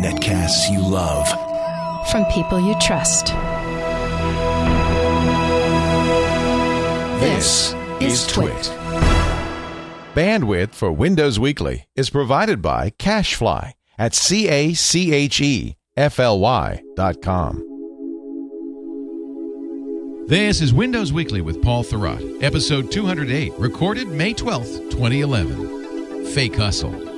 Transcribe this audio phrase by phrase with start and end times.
[0.00, 1.26] Netcasts you love.
[2.08, 3.26] From people you trust.
[7.20, 8.72] This is Twit.
[10.14, 16.20] Bandwidth for Windows Weekly is provided by CacheFly at C A C H E F
[16.20, 17.56] L Y dot com.
[20.28, 26.26] This is Windows Weekly with Paul Thurrott, episode 208, recorded May 12th, 2011.
[26.26, 27.09] Fake Hustle.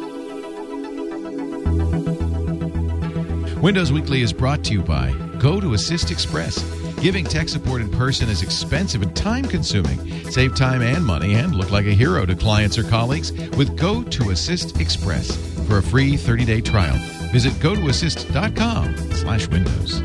[3.62, 6.60] Windows Weekly is brought to you by GoToAssist Express.
[7.00, 10.28] Giving tech support in person is expensive and time consuming.
[10.32, 14.80] Save time and money and look like a hero to clients or colleagues with GoToAssist
[14.80, 15.36] Express.
[15.68, 16.96] For a free 30 day trial,
[17.30, 20.02] visit gotoassist.com slash windows.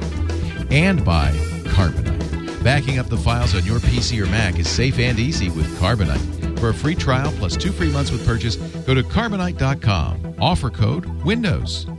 [0.69, 1.31] And by
[1.63, 2.63] Carbonite.
[2.63, 6.59] Backing up the files on your PC or Mac is safe and easy with Carbonite.
[6.59, 10.35] For a free trial plus two free months with purchase, go to carbonite.com.
[10.39, 11.96] Offer code WINDOWS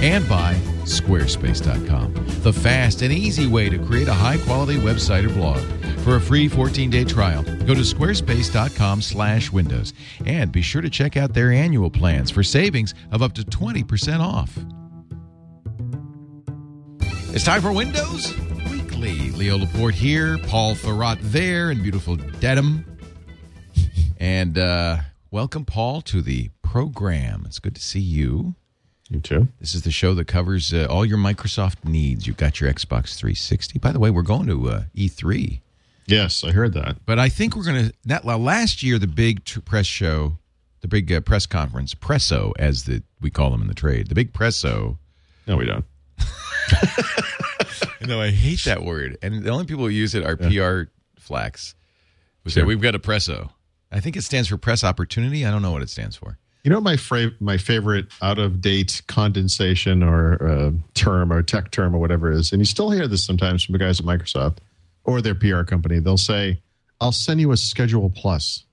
[0.00, 0.54] and by
[0.84, 5.60] squarespace.com, the fast and easy way to create a high-quality website or blog.
[6.00, 9.92] For a free 14-day trial, go to squarespace.com/windows
[10.24, 14.20] and be sure to check out their annual plans for savings of up to 20%
[14.20, 14.56] off.
[17.34, 18.34] It's time for Windows
[18.70, 19.30] Weekly.
[19.32, 22.86] Leo Laporte here, Paul Thurrott there, and beautiful Dedham.
[24.18, 24.98] And uh,
[25.30, 27.44] welcome, Paul, to the program.
[27.46, 28.54] It's good to see you.
[29.10, 29.48] You too.
[29.60, 32.26] This is the show that covers uh, all your Microsoft needs.
[32.26, 33.78] You've got your Xbox 360.
[33.78, 35.60] By the way, we're going to uh, E3,
[36.06, 36.96] Yes, I heard that.
[37.06, 37.92] but I think we're going to.
[38.06, 40.38] That last year, the big tr- press show,
[40.80, 44.14] the big uh, press conference, Presso, as the we call them in the trade, the
[44.14, 44.96] big Presso.
[45.46, 45.84] No, we don't.
[48.06, 50.88] No, I hate that word, and the only people who use it are PR
[51.20, 51.74] flacks.
[52.44, 52.64] Who say Sure.
[52.66, 53.50] we've got a Presso.
[53.92, 55.44] I think it stands for press opportunity.
[55.44, 56.38] I don't know what it stands for.
[56.68, 61.70] You know my fra- my favorite out of date condensation or uh, term or tech
[61.70, 64.58] term or whatever is, and you still hear this sometimes from the guys at Microsoft
[65.04, 65.98] or their PR company.
[65.98, 66.60] They'll say,
[67.00, 68.64] "I'll send you a Schedule Plus."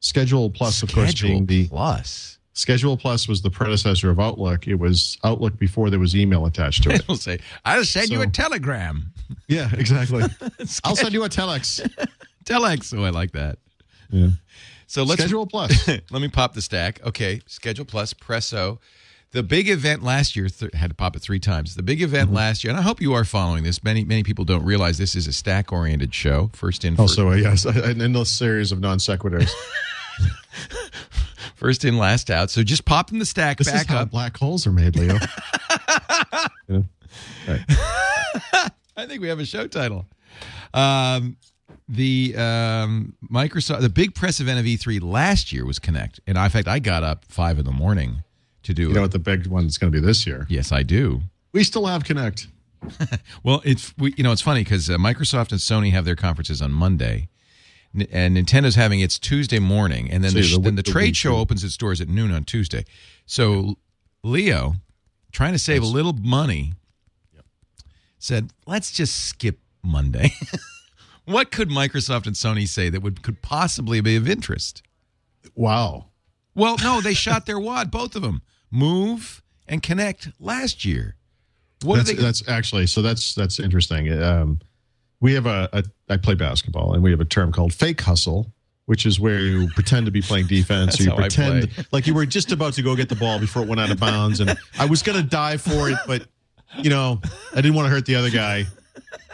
[0.00, 2.38] Schedule Plus, of course, Schedule being the plus.
[2.52, 4.68] Schedule Plus was the predecessor of Outlook.
[4.68, 7.00] It was Outlook before there was email attached to it.
[7.00, 9.10] It'll say, "I'll send you a telegram."
[9.48, 10.22] yeah, exactly.
[10.84, 11.80] I'll send you a telex.
[12.44, 12.94] Telex.
[12.94, 13.58] Oh, I like that.
[14.10, 14.28] Yeah.
[14.92, 15.88] So let's Schedule Plus.
[15.88, 17.00] Let me pop the stack.
[17.02, 18.78] Okay, Schedule Plus, Presso.
[19.30, 21.74] The big event last year th- had to pop it three times.
[21.76, 22.36] The big event Mm-hmm.
[22.36, 23.82] last year, and I hope you are following this.
[23.82, 26.50] Many many people don't realize this is a stack oriented show.
[26.52, 29.50] First in, Also, uh, yes, an endless series of non sequiturs.
[31.54, 32.50] first in, last out.
[32.50, 34.10] So just popping the stack This is back how up.
[34.10, 35.16] black holes are made, Leo.
[36.68, 36.82] Yeah.
[38.94, 40.04] I think we have a show title.
[40.74, 41.36] Um,
[41.88, 46.44] the um, Microsoft, the big press event of E3 last year was Kinect, and I,
[46.44, 48.22] in fact, I got up five in the morning
[48.62, 48.94] to do You it.
[48.94, 50.46] know what the big one's going to be this year?
[50.48, 51.22] yes, I do.
[51.52, 52.46] We still have Kinect.
[53.44, 56.60] Well, it's we, you know it's funny because uh, Microsoft and Sony have their conferences
[56.60, 57.28] on Monday,
[57.94, 60.90] N- and Nintendo's having its Tuesday morning, and then So the, the then the the
[60.90, 62.84] trade show opens its doors at noon on Tuesday.
[63.26, 63.76] So
[64.24, 64.74] Leo,
[65.30, 66.72] trying to save a little money,
[68.18, 70.32] said, "Let's just skip Monday."
[71.24, 74.82] what could Microsoft and Sony say that would could possibly be of interest?
[75.54, 76.06] Wow.
[76.54, 78.42] Well, no, they shot their wad, both of them.
[78.70, 81.16] Move and Kinect last year.
[81.82, 82.22] What That's, are they?
[82.22, 83.02] that's actually so.
[83.02, 84.12] That's that's interesting.
[84.22, 84.60] Um,
[85.20, 85.84] we have a, a.
[86.08, 88.52] I play basketball, and we have a term called fake hustle,
[88.86, 92.24] which is where you pretend to be playing defense, or you pretend like you were
[92.24, 94.86] just about to go get the ball before it went out of bounds, and I
[94.86, 96.24] was going to dive for it, but
[96.78, 97.20] you know,
[97.52, 98.66] I didn't want to hurt the other guy.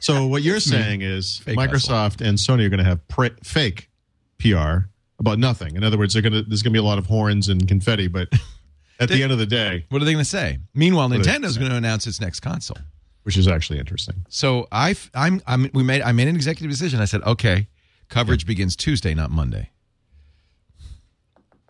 [0.01, 0.61] So what you're hmm.
[0.61, 3.91] saying is Fake Microsoft and Sony are going to have pre- fake
[4.39, 4.87] PR
[5.19, 5.77] about nothing.
[5.77, 7.67] In other words, they're going to there's going to be a lot of horns and
[7.67, 8.29] confetti, but
[9.01, 10.59] at the end of the day, What are they going to say?
[10.75, 12.79] Meanwhile, they gonna Nintendo's going to announce its next console.
[13.25, 14.25] which is actually interesting.
[14.29, 17.01] So I, I'm, I'm, we made, I made an executive decision.
[17.01, 17.69] I said, okay,
[18.09, 19.71] coverage begins Tuesday, not Monday.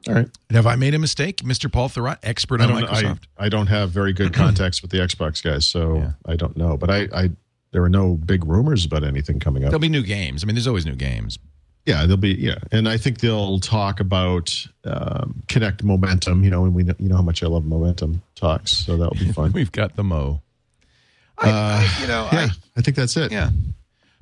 [0.06, 0.28] All right.
[0.50, 1.70] Have I made a mistake, Mr.
[1.70, 2.70] Paul Thurrott, expert on.
[2.70, 3.24] I, Microsoft?
[3.36, 6.12] I don't have very good contacts with the Xbox guys, so Yeah.
[6.26, 6.76] I don't know.
[6.76, 7.30] But I, I,
[7.72, 9.70] there are no big rumors about anything coming up.
[9.70, 10.42] There'll be new games.
[10.42, 11.38] I mean, there's always new games.
[11.86, 12.34] yeah, there'll be.
[12.34, 14.54] Yeah, and I think they'll talk about
[14.84, 16.44] um, Kinect Momentum.
[16.44, 19.14] You know, and we, know, you know how much I love Momentum talks, so that'll
[19.14, 19.52] be fun.
[19.54, 20.40] We've got the mo.
[21.38, 23.30] I, I- you know, Uh, yeah, I think that's it.
[23.32, 23.50] Yeah.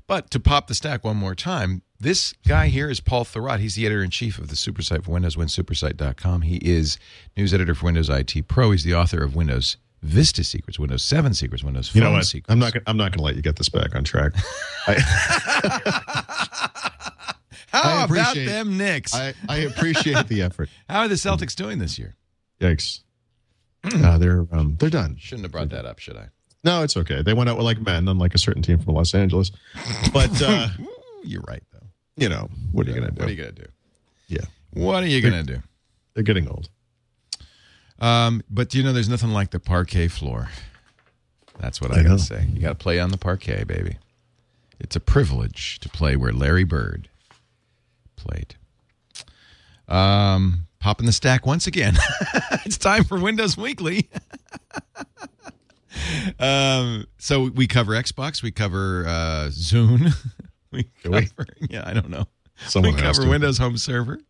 [0.08, 3.58] But to pop the stack one more time, this guy here is Paul Thurrott.
[3.58, 6.42] He's the editor in chief of the Supersite for Windows, winsupersite.com.
[6.42, 6.96] He is
[7.36, 8.70] news editor for Windows IT Pro.
[8.70, 12.24] He's the author of Windows Vista Secrets, Windows 7 Secrets, Windows Phone You know what?
[12.24, 12.50] Secrets.
[12.50, 12.72] I'm not.
[12.72, 14.32] gonna- I'm not going to let you get this back on track.
[14.86, 14.94] I,
[17.68, 19.14] How I about them Knicks?
[19.14, 20.68] I, I appreciate the effort.
[20.88, 22.14] How are the Celtics doing this year?
[22.60, 23.00] Yikes.
[23.84, 25.16] Uh, they're um, they're done.
[25.18, 26.28] Shouldn't have brought that up, should I?
[26.64, 27.22] No, it's okay.
[27.22, 29.52] They went out with like men, unlike a certain team from Los Angeles.
[30.12, 30.68] But uh,
[31.22, 31.86] You're right, though.
[32.16, 33.20] you know, what are you going to do?
[33.20, 33.68] What are you going to do?
[34.28, 35.62] yeah, What are you going to do?
[36.14, 36.68] they're getting old.
[37.98, 40.48] Um, but you know, there's nothing like the parquet floor.
[41.58, 42.16] That's what I, I got know.
[42.18, 42.46] to say.
[42.52, 43.96] You got to play on the parquet, baby.
[44.78, 47.08] It's a privilege to play where Larry Bird
[48.16, 48.56] played.
[49.88, 51.96] Um, pop in the stack once again.
[52.66, 54.10] it's time for Windows Weekly.
[56.38, 60.12] um, so we cover Xbox, we cover uh, Zune,
[60.72, 61.28] we Do we?
[61.70, 62.26] yeah, I don't know.
[62.66, 63.28] Someone we cover.
[63.28, 64.20] Windows Home Server.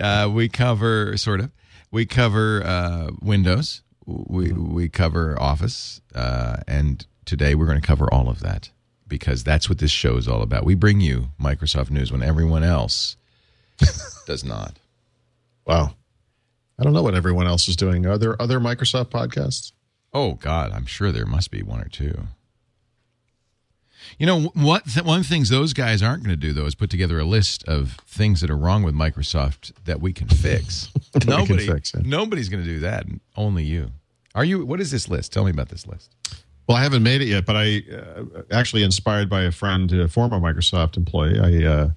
[0.00, 1.50] Uh, we cover sort of.
[1.90, 3.82] We cover uh, Windows.
[4.06, 8.70] We we cover Office, uh, and today we're going to cover all of that
[9.06, 10.64] because that's what this show is all about.
[10.64, 13.16] We bring you Microsoft news when everyone else
[14.26, 14.78] does not.
[15.66, 15.94] Wow.
[16.78, 18.06] I don't know what everyone else is doing.
[18.06, 19.72] Are there other Microsoft podcasts?
[20.12, 22.28] Oh God, I'm sure there must be one or two.
[24.18, 24.84] You know what?
[24.86, 27.18] Th- one of the things those guys aren't going to do though is put together
[27.18, 30.88] a list of things that are wrong with Microsoft that we can fix.
[31.14, 33.06] We can Nobody, fix, nobody's going to do that.
[33.34, 33.90] Only you.
[34.34, 34.64] Are you?
[34.64, 35.32] What is this list?
[35.32, 36.14] Tell me about this list.
[36.68, 40.06] Well, I haven't made it yet, but I uh, actually inspired by a friend, a
[40.06, 41.40] former Microsoft employee.
[41.40, 41.90] I, uh,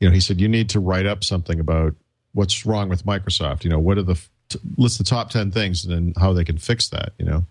[0.00, 1.94] you know, he said you need to write up something about
[2.34, 3.62] what's wrong with Microsoft.
[3.62, 6.44] You know, what are the t- list the top ten things and then how they
[6.44, 7.12] can fix that.
[7.18, 7.44] You know,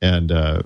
[0.00, 0.62] and uh,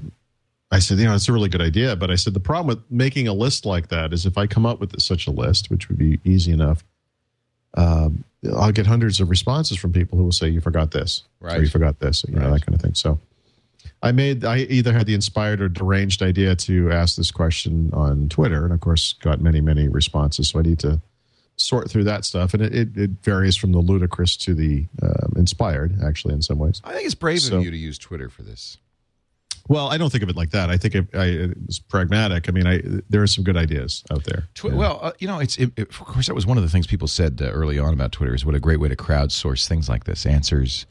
[0.71, 2.85] I said, you know, it's a really good idea, but I said the problem with
[2.91, 5.89] making a list like that is if I come up with such a list, which
[5.89, 6.85] would be easy enough,
[7.75, 8.25] um,
[8.55, 11.69] I'll get hundreds of responses from people who will say you forgot this, or you
[11.69, 12.53] forgot this, you know, Right.
[12.61, 12.95] that kind of thing.
[12.95, 13.19] So.
[14.01, 18.29] I made I either had the inspired or deranged idea to ask this question on
[18.29, 20.51] Twitter, and of course got many many responses.
[20.51, 21.01] So I need to
[21.57, 25.33] sort through that stuff, and it, it, it varies from the ludicrous to the um,
[25.37, 26.81] inspired, actually, in some ways.
[26.85, 28.77] I think it's brave So- of you to use Twitter for this.
[29.69, 30.71] Well, I don't think of it like that.
[30.71, 31.25] I think it, I,
[31.67, 32.49] it's pragmatic.
[32.49, 32.81] I mean, I
[33.11, 34.49] there are some good ideas out there.
[34.55, 36.87] Twi- Well, uh, you know, it's it, of course that was one of the things
[36.87, 39.89] people said uh, early on about Twitter is what a great way to crowdsource things
[39.89, 40.87] like this, answers.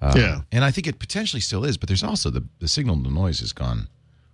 [0.00, 0.40] Uh, Yeah.
[0.52, 3.40] and I think it potentially still is, but there's also the the signal to noise
[3.40, 3.88] has gone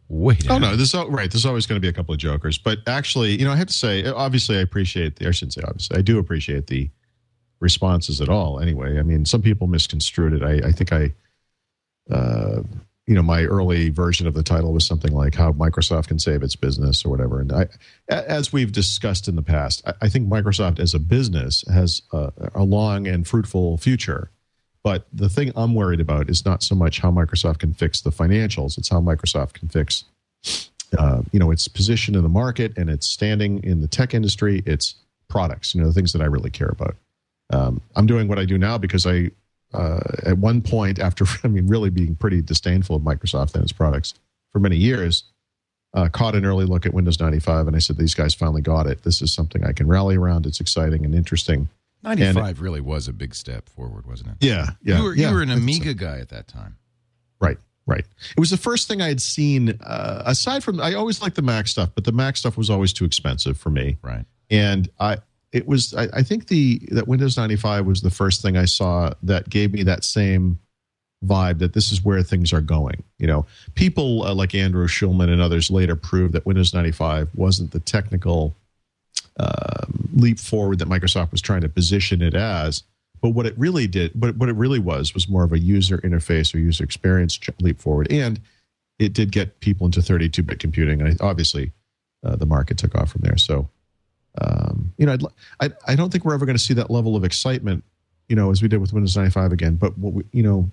[0.08, 1.30] way Oh no, there's al- right.
[1.30, 3.68] There's always going to be a couple of jokers, but actually, you know, I have
[3.68, 5.28] to say, obviously, I appreciate the.
[5.28, 6.90] I shouldn't say obviously, I do appreciate the
[7.60, 8.60] responses at all.
[8.60, 10.42] Anyway, I mean, some people misconstrued it.
[10.42, 11.14] I, I think I,
[12.10, 12.62] uh,
[13.06, 16.42] you know, my early version of the title was something like "How Microsoft Can Save
[16.42, 17.40] Its Business" or whatever.
[17.40, 17.68] And I,
[18.08, 22.32] as we've discussed in the past, I, I think Microsoft as a business has a,
[22.54, 24.30] a long and fruitful future.
[24.82, 28.10] But the thing I'm worried about is not so much how Microsoft can fix the
[28.10, 30.04] financials; it's how Microsoft can fix
[30.98, 34.62] uh, you know its position in the market and its standing in the tech industry
[34.66, 34.94] its
[35.28, 36.96] products you know the things that i really care about
[37.52, 39.30] um, i'm doing what i do now because i
[39.74, 43.72] uh, at one point after i mean really being pretty disdainful of microsoft and its
[43.72, 44.14] products
[44.52, 45.24] for many years
[45.92, 48.86] uh, caught an early look at windows 95 and i said these guys finally got
[48.86, 51.68] it this is something i can rally around it's exciting and interesting
[52.04, 54.36] 95 really was a big step forward, wasn't it?
[54.40, 55.62] yeah yeah you were yeah, you were an think so.
[55.62, 56.76] Amiga guy at that time.
[57.40, 58.04] Right, right.
[58.36, 59.78] It was the first thing I had seen.
[59.82, 62.92] Uh, aside from, I always liked the Mac stuff, but the Mac stuff was always
[62.92, 63.98] too expensive for me.
[64.02, 64.24] Right.
[64.50, 65.18] And I,
[65.54, 65.94] it was.
[65.94, 69.48] I, I think the that Windows ninety five was the first thing I saw that
[69.48, 70.58] gave me that same
[71.24, 73.04] vibe that this is where things are going.
[73.18, 77.28] You know, people uh, like Andrew Schulman and others later proved that Windows ninety five
[77.34, 78.56] wasn't the technical
[79.38, 82.82] um, leap forward that Microsoft was trying to position it as.
[83.22, 85.98] But what it really did, but what it really was, was more of a user
[85.98, 88.40] interface or user experience leap forward, and
[88.98, 91.00] it did get people into 32-bit computing.
[91.00, 91.72] And obviously,
[92.22, 93.38] uh, the market took off from there.
[93.38, 93.70] So,
[94.40, 95.24] um, you know, I'd,
[95.60, 97.84] I I don't think we're ever going to see that level of excitement,
[98.28, 99.76] you know, as we did with Windows 95 again.
[99.76, 100.70] But what we, you know,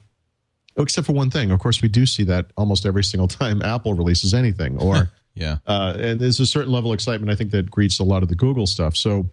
[0.77, 3.94] except for one thing, of course, we do see that almost every single time Apple
[3.94, 5.58] releases anything, or Yeah.
[5.65, 8.27] uh, and there's a certain level of excitement I think that greets a lot of
[8.27, 8.98] the Google stuff.
[8.98, 9.30] So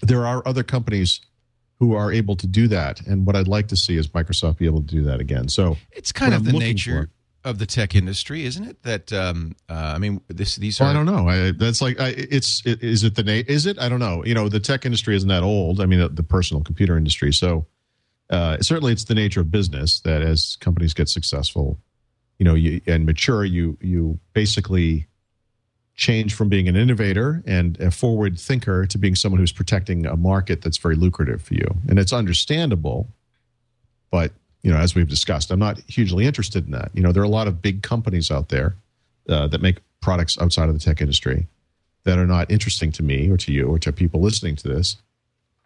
[0.00, 1.20] there are other companies
[1.80, 4.66] who are able to do that, and what I'd like to see is Microsoft be
[4.66, 5.48] able to do that again.
[5.48, 7.10] So It's kind of I'm the nature
[7.44, 8.82] of the tech industry, isn't it?
[8.82, 11.28] That um, uh, I mean, this these are well, I don't know.
[11.28, 14.24] I, that's like I, it's it, is it the na- is it I don't know.
[14.24, 15.80] You know, the tech industry isn't that old.
[15.80, 17.32] I mean, the personal computer industry.
[17.32, 17.66] So
[18.30, 21.78] uh, certainly, it's the nature of business that as companies get successful,
[22.38, 25.06] you know, you, and mature, you you basically
[25.94, 30.16] change from being an innovator and a forward thinker to being someone who's protecting a
[30.16, 33.08] market that's very lucrative for you, and it's understandable.
[34.10, 36.90] But you know, as we've discussed, I'm not hugely interested in that.
[36.94, 38.74] You know, there are a lot of big companies out there
[39.28, 41.46] uh, that make products outside of the tech industry
[42.04, 44.96] that are not interesting to me or to you or to people listening to this.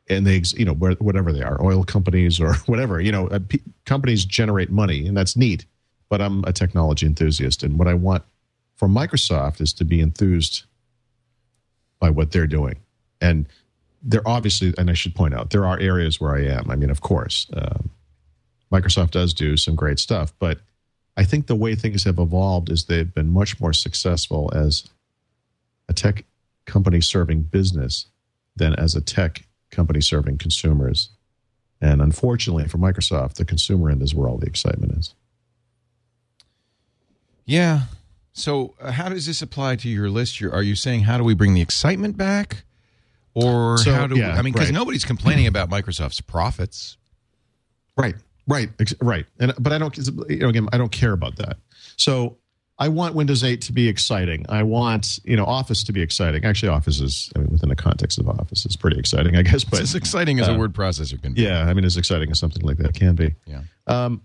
[0.09, 3.39] and they, you know, whatever they are, oil companies or whatever, you know, uh,
[3.87, 5.65] companies generate money, and that's neat.
[6.09, 8.25] But I'm a technology enthusiast, and what I want
[8.77, 10.65] from Microsoft is to be enthused
[12.01, 12.77] by what they're doing,
[13.21, 13.47] and
[14.03, 16.71] there obviously, and I should point out, there are areas where I am.
[16.71, 17.91] I mean, of course, um,
[18.73, 20.61] Microsoft does do some great stuff, but
[21.17, 24.85] I think the way things have evolved is they've been much more successful as
[25.89, 26.25] a tech
[26.65, 28.07] company serving business
[28.57, 31.11] than as a tech company serving consumers.
[31.81, 35.15] And unfortunately for Microsoft, the consumer end is where all the excitement is.
[37.45, 37.83] Yeah.
[38.33, 40.41] So, uh, how does this apply to your list?
[40.41, 42.65] You're, are you saying how do we bring the excitement back,
[43.35, 44.75] or So, how do yeah, we, I mean, because right.
[44.75, 46.97] nobody's complaining about Microsoft's profits.
[47.97, 48.15] Right,
[48.47, 48.69] right,
[49.01, 49.27] right.
[49.39, 49.97] And but I don't,
[50.29, 51.59] you know, again, I don't care about that.
[51.97, 52.37] So
[52.79, 54.45] I want Windows 8 to be exciting.
[54.49, 56.45] I want you know Office to be exciting.
[56.45, 59.63] Actually, Office is I mean, within the context of Office is pretty exciting, I guess.
[59.63, 61.43] It's But as exciting as a uh, word processor can be.
[61.43, 63.35] yeah, I mean, as exciting as something like that can be.
[63.47, 63.63] Yeah.
[63.87, 64.23] Um,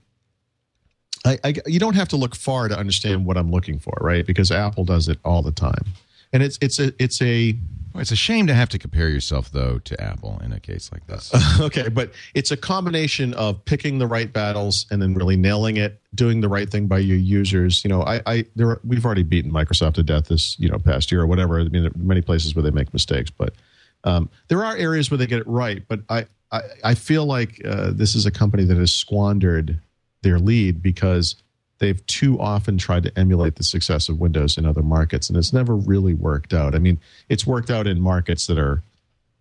[1.25, 4.25] I, I, you don't have to look far to understand what I'm looking for, right?
[4.25, 5.85] Because Apple does it all the time,
[6.31, 7.57] and it's it's a it's a
[7.97, 10.91] Well, It's a shame to have to compare yourself, though, to Apple in a case
[10.91, 11.33] like this.
[11.59, 15.99] okay, but it's a combination of picking the right battles and then really nailing it,
[16.13, 17.83] doing the right thing by your users.
[17.83, 20.77] You know, I, I there are, we've already beaten Microsoft to death this you know
[20.77, 21.59] past year or whatever.
[21.59, 23.55] I mean, there are many places where they make mistakes, but
[24.03, 25.81] um, there are areas where they get it right.
[25.87, 29.81] But I I, I feel like uh, this is a company that has squandered
[30.21, 31.35] their lead because
[31.79, 35.53] they've too often tried to emulate the success of Windows in other markets, and it's
[35.53, 36.75] never really worked out.
[36.75, 38.83] I mean, it's worked out in markets that are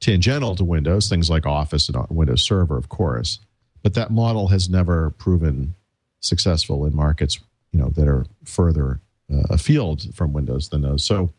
[0.00, 3.38] tangential to Windows, things like Office and Windows Server, of course.
[3.83, 5.75] But that model has never proven
[6.21, 7.38] successful in markets,
[7.73, 9.00] you know, that are further
[9.33, 11.05] uh, afield from Windows than those.
[11.05, 11.33] So,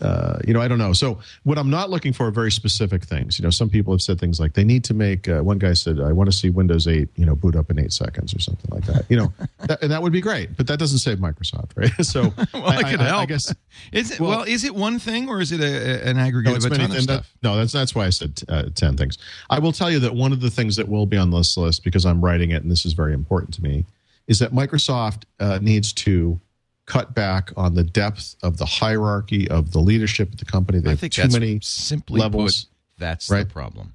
[0.00, 0.92] uh, you know, I don't know.
[0.92, 3.38] So, what I'm not looking for are very specific things.
[3.38, 5.28] You know, some people have said things like they need to make.
[5.28, 7.78] Uh, one guy said, "I want to see Windows 8, you know, boot up in
[7.78, 9.32] eight seconds or something like that." You know,
[9.66, 11.90] that, and that would be great, but that doesn't save Microsoft, right?
[12.04, 13.22] So, well, I, could help.
[13.22, 13.54] I guess
[13.90, 16.56] Is it, well, well- is it one thing or is it a, an aggregate no,
[16.56, 17.06] of a many of things.
[17.06, 17.34] That- stuff?
[17.42, 19.16] no, that's that's why I said uh, ten things.
[19.48, 21.84] I will tell you that one of the things that will be on this list
[21.84, 23.84] because I'm writing it, and this is very important to me,
[24.26, 26.40] is that Microsoft uh, needs to
[26.86, 30.78] cut back on the depth of the hierarchy of the leadership of the company.
[30.80, 32.64] They I have think too many simply levels.
[32.64, 33.48] put, that's right?
[33.48, 33.94] the problem.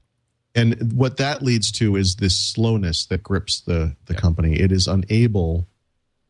[0.55, 4.59] and what that leads to is this slowness that grips the the company.
[4.59, 5.67] It is unable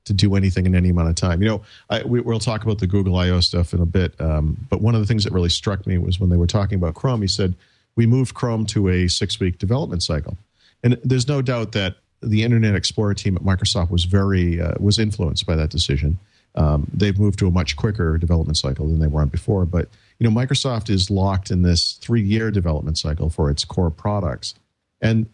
[0.06, 1.42] to do anything in any amount of time.
[1.42, 4.20] You know, I, we, we'll talk about the Google I/O stuff in a bit.
[4.20, 6.78] Um, but one of the things that really struck me was when they were talking
[6.78, 7.22] about Chrome.
[7.22, 7.56] He said
[7.96, 10.38] we moved Chrome to a six-week development cycle,
[10.84, 15.00] and there's no doubt that the Internet Explorer team at Microsoft was very uh, was
[15.00, 16.18] influenced by that decision.
[16.60, 19.66] Um, they've moved to a much quicker development cycle than they were on before.
[19.66, 19.88] But
[20.20, 24.56] you know, Microsoft is locked in this three-year development cycle for its core products,
[25.02, 25.28] and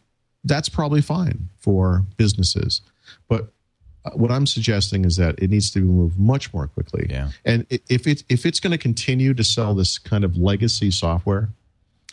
[0.44, 2.82] that's probably fine for businesses.
[3.27, 3.51] But
[4.05, 7.08] uh, what I'm suggesting is that it needs to move much more quickly.
[7.10, 7.29] Yeah.
[7.44, 11.50] And if it's if it's going to continue to sell this kind of legacy software,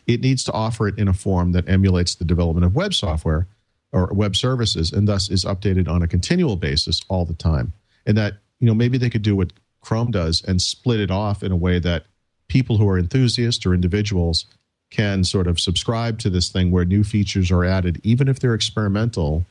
[0.07, 3.47] it needs to offer it in a form that emulates the development of web software
[3.92, 7.75] or web services, and thus is updated on a continual basis all the time.
[8.07, 11.42] And that you know maybe they could do what Chrome does and split it off
[11.42, 12.04] in a way that
[12.47, 14.47] people who are enthusiasts or individuals
[14.88, 18.54] can sort of subscribe to this thing where new features are added, even if they're
[18.54, 19.45] experimental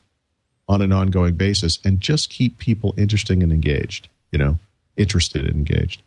[0.66, 4.58] on an ongoing basis and just keep people interesting and engaged, you know,
[4.96, 6.00] interested and engaged.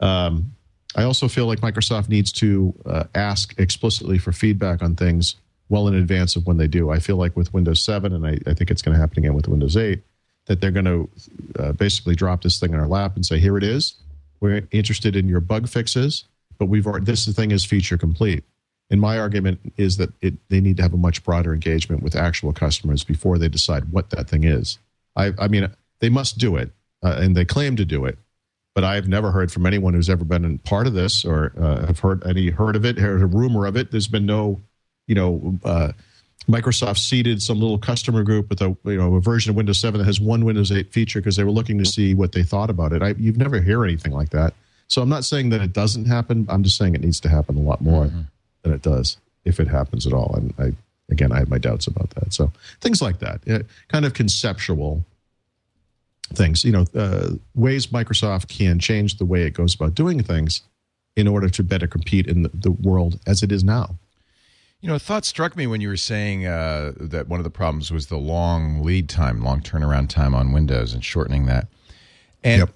[0.00, 0.52] Um,
[0.94, 5.34] I also feel like Microsoft needs to uh, ask explicitly for feedback on things
[5.68, 6.90] well in advance of when they do.
[6.90, 9.34] I feel like with Windows 7, and I, I think it's going to happen again
[9.34, 10.00] with Windows 8,
[10.46, 11.10] that they're going to
[11.58, 13.94] uh, basically drop this thing in our lap and say, here it is.
[14.40, 16.24] We're interested in your bug fixes,
[16.58, 18.44] but we've already, this thing is feature complete.
[18.90, 22.14] And my argument is that it, they need to have a much broader engagement with
[22.14, 24.78] actual customers before they decide what that thing is.
[25.16, 26.70] I, I mean, they must do it,
[27.02, 28.18] uh, and they claim to do it.
[28.74, 31.98] But I've never heard from anyone who's ever been part of this, or uh, have
[32.00, 33.90] heard any heard of it, heard a rumor of it.
[33.90, 34.60] There's been no,
[35.06, 35.92] you know, uh,
[36.48, 39.98] Microsoft seeded some little customer group with a you know a version of Windows 7
[39.98, 42.70] that has one Windows 8 feature because they were looking to see what they thought
[42.70, 43.02] about it.
[43.02, 44.54] I, you've never hear anything like that.
[44.88, 46.46] So I'm not saying that it doesn't happen.
[46.48, 48.10] I'm just saying it needs to happen a lot more
[48.62, 50.34] than it does if it happens at all.
[50.36, 50.72] And I
[51.10, 52.32] again, I have my doubts about that.
[52.32, 55.04] So things like that, uh, kind of conceptual
[56.32, 56.64] things.
[56.64, 60.62] You know, uh, ways Microsoft can change the way it goes about doing things
[61.16, 63.96] in order to better compete in the, the world as it is now.
[64.86, 67.50] You know, a thought struck me when you were saying uh, that one of the
[67.50, 71.66] problems was the long lead time, long turnaround time on Windows and shortening that.
[72.44, 72.70] And Yep.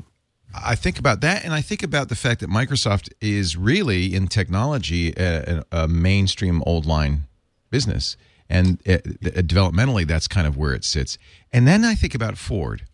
[0.52, 4.26] I think about that, and I think about the fact that Microsoft is really in
[4.26, 7.28] technology a, a, mainstream old line
[7.70, 8.16] business,
[8.48, 11.16] and uh, developmentally, that's kind of where it sits.
[11.52, 12.86] And then I think about Ford,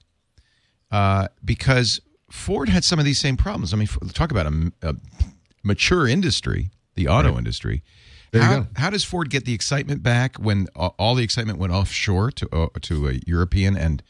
[0.90, 3.72] uh, because Ford had some of these same problems.
[3.72, 4.94] I mean, talk about a, a
[5.62, 7.38] mature industry, the auto right.
[7.38, 7.82] industry.
[8.34, 12.48] How, how, does Ford get the excitement back when all the excitement went offshore to
[12.52, 14.02] uh, to uh, European and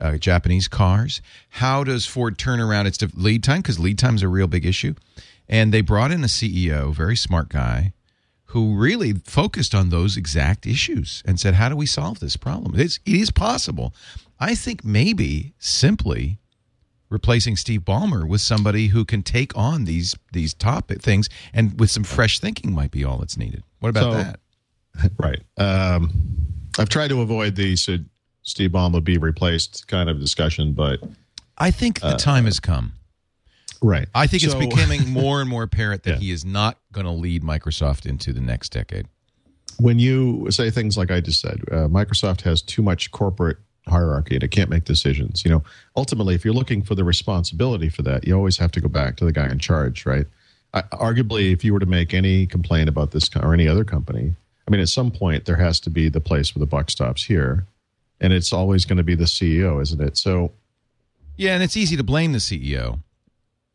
[0.00, 1.20] uh, Japanese cars?
[1.50, 3.62] How does Ford turn around its lead time?
[3.62, 4.94] Because lead time is a real big issue.
[5.48, 7.92] And they brought in a CEO, very smart guy,
[8.46, 12.78] who really focused on those exact issues and said, "How do we solve this problem?"
[12.78, 13.94] It's, it is possible.
[14.38, 16.38] I think maybe simply
[17.12, 21.90] replacing Steve Ballmer with somebody who can take on these these topic things and with
[21.90, 23.62] some fresh thinking might be all that's needed.
[23.80, 24.40] What about so, that?
[25.18, 25.40] Right.
[25.56, 26.10] Um,
[26.78, 28.08] I've tried to avoid the should
[28.42, 31.00] Steve Ballmer be replaced kind of discussion, but
[31.56, 32.92] I think the uh, time has come.
[33.82, 34.08] Right.
[34.14, 36.16] I think so, it's becoming more and more apparent that yeah.
[36.16, 39.06] he is not going to lead Microsoft into the next decade.
[39.78, 43.58] When you say things like I just said, uh, Microsoft has too much corporate
[43.88, 45.44] hierarchy and it can't make decisions.
[45.44, 45.64] You know,
[45.96, 49.16] ultimately, if you're looking for the responsibility for that, you always have to go back
[49.16, 50.26] to the guy in charge, right?
[50.74, 54.34] I, arguably, if you were to make any complaint about this or any other company,
[54.66, 57.24] I mean, at some point there has to be the place where the buck stops
[57.24, 57.66] here,
[58.20, 60.16] and it's always going to be the CEO, isn't it?
[60.16, 60.52] So,
[61.36, 63.00] yeah, and it's easy to blame the CEO.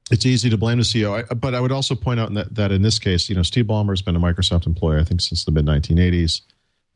[0.10, 2.72] It's easy to blame the CEO, I, but I would also point out that, that
[2.72, 5.44] in this case, you know, Steve Ballmer has been a Microsoft employee, I think, since
[5.44, 6.42] the mid 1980s.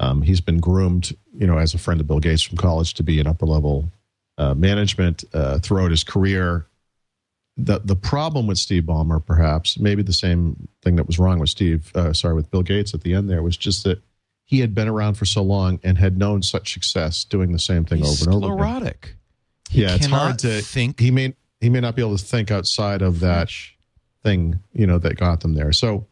[0.02, 3.04] Um, he's been groomed, you know, as a friend of Bill Gates from college to
[3.04, 3.92] be an upper level
[4.38, 6.66] uh, management uh, throughout his career
[7.58, 11.50] the the problem with Steve Ballmer, perhaps maybe the same thing that was wrong with
[11.50, 14.02] Steve, uh, sorry, with Bill Gates at the end there was just that
[14.44, 17.86] he had been around for so long and had known such success doing the same
[17.86, 18.54] thing He's over and over.
[18.56, 19.16] Sclerotic.
[19.72, 21.00] Yeah, it's hard to think.
[21.00, 23.50] He may he may not be able to think outside of that
[24.24, 25.72] thing, you know, that got them there.
[25.72, 26.08] So.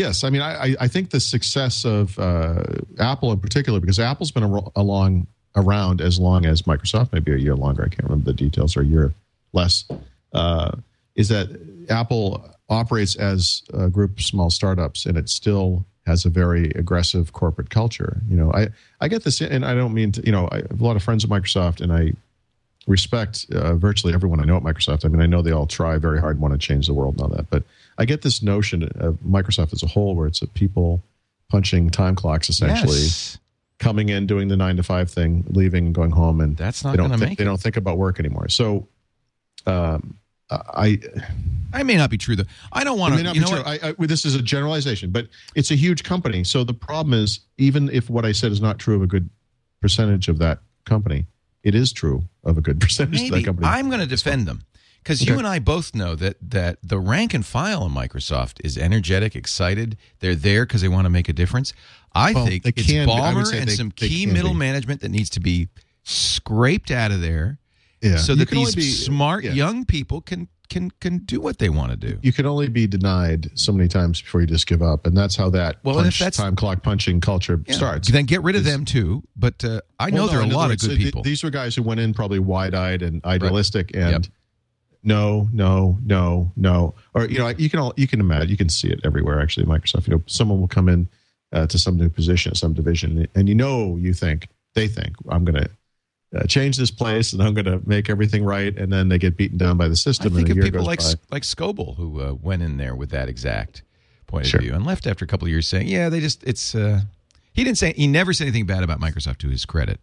[0.00, 2.62] Yes, I mean, I, I think the success of uh,
[2.98, 7.36] Apple in particular, because Apple's been a, along around as long as Microsoft, maybe a
[7.36, 7.82] year longer.
[7.82, 9.12] I can't remember the details, or a year
[9.52, 9.84] less
[10.32, 10.70] uh,
[11.16, 11.48] is that
[11.90, 17.34] Apple operates as a group of small startups, and it still has a very aggressive
[17.34, 18.22] corporate culture.
[18.26, 18.68] You know, I
[19.02, 20.24] I get this, and I don't mean to.
[20.24, 22.14] You know, I have a lot of friends at Microsoft, and I
[22.86, 25.04] respect uh, virtually everyone I know at Microsoft.
[25.04, 27.16] I mean, I know they all try very hard and want to change the world
[27.16, 27.64] and all that, but
[28.00, 31.04] I get this notion of Microsoft as a whole, where it's a people
[31.50, 32.98] punching time clocks essentially.
[32.98, 33.38] Yes.
[33.78, 36.96] Coming in, doing the nine to five thing, leaving, and going home, and that's not
[36.96, 37.38] going to make.
[37.38, 38.48] They don't think about work anymore.
[38.48, 38.88] So,
[39.66, 40.18] um,
[40.50, 40.98] I
[41.72, 42.44] I may not be true though.
[42.72, 43.34] I don't want to.
[43.34, 46.44] You know I, I, this is a generalization, but it's a huge company.
[46.44, 49.30] So the problem is, even if what I said is not true of a good
[49.80, 51.26] percentage of that company,
[51.62, 53.28] it is true of a good percentage Maybe.
[53.28, 53.68] of that company.
[53.68, 54.62] I'm going to defend them
[55.02, 55.32] because okay.
[55.32, 59.34] you and I both know that that the rank and file in Microsoft is energetic,
[59.34, 59.96] excited.
[60.20, 61.72] They're there because they want to make a difference.
[62.12, 64.58] I well, think it's Ballmer and they, some key middle be.
[64.58, 65.68] management that needs to be
[66.02, 67.58] scraped out of there
[68.00, 68.16] yeah.
[68.16, 69.52] so that these be, smart yeah.
[69.52, 72.18] young people can can can do what they want to do.
[72.22, 75.36] You can only be denied so many times before you just give up, and that's
[75.36, 77.74] how that well, punch, that's, time clock punching culture yeah.
[77.74, 78.10] starts.
[78.10, 79.22] Then get rid of them too.
[79.36, 81.22] But uh, I know well, there are a lot words, of good people.
[81.22, 84.02] These were guys who went in probably wide eyed and idealistic, right.
[84.02, 84.32] and yep.
[85.02, 88.68] No, no, no, no, or you know, you can all you can imagine, you can
[88.68, 89.40] see it everywhere.
[89.40, 90.06] Actually, Microsoft.
[90.06, 91.08] You know, someone will come in
[91.52, 95.44] uh, to some new position, some division, and you know, you think they think I'm
[95.44, 95.70] going to
[96.36, 99.36] uh, change this place and I'm going to make everything right, and then they get
[99.36, 100.32] beaten down by the system.
[100.32, 101.14] I think of people like by.
[101.30, 103.82] like Scoble who uh, went in there with that exact
[104.26, 104.58] point sure.
[104.58, 107.00] of view and left after a couple of years saying, "Yeah, they just it's." Uh,
[107.52, 109.98] he didn't say he never said anything bad about Microsoft to his credit,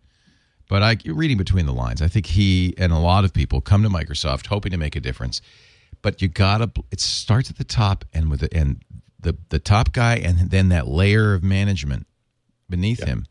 [0.69, 3.83] but I reading between the lines, I think he and a lot of people come
[3.83, 5.41] to Microsoft hoping to make a difference,
[6.01, 8.83] but you gotta it starts at the top and with the, and
[9.19, 12.05] the the top guy and then that layer of management
[12.69, 13.25] beneath him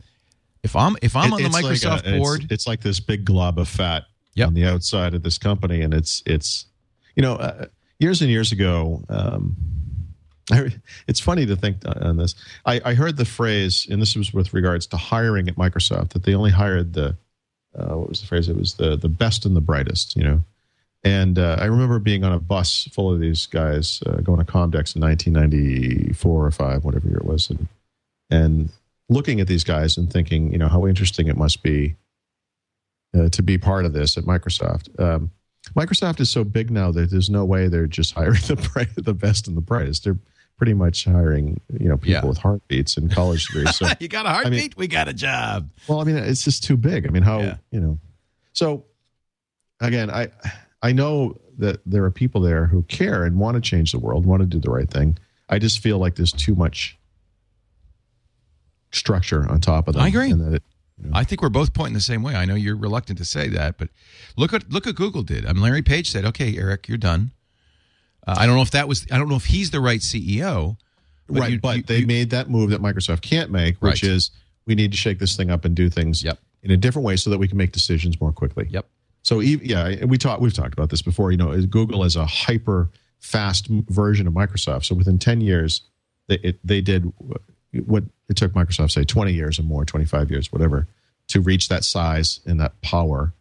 [0.67, 2.99] if I'm if I'm it, on the Microsoft like a, board, it's, it's, like this
[2.99, 4.49] big glob of fat yep.
[4.49, 6.67] on the outside of this company, and it's it's
[7.15, 7.67] you know uh,
[8.01, 9.03] years and years ago.
[9.09, 9.57] Um,
[10.53, 10.73] I,
[11.09, 12.35] it's funny to think on this.
[12.65, 16.23] I, I, heard the phrase, and this was with regards to hiring at Microsoft, that
[16.23, 17.17] they only hired the
[17.79, 18.49] uh, what was the phrase?
[18.49, 20.43] It was the the best and the brightest, you know.
[21.05, 24.45] And uh, I remember being on a bus full of these guys uh, going to
[24.45, 27.69] Comdex in 1994 or five, whatever year it was, and
[28.31, 28.71] and
[29.09, 31.95] looking at these guys and thinking, you know, how interesting it must be
[33.17, 34.99] uh, to be part of this at Microsoft.
[35.01, 35.31] Um,
[35.75, 39.47] Microsoft is so big now that there's no way they're just hiring the the best
[39.47, 40.05] and the brightest.
[40.05, 40.19] They're
[40.57, 42.25] pretty much hiring, you know, people yeah.
[42.25, 43.77] with heartbeats and college degrees.
[43.77, 45.71] So you got a heartbeat, I mean, we got a job.
[45.89, 47.07] Well, I mean, it's just too big.
[47.07, 47.57] I mean, how yeah.
[47.71, 47.99] you know?
[48.53, 48.85] So
[49.81, 50.29] again, I
[50.83, 54.27] I know that there are people there who care and want to change the world,
[54.27, 55.19] want to do the right thing.
[55.49, 56.99] I just feel like there's too much
[58.93, 60.03] structure on top of them.
[60.03, 60.31] I agree.
[60.31, 60.63] And that it,
[61.13, 62.35] I think we're both pointing the same way.
[62.35, 63.91] I know you're reluctant to say that, but
[64.37, 65.45] look at look at Google did.
[65.45, 67.33] I mean, Larry Page said, "Okay, Eric, you're done."
[68.27, 69.07] Uh, I don't know if that was.
[69.11, 70.77] I don't know if he's the right CEO.
[71.29, 74.03] But right, you- but you- they you- made that move that Microsoft can't make, which
[74.03, 74.13] Right.
[74.13, 74.31] is
[74.67, 76.39] we need to shake this thing up and do things Yep.
[76.63, 78.67] in a different way so that we can make decisions more quickly.
[78.71, 78.87] Yep.
[79.23, 81.33] So yeah, and we talked we've talked about this before.
[81.33, 84.85] You know, Google is a hyper fast version of Microsoft.
[84.85, 85.83] So within ten years,
[86.29, 87.13] they it, they did
[87.87, 90.87] what it took Microsoft say twenty years or more, twenty five years, whatever,
[91.29, 93.33] to reach that size and that power.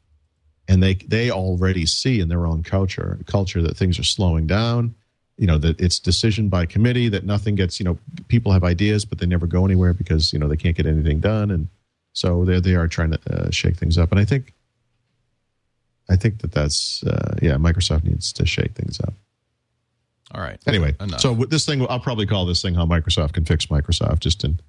[0.68, 4.96] And they they already see in their own culture culture that things are slowing down.
[5.38, 7.80] You know that it's decision by committee that nothing gets.
[7.80, 7.98] You know,
[8.28, 11.20] people have ideas, but they never go anywhere because you know they can't get anything
[11.20, 11.68] done, and
[12.14, 14.12] so they they are trying to uh, shake things up.
[14.12, 14.54] And I think
[16.10, 17.56] I think that that's uh, yeah.
[17.56, 19.14] Microsoft needs to shake things up.
[20.34, 20.60] All right.
[20.68, 21.22] Anyway, Enough.
[21.22, 24.44] so with this thing, I'll probably call this thing "How Microsoft Can Fix Microsoft," just
[24.44, 24.60] in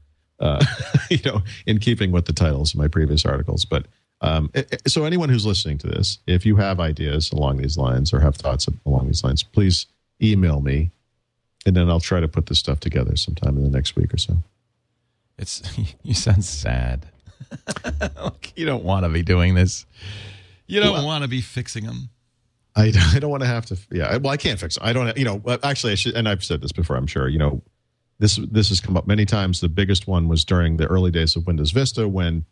[0.41, 0.65] uh,
[1.11, 3.65] you know in keeping with the titles of my previous articles.
[3.65, 3.87] But
[4.21, 4.51] um,
[4.87, 8.37] so anyone who's listening to this, if you have ideas along these lines or have
[8.37, 9.87] thoughts along these lines, please
[10.23, 10.91] email me,
[11.67, 14.19] and then I'll try to put this stuff together sometime in the next week or
[14.19, 14.39] so.
[15.39, 15.63] It's
[16.03, 17.07] you sound sad.
[18.57, 19.85] You don't want to be doing this.
[20.67, 22.09] You don't Well- want to be fixing them.
[22.75, 23.77] I, I don't want to have to.
[23.91, 24.83] Yeah, well, I can't fix it.
[24.83, 25.17] I don't.
[25.17, 26.15] You know, actually, I should.
[26.15, 26.97] And I've said this before.
[26.97, 27.29] I'm sure.
[27.29, 27.63] You know,
[28.19, 29.61] this this has come up many times.
[29.61, 32.45] The biggest one was during the early days of Windows Vista when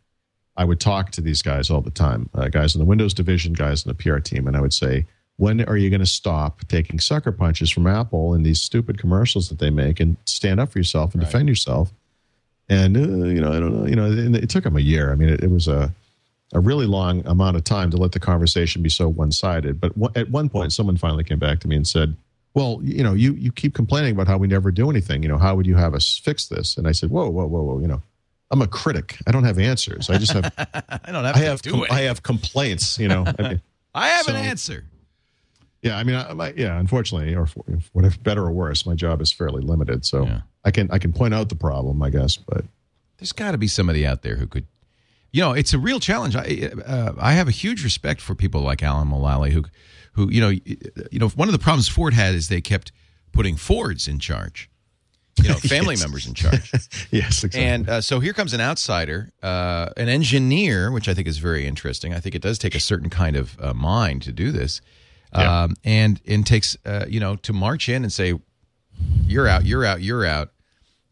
[0.56, 3.52] I would talk to these guys all the time, uh, guys in the Windows division,
[3.54, 6.60] guys in the PR team, and I would say, "When are you going to stop
[6.68, 10.70] taking sucker punches from Apple and these stupid commercials that they make, and stand up
[10.70, 11.26] for yourself and Right.
[11.30, 11.92] defend yourself?"
[12.68, 13.86] And uh, you know, I don't know.
[13.86, 15.12] You know, and it took them a year.
[15.12, 15.92] I mean, it, it was a
[16.52, 19.80] a really long amount of time to let the conversation be so one sided.
[19.80, 22.16] But w- at one point, someone finally came back to me and said,
[22.54, 25.22] "Well, you know, you you keep complaining about how we never do anything.
[25.24, 27.62] You know, how would you have us fix this?" And I said, "Whoa, whoa, whoa,
[27.62, 27.80] whoa!
[27.80, 28.02] You know,
[28.54, 29.16] I'm a critic.
[29.26, 30.08] I don't have answers.
[30.08, 30.44] I just have
[31.06, 31.90] I don't have I to have do com- it.
[31.90, 32.98] I have complaints.
[33.00, 33.62] You know." I mean,
[33.94, 34.84] I have an answer.
[35.82, 36.78] yeah, I mean, I, my, yeah.
[36.78, 40.04] Unfortunately, or for, whatever, better or worse, my job is fairly limited.
[40.06, 40.42] So Yeah.
[40.64, 42.64] I can I can point out the problem, I guess, but
[43.18, 44.66] There's got to be somebody out there who could.
[45.32, 46.36] You know, it's a real challenge.
[46.36, 49.64] I uh, I have a huge respect for people like Alan Mulally who,
[50.12, 52.92] who you know, you know, one of the problems Ford had is they kept
[53.32, 54.70] putting Fords in charge.
[55.42, 56.02] You know, family Yes.
[56.02, 56.70] members in charge.
[57.10, 57.62] yes, exactly.
[57.64, 61.66] And uh, so here comes an outsider, uh, an engineer, which I think is very
[61.66, 62.14] interesting.
[62.14, 64.80] I think it does take a certain kind of uh, mind to do this,
[65.34, 65.62] Yeah.
[65.64, 68.34] um, and and takes uh, you know to march in and say,
[69.26, 70.52] "You're out, you're out, you're out,"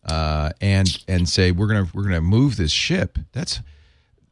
[0.04, 3.18] uh, and and say we're gonna we're gonna move this ship.
[3.32, 3.60] That's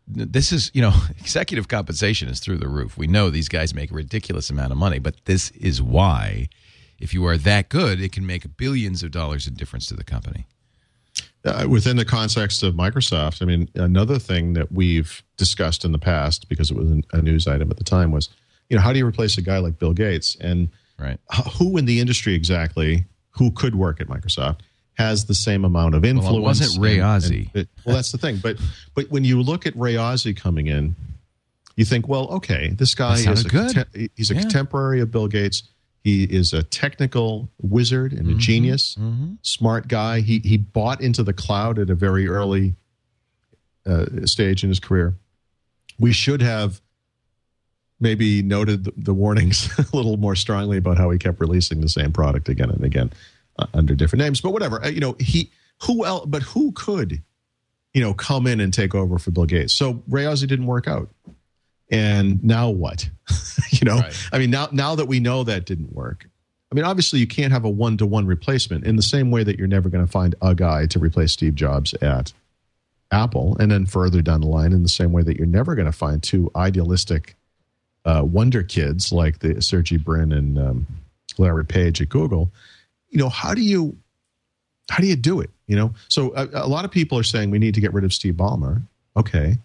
[0.07, 2.97] this is you know executive compensation is through the roof.
[2.97, 6.49] We know these guys make a ridiculous amount of money, but this is why,
[7.01, 10.05] if you are that good, it can make billions of dollars in difference to the
[10.05, 10.47] company.
[11.45, 15.99] uh, within the context of Microsoft, I mean, another thing that we've discussed in the
[15.99, 18.29] past because it was an- a news item at the time was,
[18.69, 21.19] you know, how do you replace a guy like Bill Gates and Right.
[21.55, 24.59] who in the industry exactly who could work at Microsoft
[24.99, 26.61] has the same amount of influence?
[26.61, 27.51] wasn't Ray and- Ozzie.
[27.55, 28.37] well, that's the thing.
[28.37, 28.59] But
[28.95, 30.95] but when you look at Ray Ozzie coming in,
[31.75, 33.71] you think, well, okay, this guy is a good.
[33.77, 34.41] contem- he's a Yeah.
[34.43, 35.63] contemporary of Bill Gates.
[36.03, 38.39] He is a technical wizard and a Mm-hmm.
[38.39, 38.97] genius,
[39.43, 40.21] smart guy.
[40.21, 42.75] He he bought into the cloud at a very early
[43.87, 45.15] uh, stage in his career.
[45.99, 46.81] We should have
[47.99, 51.89] maybe noted the, the warnings a little more strongly about how he kept releasing the
[51.89, 53.13] same product again and again
[53.59, 54.41] uh, under different names.
[54.41, 55.51] But whatever, uh, you know, he
[55.83, 56.25] who else?
[56.27, 57.23] But who could,
[57.93, 59.75] you know, come in and take over for Bill Gates?
[59.75, 61.11] So Ray Ozzie didn't work out,
[61.91, 63.09] and now what?
[63.71, 64.29] you know, Right.
[64.33, 66.27] I mean, now now that we know that didn't work.
[66.73, 69.43] I mean, obviously, you can't have a one to one replacement in the same way
[69.43, 72.33] that you're never going to find a guy to replace Steve Jobs at
[73.11, 75.87] Apple, and then further down the line, in the same way that you're never going
[75.87, 77.35] to find two idealistic
[78.05, 80.87] uh, wonder kids like the Sergey Brin and um,
[81.39, 82.53] Larry Page at Google.
[83.09, 83.97] You know, how do you
[84.89, 85.51] how do you do it?
[85.67, 88.05] You know, so a, a lot of people are saying we need to get rid
[88.05, 88.83] of Steve Ballmer.
[89.17, 89.59] Okay,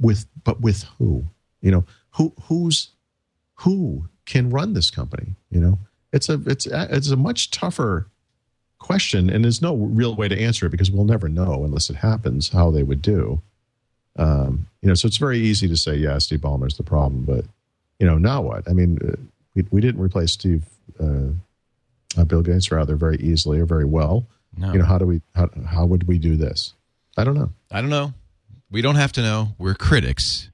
[0.00, 1.24] with but with who?
[1.62, 2.90] You know, who who's
[3.56, 5.36] who can run this company?
[5.50, 5.78] You know,
[6.12, 8.08] it's a it's a, it's a much tougher
[8.78, 11.96] question, and there's no real way to answer it because we'll never know unless it
[11.96, 13.40] happens how they would do.
[14.16, 17.46] Um, you know, so it's very easy to say, yeah, Steve Ballmer's the problem, but
[17.98, 18.68] you know, now what?
[18.68, 19.16] I mean, uh,
[19.54, 20.64] we, we didn't replace Steve,
[21.00, 21.28] uh,
[22.18, 24.26] uh, Bill Gates, rather very easily or very well.
[24.58, 24.72] No.
[24.72, 25.22] You know, how do we?
[25.34, 26.74] How, how would we do this?
[27.16, 27.50] I don't know.
[27.70, 28.12] I don't know.
[28.70, 29.48] We don't have to know.
[29.58, 30.50] We're critics.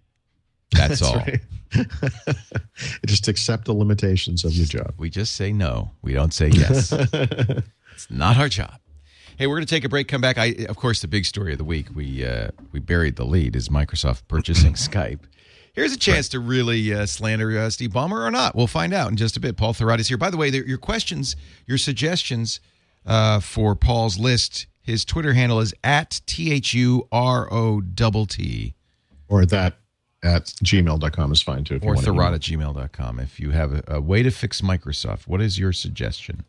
[0.73, 1.17] That's, all.
[1.17, 1.41] right.
[3.07, 4.95] Just accept the limitations of your job.
[4.99, 5.93] We just say no.
[6.03, 6.93] We don't say yes.
[6.93, 8.79] it's not our job.
[9.39, 10.09] Hey, we're going to take a break.
[10.09, 10.37] Come back.
[10.37, 11.89] I, of course, the big story of the week.
[11.95, 15.21] We uh, we buried the lead is Microsoft purchasing Skype.
[15.75, 18.57] Here's a chance to really uh, slander uh, Steve Ballmer or not.
[18.57, 19.57] We'll find out in just a bit.
[19.57, 20.17] Paul Thurrott is here.
[20.17, 22.59] By the way, your questions, your suggestions
[23.07, 24.67] uh, for Paul's list.
[24.81, 28.75] His Twitter handle is at T H U R O T T.
[29.29, 29.79] Or that
[30.23, 31.79] at gmail.com is fine too.
[31.83, 33.21] Or Thurrott at gmail.com.
[33.21, 36.45] If you have a, a way to fix Microsoft, what is your suggestion?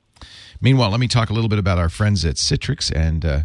[0.61, 3.39] Meanwhile, let me talk a little bit about our friends at Citrix and uh,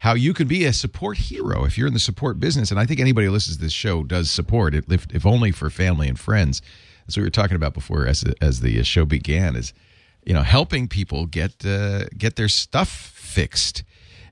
[0.00, 2.70] how you can be a support hero if you're in the support business.
[2.70, 5.52] And I think anybody who listens to this show does support it, if, if only
[5.52, 6.60] for family and friends.
[7.06, 9.72] That's what we were talking about before as, as the show began is,
[10.24, 13.82] you know, helping people get, uh, get their stuff fixed.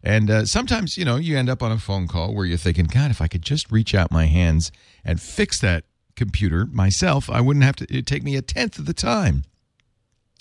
[0.02, 2.86] And uh, sometimes, you know, you end up on a phone call where you're thinking,
[2.86, 4.70] God, if I could just reach out my hands
[5.04, 5.84] and fix that
[6.14, 9.44] computer myself, I wouldn't have to, it'd take me a tenth of the time.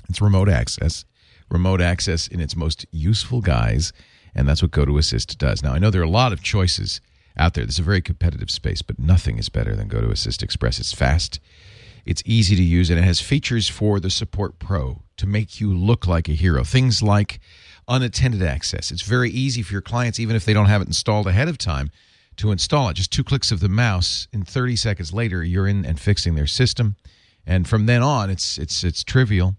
[0.10, 1.06] It's remote access.
[1.50, 3.94] Remote access in its most useful guise
[4.38, 5.64] and that's what GoToAssist does.
[5.64, 7.02] Now, I know there are a lot of choices
[7.36, 7.66] out there.
[7.66, 10.80] This is a very competitive space, but nothing is better than GoToAssist Express.
[10.80, 11.40] It's fast,
[12.06, 15.76] it's easy to use, and it has features for the Support Pro to make you
[15.76, 16.64] look like a hero.
[16.64, 17.40] Things like
[17.88, 18.92] unattended access.
[18.92, 21.58] It's very easy for your clients, even if they don't have it installed ahead of
[21.58, 21.90] time,
[22.38, 22.96] to install it.
[22.96, 26.48] Just two clicks of the mouse, and 30 seconds later, you're in and fixing their
[26.48, 26.96] system.
[27.46, 29.56] And from then on, it's it's it's trivial.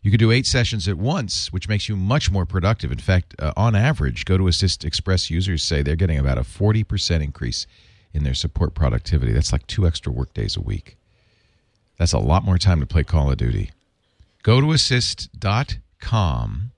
[0.00, 2.92] You could do eight sessions at once, which makes you much more productive.
[2.92, 7.66] In fact, uh, on average, GoToAssist Express users say they're getting about a 40% increase
[8.14, 9.32] in their support productivity.
[9.32, 10.96] That's like two extra workdays a week.
[11.98, 13.72] That's a lot more time to play Call of Duty.
[14.44, 16.70] gotoassist.com,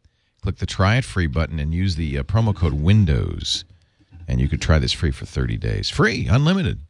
[0.42, 3.64] click the try it free button, and use the uh, promo code WINDOWS.
[4.27, 5.88] And you could try this free for 30 days.
[5.88, 6.81] Free, unlimited.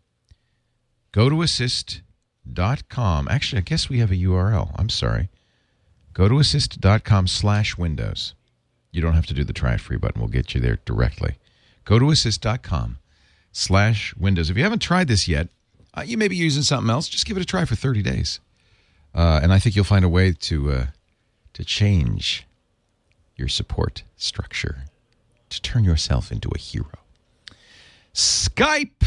[1.13, 3.29] gotoassist.com.
[3.29, 4.73] Actually, I guess we have a URL.
[4.77, 5.29] I'm sorry
[6.19, 8.35] gotoassist.com slash windows.
[8.91, 10.21] You don't have to do the try it free button.
[10.21, 11.37] We'll get you there directly.
[11.87, 12.99] gotoassist.com
[13.53, 14.51] slash windows.
[14.51, 15.49] If you haven't tried this yet,
[15.95, 17.09] uh, you may be using something else.
[17.09, 18.41] Just give it a try for 30 days.
[19.15, 20.87] Uh, and I think you'll find a way to, uh,
[21.55, 22.45] to change
[23.39, 24.85] your support structure,
[25.49, 26.99] to turn yourself into a hero.
[28.13, 29.05] Skype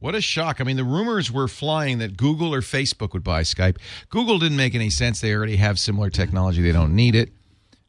[0.00, 0.60] what a shock.
[0.60, 3.78] I mean, the rumors were flying that Google or Facebook would buy Skype.
[4.10, 5.20] Google didn't make any sense.
[5.20, 6.62] They already have similar technology.
[6.62, 7.32] They don't need it.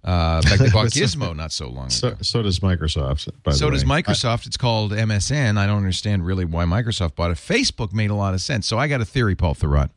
[0.04, 2.18] Uh, fact, they bought Gizmo not so long so, ago.
[2.22, 3.30] So does Microsoft.
[3.54, 4.46] so does Microsoft.
[4.46, 5.58] I, it's called MSN.
[5.58, 7.38] I don't understand really why Microsoft bought it.
[7.38, 8.66] Facebook made a lot of sense.
[8.66, 9.92] So I got a theory, Paul Thurrott.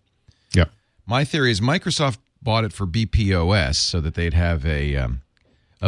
[0.55, 0.67] Yeah.
[1.07, 4.97] My theory is Microsoft bought it for BPOS so that they'd have a.
[4.97, 5.22] Um, a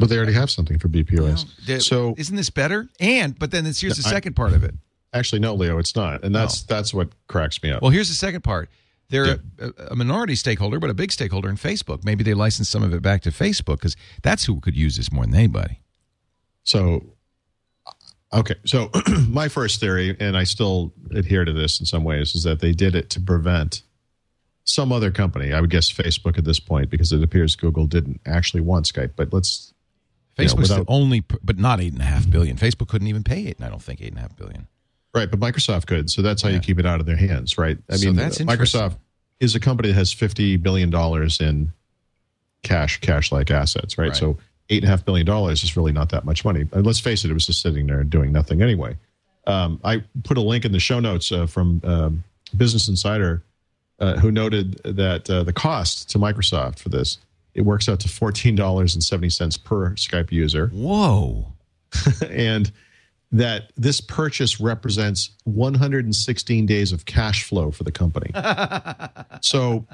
[0.01, 1.83] but they already have something for BPOS.
[1.83, 2.89] So isn't this better?
[3.01, 4.75] And but then here's the second part of it.
[5.13, 6.75] Actually, no, Leo, it's not, and that's no.
[6.75, 7.83] that's what cracks me up.
[7.83, 8.69] Well, here's the second part.
[9.11, 9.35] They're yeah.
[9.61, 12.05] a, a, minority stakeholder, but a big stakeholder in Facebook.
[12.05, 15.13] Maybe they license some of it back to Facebook because that's who could use this
[15.13, 15.81] more than anybody.
[16.65, 17.05] So,
[17.87, 18.91] uh, okay, so
[19.29, 22.73] my first theory, and I still adhere to this in some ways, is that they
[22.73, 23.83] did it to prevent
[24.65, 25.53] some other company.
[25.53, 29.13] I would guess Facebook at this point, because it appears Google didn't actually want Skype.
[29.17, 29.74] But let's
[30.37, 32.57] Facebook's you know, without, the only, but not eight and a half billion.
[32.57, 34.67] Facebook couldn't even pay it, and I don't think eight and a half billion.
[35.15, 36.11] Right, but Microsoft could.
[36.11, 36.57] So that's how yeah.
[36.57, 37.79] you keep it out of their hands, right?
[37.89, 38.97] I so mean, Microsoft
[39.39, 41.73] is a company that has fifty billion dollars in
[42.63, 44.09] cash, cash-like assets, right?
[44.09, 44.17] right.
[44.17, 44.39] So
[44.71, 46.67] eight and a half billion dollars is really not that much money.
[46.73, 48.97] And let's face it, it was just sitting there doing nothing anyway.
[49.47, 52.25] Um, I put a link in the show notes uh, from um,
[52.57, 53.43] Business Insider,
[54.01, 57.19] uh, who noted that uh, the cost to Microsoft for this
[57.55, 60.69] it works out to fourteen dollars and seventy cents per Skype user.
[60.69, 61.53] Whoa!
[62.29, 62.71] and
[63.35, 68.31] that this purchase represents 116 days of cash flow for the company.
[69.41, 69.85] so,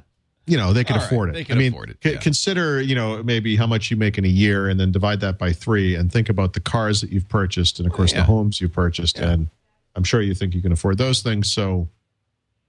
[0.47, 1.45] you know, they can All afford right, it.
[1.47, 2.19] Can I mean, it, yeah.
[2.19, 5.39] consider, you know, maybe how much you make in a year and then divide that
[5.39, 8.19] by three and think about the cars that you've purchased and, of course, yeah.
[8.19, 9.17] the homes you've purchased.
[9.17, 9.31] Yeah.
[9.31, 9.49] And
[9.97, 11.51] I'm sure you think you can afford those things.
[11.51, 11.89] So,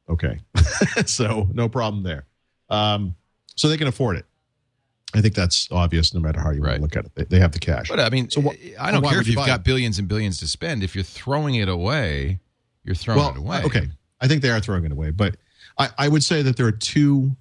[0.08, 0.40] okay.
[1.06, 2.24] so, no problem there.
[2.70, 3.16] Um,
[3.58, 4.26] so they can afford it.
[5.14, 6.80] I think that's obvious no matter how you right.
[6.80, 7.16] look at it.
[7.16, 7.90] They, they, have the cash.
[7.90, 9.64] But I mean, so what, I don't care if you've got it?
[9.66, 10.84] billions and billions to spend.
[10.84, 12.40] If you're throwing it away,
[12.84, 13.64] you're throwing well, it away.
[13.64, 13.90] Okay.
[14.22, 15.12] I think they are throwing it away.
[15.12, 15.36] But
[15.78, 17.36] I, I would say that there are two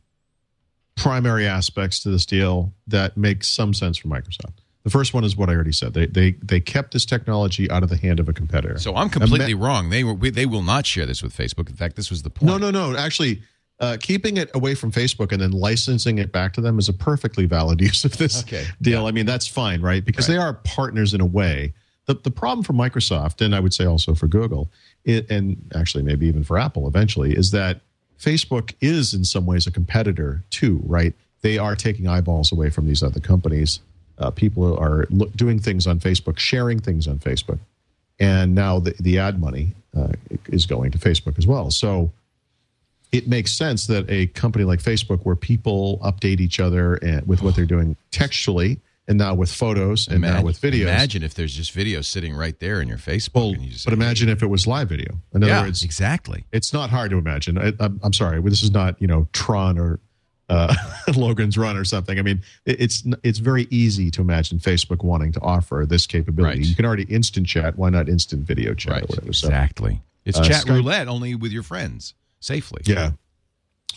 [0.96, 4.59] primary aspects to this deal that make some sense for Microsoft.
[4.83, 5.92] The first one is what I already said.
[5.92, 8.78] They they they kept this technology out of the hand of a competitor.
[8.78, 9.90] So I'm completely wrong.
[9.90, 11.68] They were they will not share this with Facebook.
[11.68, 12.46] In fact, this was the point.
[12.46, 12.96] No, no, no.
[12.96, 13.42] Actually,
[13.81, 16.93] uh, keeping it away from Facebook and then licensing it back to them is a
[16.93, 18.66] perfectly valid use of this okay.
[18.83, 19.03] deal.
[19.03, 19.09] Yeah.
[19.09, 20.05] I mean, that's fine, right?
[20.05, 20.35] Because right.
[20.35, 21.73] they are partners in a way.
[22.07, 24.71] The, the problem for Microsoft, and I would say also for Google,
[25.05, 27.81] it, and actually maybe even for Apple eventually, is that
[28.19, 31.14] Facebook is in some ways a competitor too, right?
[31.40, 33.81] They are taking eyeballs away from these other companies.
[34.19, 37.59] Uh, people are look, doing things on Facebook, sharing things on Facebook,
[38.19, 40.12] and now the, the ad money uh,
[40.49, 41.71] is going to Facebook as well.
[41.71, 42.12] So
[43.12, 47.42] it makes sense that a company like Facebook, where people update each other and, with
[47.42, 50.83] what they're doing textually, and now with photos, and now with videos.
[50.83, 53.35] Imagine if there's just video sitting right there in your Facebook.
[53.35, 55.14] Well, you but imagine if it was live video.
[55.35, 56.44] In other yeah, words, exactly.
[56.53, 57.59] it's not hard to imagine.
[57.59, 59.99] I, I'm, I'm sorry, this is not you know Tron or
[60.49, 60.73] uh,
[61.16, 62.18] Logan's Run or something.
[62.18, 66.61] I mean, it, it's it's very easy to imagine Facebook wanting to offer this capability.
[66.61, 66.68] Right.
[66.68, 67.77] You can already instant chat.
[67.77, 69.03] Why not instant video chat Right.
[69.03, 69.33] or whatever?
[69.33, 70.01] So, Exactly.
[70.25, 72.83] It's Uh, chat Skype- roulette only with your friends safely.
[72.85, 73.12] yeah,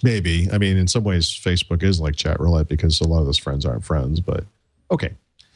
[0.01, 0.49] maybe.
[0.51, 3.37] I mean, in some ways, Facebook is like chat roulette because a lot of those
[3.37, 4.19] friends aren't friends.
[4.19, 4.45] But
[4.91, 5.13] okay,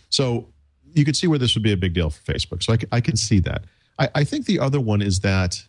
[0.09, 0.47] so
[0.93, 2.63] you could see where this would be a big deal for Facebook.
[2.63, 3.63] So I can see that.
[3.99, 5.63] I, I think the other one is that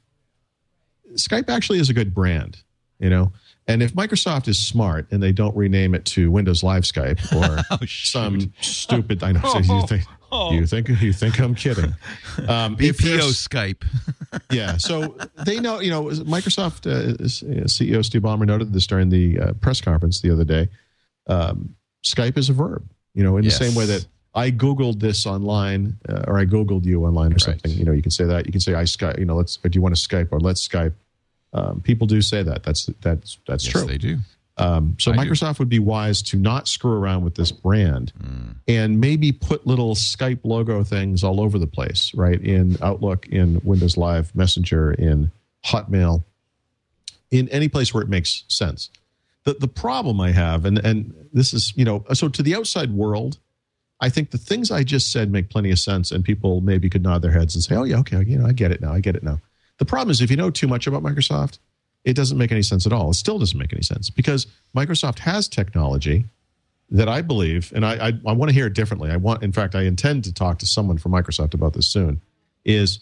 [1.14, 2.62] Skype actually is a good brand,
[2.98, 3.33] you know.
[3.66, 7.62] And if Microsoft is smart and they don't rename it to Windows Live Skype or
[7.70, 9.98] Oh, some stupid, I know so
[10.33, 11.95] you think you think you think I'm kidding.
[12.49, 13.85] Um, BPO Skype.
[14.53, 14.77] yeah.
[14.77, 19.38] So they know, you know, Microsoft uh, uh, CEO Steve Ballmer noted this during the
[19.41, 20.69] uh, press conference the other day.
[21.27, 23.59] Um, Skype is a verb, you know, in Yes.
[23.59, 27.41] the same way that I Googled this online uh, or I Googled you online or
[27.41, 27.73] something.
[27.73, 28.47] You know, you can say that.
[28.47, 30.38] You can say, I Skype, you know, let's, or do you want to Skype or
[30.38, 30.93] let's Skype?
[31.53, 32.62] Um, people do say that.
[32.62, 33.85] That's, that's, that's yes, true.
[33.85, 34.19] they do.
[34.59, 35.21] Um, so I do.
[35.31, 38.51] Microsoft would be wise to not screw around with this brand Hmm.
[38.66, 42.40] and maybe put little Skype logo things all over the place, right?
[42.40, 45.31] In Outlook, in Windows Live Messenger, in
[45.64, 46.25] Hotmail,
[47.31, 48.90] in any place where it makes sense.
[49.44, 52.90] The the problem I have, and and this is you know, so to the outside
[52.92, 53.38] world,
[54.01, 57.03] I think the things I just said make plenty of sense, and people maybe could
[57.03, 58.92] nod their heads and say, "Oh yeah, okay, you know, I get it now.
[58.92, 59.40] I get it now."
[59.79, 61.59] The problem is if you know too much about Microsoft,
[62.09, 63.11] it doesn't make any sense at all.
[63.11, 66.25] It still doesn't make any sense because Microsoft has technology
[66.90, 69.11] that I believe, and I, I, I want to hear it differently.
[69.11, 72.23] I want, in fact, I intend to talk to someone from Microsoft about this soon.
[72.64, 73.01] Is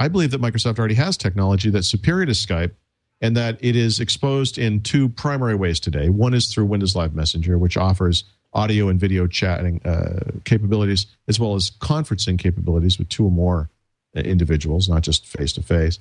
[0.00, 2.72] I believe that Microsoft already has technology that's superior to Skype,
[3.20, 6.08] and that it is exposed in two primary ways today.
[6.08, 11.38] One is through Windows Live Messenger, which offers audio and video chatting uh, capabilities as
[11.38, 13.70] well as conferencing capabilities with two or more
[14.16, 16.00] uh, individuals, not just face to face.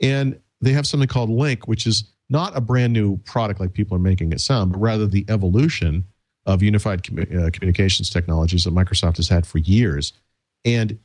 [0.00, 3.96] And they have something called Lync, which is not a brand new product like people
[3.96, 6.04] are making it sound, but rather the evolution
[6.46, 10.12] of unified uh, communications technologies that Microsoft has had for years.
[10.64, 10.98] And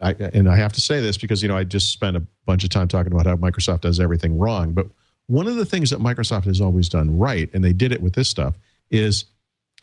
[0.00, 2.64] I, and I have to say this because you know I just spent a bunch
[2.64, 4.86] of time talking about how Microsoft does everything wrong, but
[5.26, 8.14] one of the things that Microsoft has always done right, and they did it with
[8.14, 8.56] this stuff,
[8.90, 9.26] is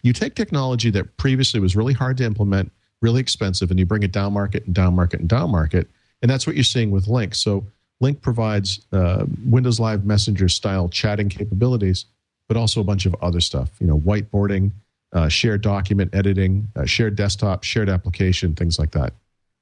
[0.02, 4.04] you take technology that previously was really hard to implement, really expensive, and you bring
[4.04, 5.90] it down market and down market and down market,
[6.22, 7.36] and that's what you're seeing with Lync.
[7.36, 7.66] So
[8.02, 12.06] Lync provides uh, Windows Live Messenger style chatting capabilities,
[12.48, 14.72] but also a bunch of other stuff, you know, whiteboarding,
[15.14, 19.14] uh, shared document editing, uh, shared desktop, shared application, things like that.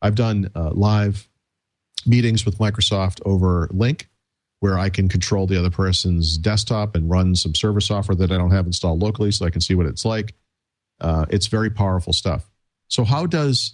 [0.01, 1.27] I've done uh, live
[2.05, 4.05] meetings with Microsoft over Lync,
[4.59, 8.37] where I can control the other person's desktop and run some server software that I
[8.37, 10.33] don't have installed locally, so I can see what it's like.
[10.99, 12.49] Uh, it's very powerful stuff.
[12.87, 13.73] So, how does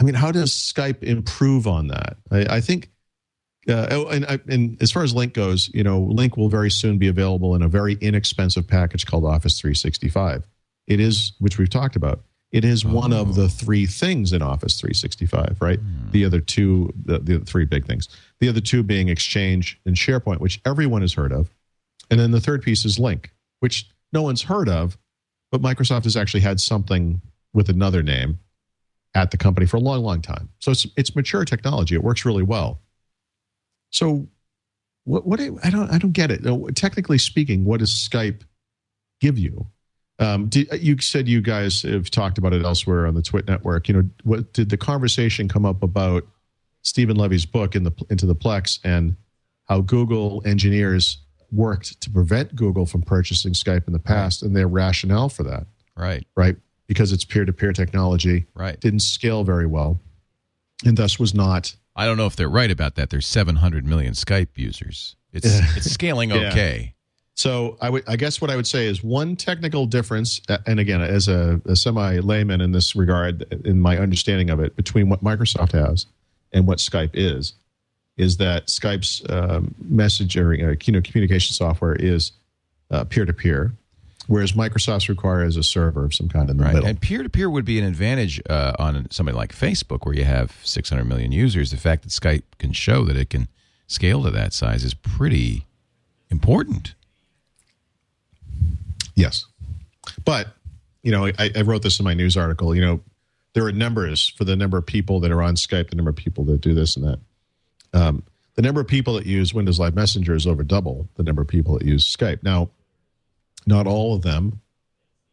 [0.00, 2.16] I mean, how does Skype improve on that?
[2.30, 2.90] I, I think,
[3.68, 6.98] uh, oh, and, and as far as Lync goes, you know, Lync will very soon
[6.98, 10.46] be available in a very inexpensive package called Office 365.
[10.86, 12.20] It is, which we've talked about.
[12.50, 15.78] It is one of the three things in Office 365, right?
[16.12, 18.08] The other two, the, the three big things.
[18.40, 21.50] The other two being Exchange and SharePoint, which everyone has heard of.
[22.10, 23.26] And then the third piece is Lync,
[23.60, 24.96] which no one's heard of,
[25.52, 27.20] but Microsoft has actually had something
[27.52, 28.38] with another name
[29.14, 30.48] at the company for a long, long time.
[30.58, 31.94] So it's it's mature technology.
[31.94, 32.80] It works really well.
[33.90, 34.28] So
[35.04, 36.46] what what I don't I don't get it.
[36.46, 38.42] Uh, Technically speaking, what does Skype
[39.20, 39.66] give you?
[40.20, 43.88] Um, did, you said you guys have talked about it elsewhere on the Twit network.
[43.88, 46.26] You know, what did the conversation come up about
[46.82, 49.16] Steven Levy's book in the into the Plex and
[49.68, 51.18] how Google engineers
[51.52, 55.66] worked to prevent Google from purchasing Skype in the past and their rationale for that,
[55.96, 56.26] Right.
[56.36, 56.56] right?
[56.86, 58.78] Because it's peer to peer technology, Right.
[58.80, 60.00] didn't scale very well,
[60.84, 61.74] and thus was not.
[61.98, 63.10] I don't know if they're right about that.
[63.10, 65.16] There's 700 million Skype users.
[65.32, 65.46] It's
[65.76, 66.48] it's scaling Yeah.
[66.48, 66.94] okay.
[67.34, 71.00] So I would, I guess, what I would say is one technical difference, and again,
[71.02, 75.22] as a, a semi layman in this regard, in my understanding of it, between what
[75.22, 76.06] Microsoft has
[76.52, 77.52] and what Skype is,
[78.16, 82.32] is that Skype's um, messaging, uh, you know, communication software is
[83.08, 83.72] peer to peer,
[84.28, 86.74] whereas Microsoft's requires a server of some kind in the Right.
[86.74, 86.88] middle.
[86.88, 90.24] And peer to peer would be an advantage uh, on somebody like Facebook, where you
[90.24, 91.72] have 600 million users.
[91.72, 93.48] The fact that Skype can show that it can
[93.88, 95.66] scale to that size is pretty
[96.30, 96.94] important.
[99.14, 99.46] Yes,
[100.24, 100.48] but
[101.02, 102.74] you know, I, I wrote this in my news article.
[102.74, 103.00] You know,
[103.54, 106.16] there are numbers for the number of people that are on Skype, the number of
[106.16, 107.18] people that do this and that.
[107.92, 108.22] Um,
[108.54, 111.48] the number of people that use Windows Live Messenger is over double the number of
[111.48, 112.42] people that use Skype.
[112.42, 112.70] Now,
[113.68, 114.60] not all of them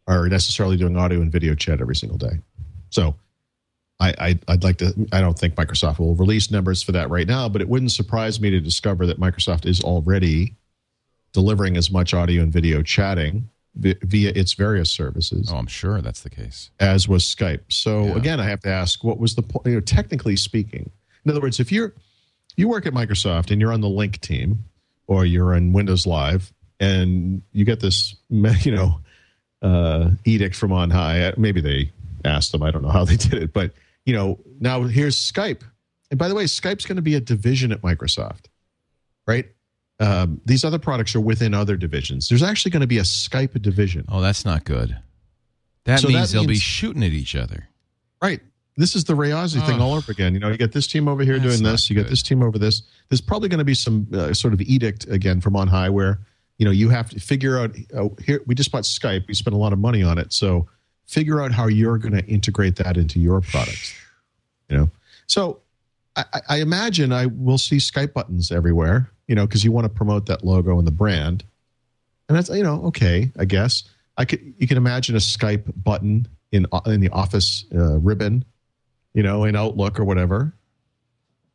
[0.08, 2.40] are necessarily doing audio and video chat every single day.
[2.92, 3.16] So,
[4.00, 4.94] I, I I'd like to.
[5.14, 8.40] I don't think Microsoft will release numbers for that right now, but it wouldn't surprise
[8.42, 10.56] me to discover that Microsoft is already
[11.32, 16.22] delivering as much audio and video chatting via its various services Oh, I'm sure that's
[16.22, 16.70] the case.
[16.80, 17.60] as was Skype.
[17.70, 18.16] So Yeah.
[18.18, 19.66] again, I have to ask, what was the point?
[19.66, 20.90] You know, technically speaking,
[21.26, 21.94] in other words, if you're
[22.58, 24.64] you work at Microsoft and you're on the Lync team,
[25.08, 29.00] or you're in Windows Live, and you get this, you know,
[29.62, 31.34] uh, edict from on high.
[31.38, 31.92] Maybe they
[32.24, 32.64] asked them.
[32.64, 33.72] I don't know how they did it, but
[34.06, 35.62] you know, now here's Skype.
[36.12, 38.46] And by the way, Skype's going to be a division at Microsoft,
[39.28, 39.48] right?
[40.00, 42.30] Um, these other products are within other divisions.
[42.30, 44.06] There's actually going to be a Skype division.
[44.10, 44.98] Oh, that's not good.
[45.86, 47.68] That So means that they'll be shooting at each other.
[48.22, 48.42] Right.
[48.78, 50.34] This is the Ray Ozzie thing all over again.
[50.34, 52.60] You know, you get this team over here doing this, you get this team over
[52.60, 52.82] this.
[53.10, 56.20] There's probably going to be some uh, sort of edict again from on high where,
[56.58, 59.53] you know, you have to figure out uh, here we just bought Skype, we spent
[59.53, 60.68] a lot of money on it, so
[61.06, 63.93] figure out how you're going to integrate that into your products.
[64.70, 64.89] You know.
[65.28, 65.60] So
[66.16, 69.89] I, I- imagine I will see Skype buttons everywhere, you know, because you want to
[69.89, 71.43] promote that logo and the brand.
[72.28, 73.84] And that's you know, okay, I guess.
[74.18, 78.45] I could you can imagine a Skype button in in the office uh, ribbon
[79.16, 80.53] you know, in Outlook or whatever.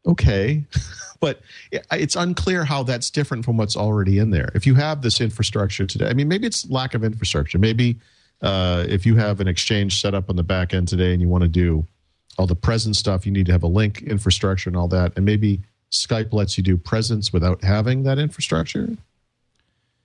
[0.06, 0.64] Okay.
[1.20, 1.40] but
[1.72, 4.50] it's unclear how that's different from what's already in there.
[4.54, 7.58] If you have this infrastructure today, I mean, maybe it's lack of infrastructure.
[7.58, 7.98] Maybe
[8.42, 11.28] uh, if you have an exchange set up on the back end today and you
[11.28, 11.86] want to do
[12.38, 15.12] all the present stuff, you need to have a Lync infrastructure and all that.
[15.16, 15.60] And maybe
[15.90, 18.96] Skype lets you do presence without having that infrastructure.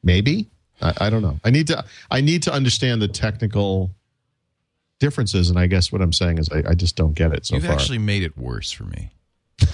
[0.03, 0.47] Maybe.
[0.82, 1.39] I, I don't know.
[1.43, 1.86] I need to.
[2.11, 3.91] I need to understand the technical
[4.99, 7.55] differences, and I guess what I'm saying is I, I just don't get it so
[7.55, 7.74] You've far.
[7.74, 9.11] actually made it worse for me.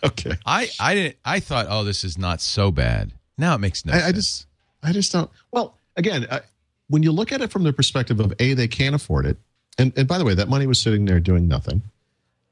[0.04, 0.32] okay.
[0.46, 1.16] I I didn't.
[1.24, 3.12] I thought, oh, this is not so bad.
[3.36, 4.46] Now it makes no I, I just,
[4.82, 5.30] I just don't.
[5.52, 6.40] Well, again, I,
[6.88, 9.36] when you look at it from the perspective of a, they can't afford it,
[9.78, 11.82] and and by the way, that money was sitting there doing nothing.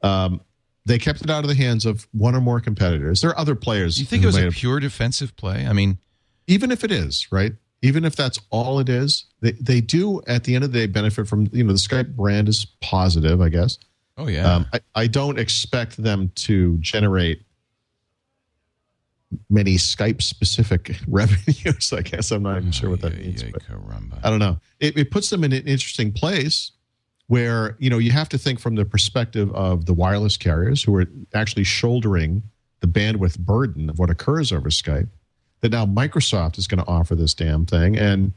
[0.02, 0.40] Um,
[0.84, 3.20] they kept it out of the hands of one or more competitors.
[3.20, 3.98] There are other players.
[3.98, 5.66] you think it was a pure defensive play?
[5.66, 5.98] I mean,
[6.46, 10.44] even if it is right even if that's all it is they, they do at
[10.44, 13.48] the end of the day benefit from you know the skype brand is positive i
[13.48, 13.78] guess
[14.16, 14.54] oh yeah.
[14.54, 17.42] um, I, I don't expect them to generate
[19.50, 22.30] many skype specific revenues i guess.
[22.30, 23.62] I'm not even sure what that means but
[24.22, 24.58] i don't know.
[24.80, 26.72] It, it puts them in an interesting place
[27.28, 30.94] where you know you have to think from the perspective of the wireless carriers who
[30.96, 32.42] are actually shouldering
[32.80, 35.08] the bandwidth burden of what occurs over skype
[35.60, 38.32] that now microsoft is going to offer this damn thing and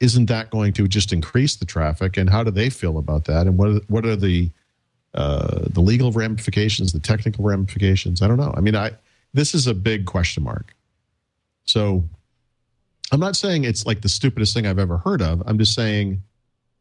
[0.00, 3.46] isn't that going to just increase the traffic and how do they feel about that
[3.46, 4.50] and what are, what are the
[5.16, 8.22] uh, the legal ramifications the technical ramifications.
[8.22, 8.52] I don't know.
[8.56, 8.92] I mean i
[9.34, 10.74] this is a big question mark.
[11.64, 12.04] So
[13.12, 15.42] i'm not saying it's like the stupidest thing i've ever heard of.
[15.46, 16.22] I'm just saying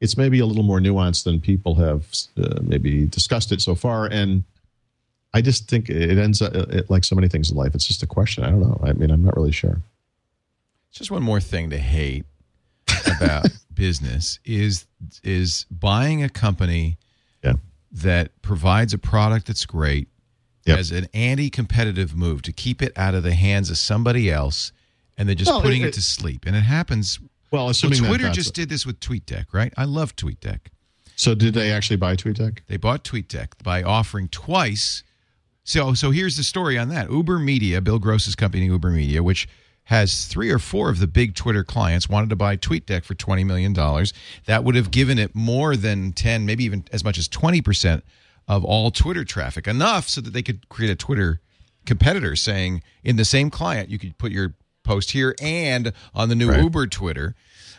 [0.01, 2.05] it's maybe a little more nuanced than people have
[2.37, 4.05] uh, maybe discussed it so far.
[4.07, 4.43] And
[5.33, 8.03] i just think it ends up it, like so many things in life it's just
[8.03, 8.43] a question.
[8.43, 8.79] I don't know.
[8.83, 9.81] I mean i'm not really sure.
[10.91, 12.25] Just one more thing to hate
[13.05, 14.85] about business is
[15.23, 16.97] is buying a company.
[17.95, 20.07] That provides a product that's great
[20.65, 20.79] Yep.
[20.79, 24.71] as an anti-competitive move to keep it out of the hands of somebody else
[25.17, 27.19] and they're just Well, putting it- it, to sleep and it happens
[27.51, 30.61] well so assuming that twitter that's- just did this with tweetdeck right i love tweetdeck
[31.15, 35.03] so did they actually buy tweetdeck they bought TweetDeck by offering twice.
[35.63, 37.09] So, so here's the story on that.
[37.09, 39.47] Uber Media, Bill Gross's company, Uber Media, which
[39.85, 43.43] has three or four of the big Twitter clients, wanted to buy TweetDeck for twenty
[43.43, 44.13] million dollars.
[44.45, 48.03] That would have given it more than ten, maybe even as much as twenty percent
[48.47, 51.41] of all Twitter traffic, enough so that they could create a Twitter
[51.85, 56.35] competitor, saying in the same client you could put your post here and on the
[56.35, 56.61] new Right.
[56.61, 57.35] Uber Twitter.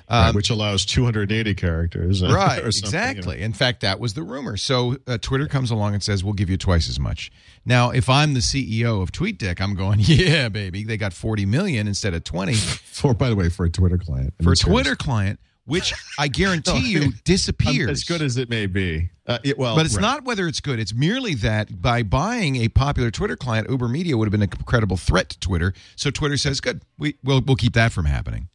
[0.09, 2.69] Right, which allows 280 characters uh, Um, Right, something, you know.
[2.69, 3.43] exactly.
[3.43, 4.57] In fact, that was the rumor.
[4.57, 7.31] So uh, Twitter comes along and says, "We'll give you twice as much."
[7.65, 11.89] Now, if I'm the CEO of TweetDeck, I'm going, "Yeah, baby, they got 40 million
[11.89, 15.41] instead of 20 for by the way for a twitter client for a Twitter client,
[15.65, 19.59] which I guarantee No, you disappears." Um, as good as it may be uh, it,
[19.59, 20.03] well but it's right.
[20.03, 20.79] not whether it's good.
[20.79, 24.47] It's merely that by buying a popular Twitter client, Uber Media would have been a
[24.65, 25.75] credible threat to Twitter.
[25.97, 28.49] So Twitter says, "Good, we, we'll we'll keep that from happening."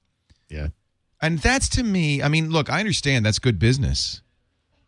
[0.49, 0.67] yeah
[1.21, 4.21] And that's to me, I mean, look, I understand that's good business,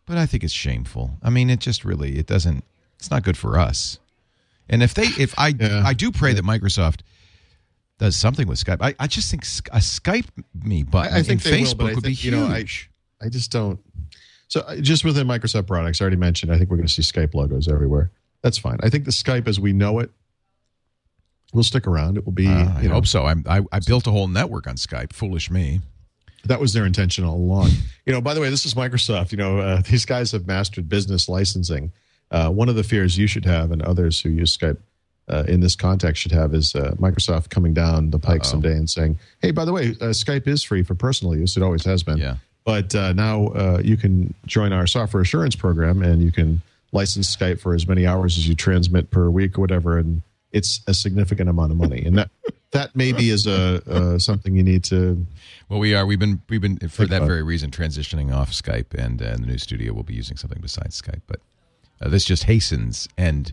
[0.06, 1.12] but I think it's shameful.
[1.22, 2.64] I mean, it just really it doesn't
[2.98, 3.98] it's not good for us.
[4.68, 5.82] And if they if I Yeah.
[5.84, 7.00] I do pray that Microsoft
[7.98, 8.78] does something with Skype.
[8.80, 10.26] I, I just think a Skype
[10.64, 12.64] me button I- I think will, Facebook but I would be think, you know, I-
[13.22, 13.78] I just don't.
[14.48, 16.52] So uh, just within Microsoft products, I already mentioned.
[16.52, 18.10] I think we're going to see Skype logos everywhere.
[18.42, 18.78] That's fine.
[18.82, 20.10] I think the Skype as we know it
[21.52, 22.18] will stick around.
[22.18, 22.46] It will be.
[22.48, 23.24] Uh, I you know, hope so.
[23.24, 25.12] I'm, I, I built a whole network on Skype.
[25.12, 25.80] Foolish me.
[26.46, 27.70] That was their intention all along.
[28.06, 29.32] You know, by the way, this is Microsoft.
[29.32, 31.92] You know, uh, these guys have mastered business licensing.
[32.30, 34.78] Uh, one of the fears you should have, and others who use Skype
[35.28, 38.88] uh, in this context should have, is uh, Microsoft coming down the pike someday and
[38.90, 41.56] saying, "Hey, by the way, uh, Skype is free for personal use.
[41.56, 42.18] It always has been.
[42.18, 42.36] Yeah.
[42.64, 47.34] But uh, now uh, you can join our software assurance program, and you can license
[47.34, 50.22] Skype for as many hours as you transmit per week or whatever, and
[50.52, 52.02] it's a significant amount of money.
[52.04, 52.30] And that
[52.74, 55.26] that maybe is a uh, something you need to
[55.68, 56.04] Well, we are.
[56.04, 56.42] We've been.
[56.48, 59.94] We've been for that about very reason transitioning off Skype, and uh, the new studio
[59.94, 61.22] we'll be using something besides Skype.
[61.26, 61.40] But
[62.02, 63.52] uh, this just hastens and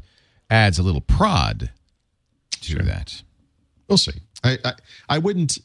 [0.50, 1.70] adds a little prod
[2.62, 3.22] to that.
[3.88, 4.20] We'll see.
[4.44, 4.74] I I,
[5.08, 5.60] I wouldn't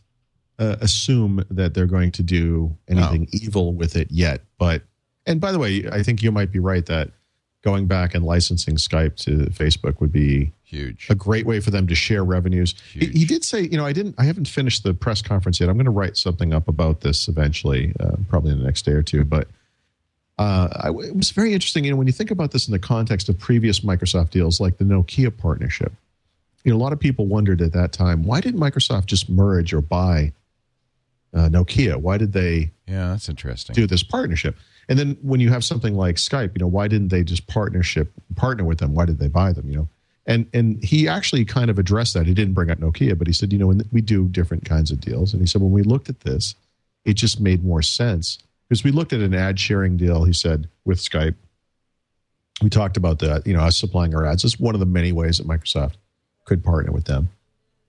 [0.59, 4.43] uh, assume that they're going to do anything evil with it yet.
[4.59, 4.83] But
[5.27, 7.11] and by the way, I think you might be right that
[7.63, 11.07] going back and licensing Skype to Facebook would be Huge.
[11.09, 12.75] a great way for them to share revenues.
[12.93, 15.69] He, he did say, you know, I didn't, I haven't finished the press conference yet.
[15.69, 18.93] I'm going to write something up about this eventually, uh, probably in the next day
[18.93, 19.25] or two.
[19.25, 19.47] But
[20.39, 21.85] uh, I, it was very interesting.
[21.85, 24.77] You know, when you think about this in the context of previous Microsoft deals, like
[24.79, 25.93] the Nokia partnership,
[26.65, 29.73] you know, a lot of people wondered at that time why didn't Microsoft just merge
[29.73, 30.33] or buy
[31.33, 31.97] uh, Nokia?
[31.97, 33.75] Why did they Yeah, that's interesting.
[33.75, 34.57] do this partnership?
[34.89, 38.13] And then when you have something like Skype, you know, why didn't they just partnership
[38.35, 38.95] partner with them?
[38.95, 39.69] Why did they buy them?
[39.71, 39.89] You know,
[40.27, 42.27] and and he actually kind of addressed that.
[42.27, 44.91] He didn't bring up Nokia, but he said, you know, when we do different kinds
[44.91, 46.55] of deals, and he said when we looked at this,
[47.05, 50.25] it just made more sense because we looked at an ad sharing deal.
[50.25, 51.37] He said with Skype,
[52.61, 53.47] we talked about that.
[53.47, 55.95] You know, us supplying our ads is one of the many ways that Microsoft
[56.45, 57.29] could partner with them.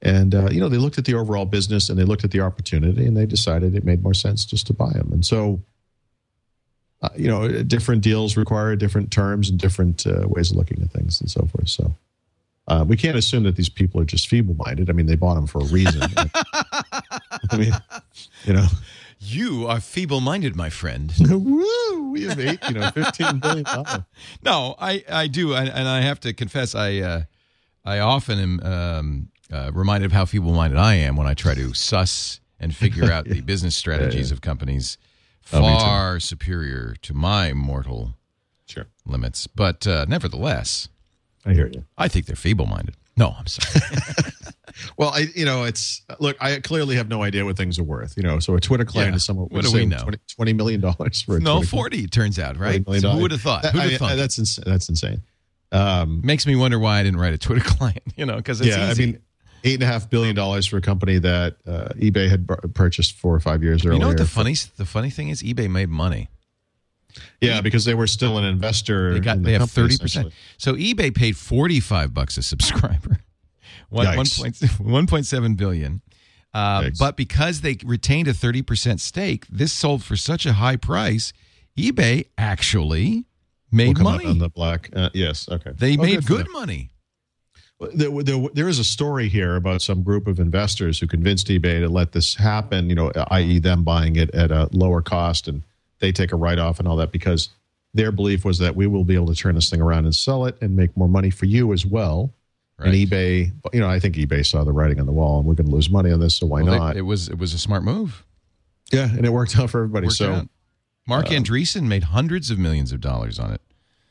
[0.04, 2.42] And uh, you know, they looked at the overall business and they looked at the
[2.42, 5.10] opportunity, and they decided it made more sense just to buy them.
[5.12, 5.60] And so,
[7.02, 10.92] uh, you know, different deals require different terms and different uh, ways of looking at
[10.92, 11.70] things and so forth.
[11.70, 11.96] So.
[12.68, 14.90] Uh, we can't assume that these people are just feeble-minded.
[14.90, 16.02] I mean, they bought them for a reason.
[17.52, 17.74] I mean,
[18.44, 18.68] you know,
[19.20, 21.14] You are feeble-minded, my friend.
[21.30, 24.04] woo, we have eight, you know, fifteen billion dollars.
[24.44, 27.22] No, I, I do, and, and I have to confess, I uh,
[27.86, 31.74] I often am um, uh, reminded of how feeble-minded I am when I try to
[31.74, 34.98] suss and figure out the business strategies of companies
[35.54, 38.16] Oh, far superior to my mortal
[38.66, 39.48] Sure, limits.
[39.48, 40.90] But uh, nevertheless,
[41.48, 41.84] I hear you.
[41.98, 42.96] I think they're feeble-minded.
[43.16, 43.86] No, I'm sorry.
[44.96, 46.38] Well, I, you know, it's look.
[46.40, 48.16] I clearly have no idea what things are worth.
[48.16, 49.16] You know, so a Twitter client Yeah.
[49.16, 49.50] is somewhat.
[49.52, 49.98] What do we know?
[49.98, 50.18] 20,
[50.54, 51.68] $20 million for a no, Twitter client?
[51.68, 52.04] forty.
[52.04, 52.86] It turns out, right?
[53.00, 53.64] So who would have thought?
[53.64, 54.16] That- Who'd I- have thought?
[54.18, 54.66] that's insane.
[54.68, 55.24] That's insane.
[55.72, 58.04] Um, Makes me wonder why I didn't write a Twitter client.
[58.16, 59.04] You know, because it's yeah, easy.
[59.04, 59.20] I mean,
[59.64, 63.14] eight and a half billion dollars for a company that uh, eBay had bur- purchased
[63.14, 63.94] four or five years earlier.
[63.96, 65.42] you know what the funny the funny thing is?
[65.42, 66.30] eBay made money.
[67.42, 69.14] Yeah, because they were still an investor.
[69.14, 70.34] They got in the they have thirty percent.
[70.58, 73.20] So eBay paid forty five bucks a subscriber,
[73.90, 74.40] one one Yikes.
[74.40, 76.02] point one point seven billion.
[76.54, 80.76] Uh, but because they retained a thirty percent stake, this sold for such a high
[80.78, 81.34] price.
[81.78, 83.26] eBay actually
[83.72, 84.26] We'll made money.
[84.26, 84.90] on the black.
[84.96, 85.72] Uh, yes, okay.
[85.78, 86.90] they Oh, made for good money.
[87.94, 91.80] There, there, there is a story here about some group of investors who convinced eBay
[91.82, 95.62] to let this happen, you know, i.e., them buying it at a lower cost and
[96.00, 97.50] they take a write off and all that because
[97.94, 100.46] their belief was that we will be able to turn this thing around and sell
[100.46, 102.34] it and make more money for you as well.
[102.80, 105.56] And eBay, you know, I think eBay saw the writing on the wall and we're
[105.56, 106.96] going to lose money on this, so why Well, they- not?
[106.98, 108.24] it was it was a smart move.
[108.92, 110.10] yeah, and it worked out for everybody.
[110.10, 110.50] So out.
[111.08, 113.62] Marc Andreessen made hundreds of millions of dollars on it.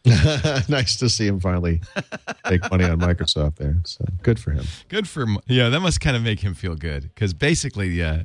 [0.69, 1.81] nice to see him finally
[2.51, 3.77] make money on Microsoft there.
[3.85, 4.65] So good for him.
[4.89, 5.39] Good for him.
[5.47, 8.25] Yeah, that must kind of make him feel good because basically, uh,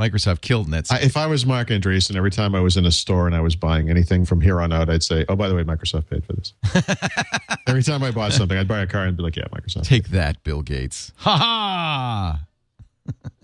[0.00, 0.92] Microsoft killed Netscape.
[0.92, 3.40] I, if I was Marc Andreessen, every time I was in a store and I
[3.40, 6.24] was buying anything from here on out, I'd say, "Oh, by the way, Microsoft paid
[6.24, 6.54] for this."
[7.66, 10.08] every time I bought something, I'd buy a car and be like, "Yeah, Microsoft." Take
[10.08, 11.12] that, Bill Gates.
[11.18, 12.40] Ha ha!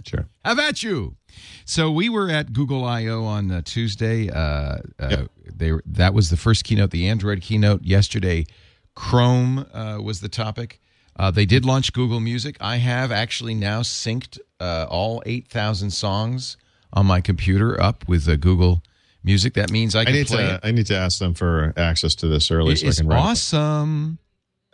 [0.05, 0.27] Sure.
[0.45, 1.17] Have at you.
[1.65, 4.31] So we were at Google I/O on uh, Tuesday.
[4.31, 5.31] Uh, uh, Yep.
[5.57, 7.83] They that was the first keynote, the Android keynote.
[7.83, 8.47] Yesterday,
[8.95, 10.81] Chrome uh, was the topic.
[11.19, 12.57] Uh, they did launch Google Music.
[12.61, 16.57] I have actually now synced uh, all eight thousand songs
[16.93, 18.83] on my computer up with uh, Google
[19.25, 19.55] Music.
[19.55, 20.55] That means I I can need play to.
[20.57, 20.61] it.
[20.63, 23.19] I need to ask them for access to this early It so I can write.
[23.19, 24.19] awesome.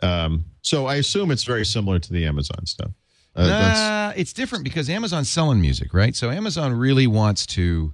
[0.01, 2.91] Um, so I assume it's very similar to the Amazon stuff.
[3.35, 6.15] Uh, that's, Nah, it's different because Amazon's selling music, right?
[6.15, 7.93] So Amazon really wants to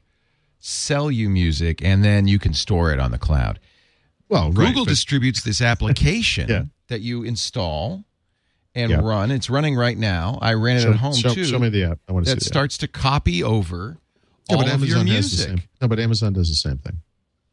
[0.59, 3.59] sell you music and then you can store it on the cloud.
[4.27, 6.63] well, right, Google but- distributes this application Yeah.
[6.87, 8.03] that you install
[8.75, 8.99] and Yeah.
[9.01, 9.31] run.
[9.31, 10.37] It's running right now.
[10.41, 11.45] I ran it show, at home show, too.
[11.45, 11.99] show me the app.
[12.07, 12.47] I want to see that the app.
[12.47, 13.97] starts to copy over
[14.49, 15.69] Yeah, all but of your Amazon has the music.
[15.81, 16.97] No, but Amazon does the same thing.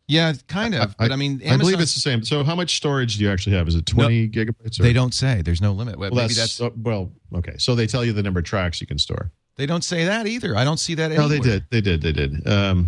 [0.09, 0.97] Yeah, kind of.
[0.99, 2.23] but I mean, I believe it's the same.
[2.25, 3.67] So, how much storage do you actually have?
[3.67, 4.79] Is it 20 gigabytes?
[4.79, 4.85] Or?
[4.85, 5.43] they don't say.
[5.43, 5.99] There's no limit.
[5.99, 7.55] Well, that's, that's, uh, well, okay.
[7.59, 9.33] So they tell you the number of tracks you can store.
[9.57, 10.57] they don't say that either.
[10.57, 11.11] I don't see that.
[11.11, 11.65] No, they did.
[11.71, 12.03] They did.
[12.03, 12.47] They did.
[12.47, 12.87] Um,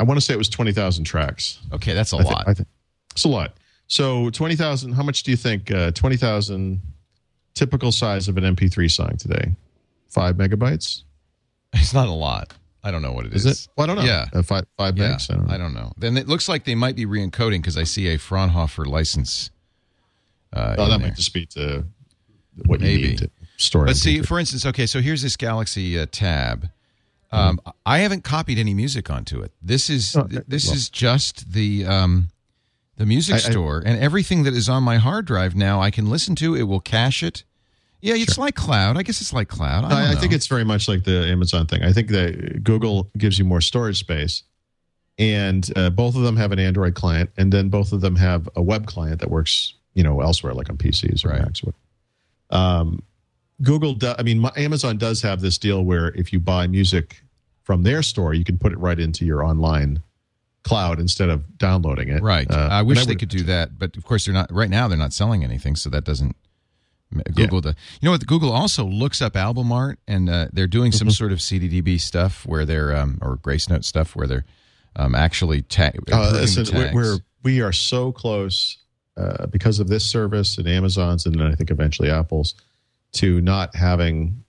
[0.00, 1.60] I want to say it was 20,000 tracks.
[1.72, 2.44] Okay, that's a I lot.
[2.48, 2.68] I think
[3.12, 3.56] it's a lot.
[3.86, 5.70] So 20,000, how much do you think?
[5.70, 6.80] Uh, 20,000
[7.56, 9.52] typical size of an MP3 song today?
[10.08, 11.02] Five megabytes?
[11.72, 12.54] it's not a lot.
[12.84, 13.44] I don't know what it is.
[13.44, 13.68] Is it?
[13.76, 14.04] Well, I don't know.
[14.08, 14.26] Yeah.
[14.32, 15.28] Uh, five, five Yeah, megs?
[15.30, 15.54] I don't know.
[15.54, 15.92] I don't know.
[15.98, 19.50] Then it looks like they might be re-encoding because I see a Fraunhofer license.
[20.52, 21.08] Uh, Oh, that there.
[21.08, 21.84] might just be to
[22.66, 23.86] what you need to store.
[23.86, 24.26] But see, MP3.
[24.26, 26.68] for instance, okay, so here's this Galaxy uh, tab.
[27.32, 29.50] Um, I haven't copied any music onto it.
[29.60, 30.38] This is Oh, okay.
[30.46, 30.76] this Well.
[30.76, 32.28] is just the um,
[32.96, 35.90] the music I- I- store, and everything that is on my hard drive now I
[35.90, 36.54] can listen to.
[36.54, 37.42] It will cache it.
[38.06, 38.96] Yeah, it's like cloud.
[38.96, 39.84] I guess it's like cloud.
[39.84, 41.82] I, I, I think it's very much like the Amazon thing.
[41.82, 44.44] I think that Google gives you more storage space,
[45.18, 48.48] and uh, both of them have an Android client, and then both of them have
[48.54, 51.42] a web client that works, you know, elsewhere, like on PCs or Right.
[51.42, 51.62] Macs.
[51.64, 51.74] Or
[52.56, 53.02] um,
[53.62, 57.22] Google, do, I mean, my, Amazon does have this deal where if you buy music
[57.64, 60.00] from their store, you can put it right into your online
[60.62, 62.22] cloud instead of downloading it.
[62.22, 62.48] right.
[62.50, 64.52] Uh, I wish they would- could do that, but of course they're not.
[64.52, 66.36] Right now, they're not selling anything, so that doesn't.
[67.34, 67.74] Google does.
[68.00, 68.26] You know what?
[68.26, 71.12] Google also looks up album art, and uh, they're doing some Mm-hmm.
[71.12, 74.44] sort of CDDB stuff where they're um, or Gracenote stuff where they're
[74.96, 78.78] um, actually ta- Uh, listen, we're, we're we are so close
[79.16, 82.54] uh, because of this service and Amazon's, and then I think eventually Apple's,
[83.12, 84.42] to not having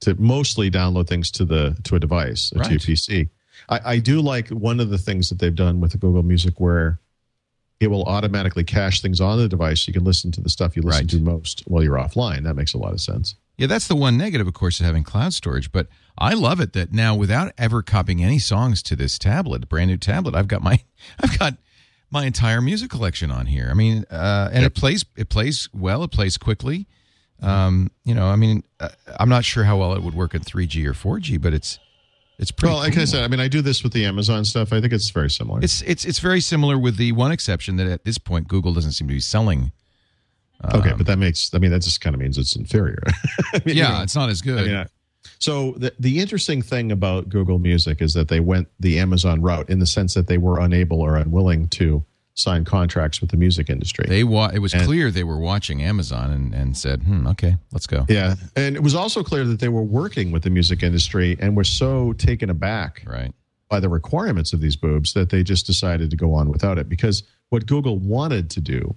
[0.00, 3.28] to mostly download things to the to a device uh, to your PC.
[3.68, 6.60] I, I do like one of the things that they've done with the Google Music
[6.60, 7.00] where
[7.80, 9.82] it will automatically cache things on the device.
[9.82, 11.10] So you can listen to the stuff you listen Right.
[11.10, 12.44] to most while you're offline.
[12.44, 13.34] That makes a lot of sense.
[13.58, 15.72] Yeah, that's the one negative, of course, of having cloud storage.
[15.72, 19.90] But I love it that now, without ever copying any songs to this tablet, brand
[19.90, 20.80] new tablet, I've got my,
[21.20, 21.54] I've got
[22.10, 23.68] my entire music collection on here.
[23.70, 26.86] I mean, uh, and it plays, it plays well, it plays quickly.
[27.42, 30.40] Um, you know, I mean, uh, I'm not sure how well it would work in
[30.42, 31.78] 3G or 4G, but it's,
[32.38, 32.72] it's pretty.
[32.72, 34.72] well, like I said, I mean, I do this with the Amazon stuff.
[34.72, 35.60] I think it's very similar.
[35.62, 38.92] it's it's it's very similar with the one exception that at this point Google doesn't
[38.92, 39.72] seem to be selling.
[40.74, 41.52] okay, but um, that makes.
[41.54, 43.02] I mean, that just kind of means it's inferior.
[43.52, 44.58] I mean, you Yeah, know, it's not as good.
[44.58, 44.86] I mean, I-
[45.38, 49.68] so the the interesting thing about Google Music is that they went the Amazon route
[49.68, 52.04] in the sense that they were unable or unwilling to
[52.36, 54.04] sign contracts with the music industry.
[54.08, 57.56] they wa- it was And- clear they were watching Amazon and, and said, hmm, okay,
[57.72, 58.04] let's go.
[58.08, 61.56] yeah, and it was also clear that they were working with the music industry and
[61.56, 63.32] were so taken aback Right.
[63.70, 66.88] by the requirements of these boobs that they just decided to go on without it
[66.90, 68.94] because what Google wanted to do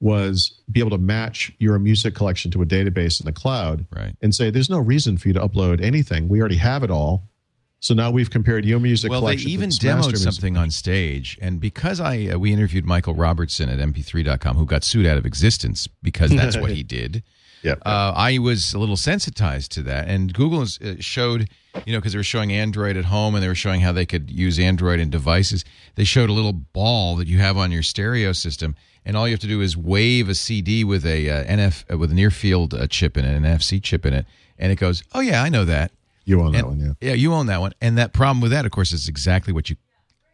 [0.00, 4.14] was be able to match your music collection to a database in the cloud Right.
[4.20, 6.28] and say there's no reason for you to upload anything.
[6.28, 7.30] We already have it all.
[7.84, 12.00] So now we've compared your music Well, they even demoed something on stage, and because
[12.00, 16.30] I uh, we interviewed Michael Robertson at MP3.com, who got sued out of existence because
[16.34, 17.22] that's what he did.
[17.62, 17.82] Yep.
[17.84, 21.50] Uh, I was a little sensitized to that, and Google has, uh, showed,
[21.84, 24.06] you know, because they were showing Android at home and they were showing how they
[24.06, 25.62] could use Android in devices.
[25.96, 29.34] They showed a little ball that you have on your stereo system, and all you
[29.34, 32.30] have to do is wave a CD with a uh, NF uh, with a near
[32.30, 34.24] field uh, chip in it, an NFC chip in it,
[34.58, 35.92] and it goes, "Oh yeah, I know that."
[36.24, 36.92] You own that one, yeah.
[37.00, 37.72] Yeah, you own that one.
[37.80, 39.76] And that problem with that, of course, is exactly what you.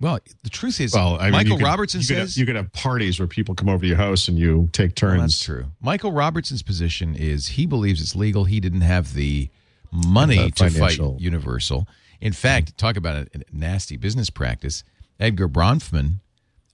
[0.00, 2.46] Well, the truth is, Well, I mean, Michael could- Robertson you could, says have, you
[2.46, 5.12] could have parties where people come over to your house and you take turns.
[5.12, 5.66] Well, that's true.
[5.80, 8.44] Michael Robertson's position is he believes it's legal.
[8.44, 9.50] He didn't have the
[9.92, 11.86] money to fight Universal.
[12.20, 14.84] In fact, talk about a, a nasty business practice.
[15.18, 16.20] Edgar Bronfman,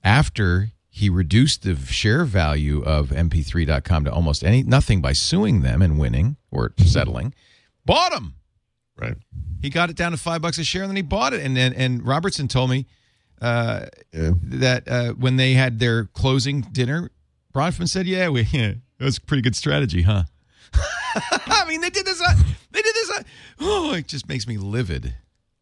[0.05, 5.83] after he reduced the share value of MP3.com to almost any nothing by suing them
[5.83, 7.35] and winning or settling,
[7.85, 8.35] bought them.
[8.97, 9.17] Right.
[9.61, 11.41] He got it down to five bucks a share, and then he bought it.
[11.45, 12.87] And then and Robertson told me
[13.41, 14.31] uh, Yeah.
[14.43, 17.11] that uh, when they had their closing dinner,
[17.55, 20.25] Bronfman said, "Yeah, we yeah, that was a pretty good strategy, huh?"
[20.75, 22.21] I mean, they did this.
[22.21, 22.37] On,
[22.71, 23.11] they did this.
[23.19, 23.25] On,
[23.61, 25.15] oh, it just makes me livid,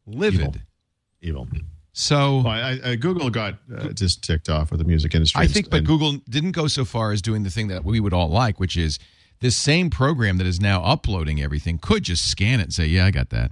[0.07, 0.63] livid.
[1.21, 1.49] Evil.
[1.93, 5.41] So Well, I, I, Google got uh, just ticked off with the music industry.
[5.41, 8.13] I think, but Google didn't go so far as doing the thing that we would
[8.13, 8.99] all like, which is
[9.41, 13.07] this same program that is now uploading everything could just scan it and say, "Yeah,
[13.07, 13.51] I got that."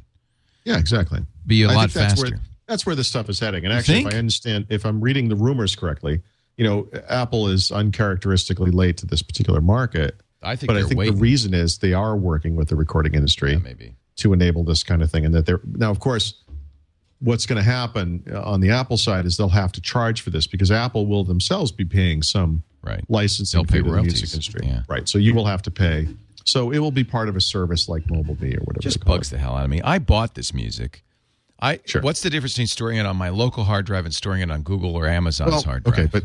[0.65, 1.21] Yeah, exactly.
[1.47, 2.31] Be a I lot that's faster.
[2.37, 3.65] Where, that's where this stuff is heading.
[3.65, 6.23] And actually, if I understand, if I'm reading the rumors correctly,
[6.57, 10.21] you know, Apple is uncharacteristically late to this particular market.
[10.43, 11.15] I think But I think waiting.
[11.15, 13.95] the reason is they are working with the recording industry Yeah, maybe.
[14.17, 15.25] to enable this kind of thing.
[15.25, 16.35] And that they're now, of course,
[17.21, 20.31] what's going to happen uh, on the Apple side is they'll have to charge for
[20.31, 23.05] this because Apple will themselves be paying some Right.
[23.09, 24.13] licensing They'll pay fee to the royalties.
[24.23, 24.61] music industry.
[24.67, 24.83] Yeah.
[24.89, 25.09] Right.
[25.09, 26.09] So you will have to pay.
[26.45, 28.81] So it will be part of a service like MobileMe or whatever.
[28.81, 29.37] just bugs it.
[29.37, 29.81] the hell out of me.
[29.83, 31.05] I bought this music.
[31.61, 32.03] I Sure.
[32.03, 34.63] what's the difference between storing it on my local hard drive and storing it on
[34.63, 35.95] Google or Amazon's Well, hard drive?
[35.99, 36.25] okay, but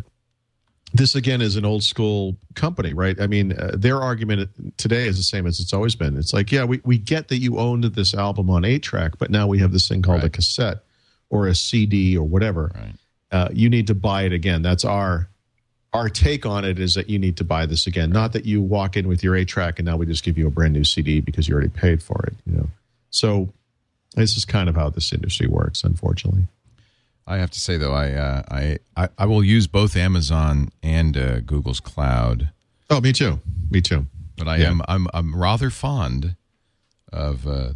[0.94, 3.20] this again is an old school company, right?
[3.22, 6.18] I mean, uh, their argument today is the same as it's always been.
[6.18, 9.30] It's like, yeah, we, we get that you owned this album on eight track, but
[9.30, 10.80] now we have this thing called a cassette
[11.30, 12.72] or a CD or whatever.
[12.74, 12.94] Right.
[13.32, 14.62] Uh, you need to buy it again.
[14.64, 15.30] That's our
[15.94, 18.62] our take on it is that you need to buy this again, not that you
[18.62, 20.84] walk in with your eight track and now we just give you a brand new
[20.84, 22.34] CD because you already paid for it.
[22.46, 22.68] You know,
[23.10, 23.50] so
[24.16, 26.48] this is kind of how this industry works, unfortunately.
[27.26, 31.18] I have to say though, I uh, I, I I will use both Amazon and
[31.18, 32.50] uh, Google's cloud,
[32.90, 33.40] Oh, me too.
[33.70, 34.06] Me too.
[34.38, 34.70] but I Yeah.
[34.70, 36.36] am I'm I'm rather fond
[37.12, 37.46] of.
[37.48, 37.72] Uh,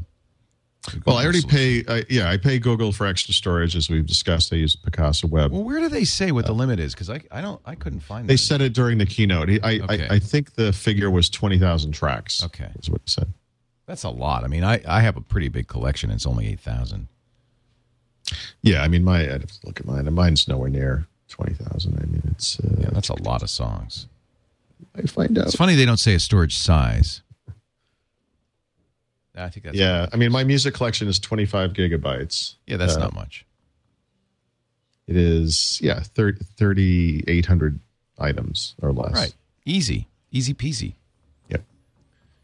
[1.05, 1.85] Well, I already solution.
[1.85, 1.99] pay.
[1.99, 4.51] I, yeah, I pay Google for extra storage, as we've discussed.
[4.51, 5.51] I use Picasa Web.
[5.51, 6.93] Well, where do they say what the limit is?
[6.93, 8.25] Because I I don't I couldn't find.
[8.27, 8.33] That.
[8.33, 9.49] They said it during the keynote.
[9.63, 10.07] I, Okay.
[10.09, 12.43] I, I think the figure was twenty thousand tracks.
[12.43, 12.69] Okay.
[12.79, 13.31] is what he said.
[13.85, 14.43] that's a lot.
[14.43, 16.09] I mean, I I have a pretty big collection.
[16.09, 17.07] It's only eight thousand.
[18.63, 20.07] Yeah, I mean, my I'd have to look at mine.
[20.07, 21.99] and Mine's nowhere near twenty thousand.
[22.01, 22.59] I mean, it's.
[22.59, 24.07] Uh, Yeah, that's a lot of songs.
[24.95, 25.45] I find out.
[25.45, 27.21] It's funny they don't say a storage size.
[29.45, 32.55] I think that's Yeah, I mean, my music collection is twenty five gigabytes.
[32.67, 33.45] yeah, that's Uh, not much.
[35.07, 37.79] It is yeah, thirty eight hundred
[38.19, 39.13] items or less.
[39.13, 39.33] Right,
[39.65, 40.95] easy, easy peasy.
[41.49, 41.63] Yep.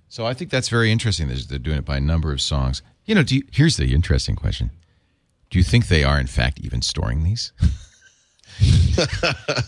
[0.10, 1.28] So I think that's very interesting.
[1.30, 2.82] that They're doing it by a number of songs.
[3.06, 4.72] You know, do you, here's the interesting question:
[5.50, 7.54] Do you think they are in fact even storing these?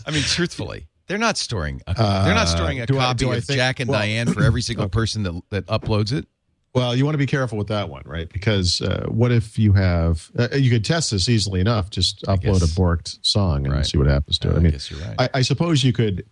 [0.04, 1.80] I mean, truthfully, they're not storing.
[1.86, 4.32] A, they're not storing a Uh, do copy I of think- Jack and well- Diane
[4.32, 6.26] for every single person that that uploads it.
[6.72, 8.28] Well, you want to be careful with that one, right?
[8.32, 10.30] Because uh, what if you have?
[10.38, 11.90] Uh, you could test this easily enough.
[11.90, 13.86] Just upload a borked song and Right.
[13.86, 14.52] see what happens to it.
[14.52, 15.16] Uh, I I mean, guess you're right.
[15.18, 16.24] I, I suppose you could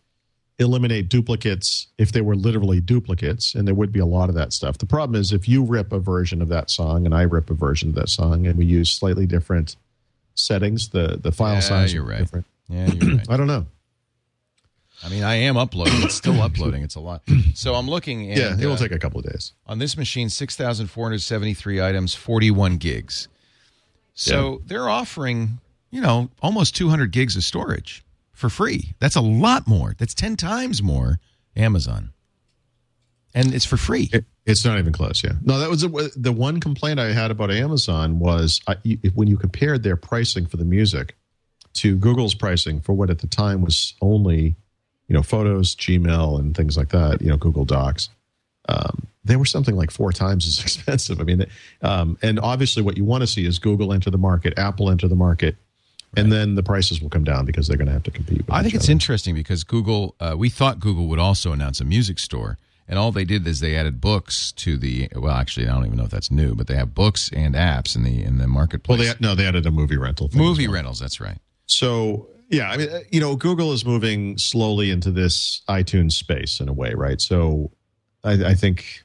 [0.60, 4.52] eliminate duplicates if they were literally duplicates, and there would be a lot of that
[4.52, 4.78] stuff.
[4.78, 7.54] The problem is if you rip a version of that song and I rip a
[7.54, 9.74] version of that song, and we use slightly different
[10.34, 12.18] settings, the the file Yeah, size you're right.
[12.18, 12.46] different.
[12.68, 13.26] Yeah, you're right.
[13.28, 13.66] I don't know.
[15.04, 16.02] I mean, I am uploading.
[16.02, 16.82] It's still uploading.
[16.82, 17.22] It's a lot.
[17.54, 18.28] So I'm looking.
[18.30, 19.52] And, yeah, it will uh, take a couple of days.
[19.66, 23.28] on this machine 6473 items 41 gigs
[24.14, 29.66] so they're offering you know almost 200 gigs of storage for free that's a lot
[29.68, 31.18] more that's 10 times more
[31.56, 32.10] amazon
[33.34, 35.22] and it's for free It, it's not even close.
[35.22, 35.32] Yeah.
[35.42, 38.76] No, that was the, the one complaint I had about Amazon was I,
[39.14, 41.14] when you compared their pricing for the music
[41.74, 44.56] to Google's pricing for what at the time was only,
[45.08, 47.20] you know, photos, Gmail, and things like that.
[47.20, 48.08] You know, Google Docs.
[48.68, 51.20] Um, they were something like four times as expensive.
[51.20, 51.46] I mean,
[51.82, 55.08] um, and obviously, what you want to see is Google enter the market, Apple enter
[55.08, 55.56] the market,
[56.16, 58.38] and then the prices will come down because they're going to have to compete.
[58.38, 58.92] With i think it's other.
[58.92, 62.56] interesting because google uh, we thought google would also announce a music store
[62.88, 65.98] and all they did is they added books to the well actually i don't even
[65.98, 68.54] know if that's new but they have books and apps in the in the Well,
[68.54, 70.30] marketplace they no, they added a movie rental.
[70.32, 70.76] Movie well.
[70.76, 71.36] rentals that's right
[71.66, 76.60] So yeah, I mean, uh, you know, Google is moving slowly into this iTunes space
[76.60, 77.20] in a way, right?
[77.20, 77.70] So
[78.24, 79.04] I, I think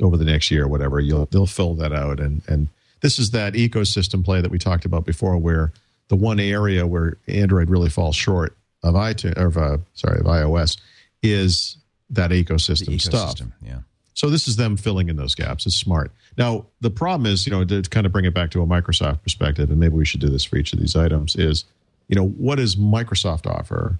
[0.00, 2.68] over the next year or whatever, you'll they'll fill that out, and and
[3.00, 5.72] this is that ecosystem play that we talked about before, where
[6.08, 10.26] the one area where Android really falls short of iTunes, or of uh, sorry, of
[10.26, 10.78] iOS,
[11.22, 11.76] is
[12.10, 13.40] that ecosystem, the stuff.
[13.62, 13.78] yeah
[14.14, 15.66] So this is them filling in those gaps.
[15.66, 16.10] It's smart.
[16.36, 19.22] Now the problem is, you know, to kind of bring it back to a Microsoft
[19.22, 21.36] perspective, and maybe we should do this for each of these items.
[21.36, 21.64] Is
[22.08, 23.98] you know what does Microsoft offer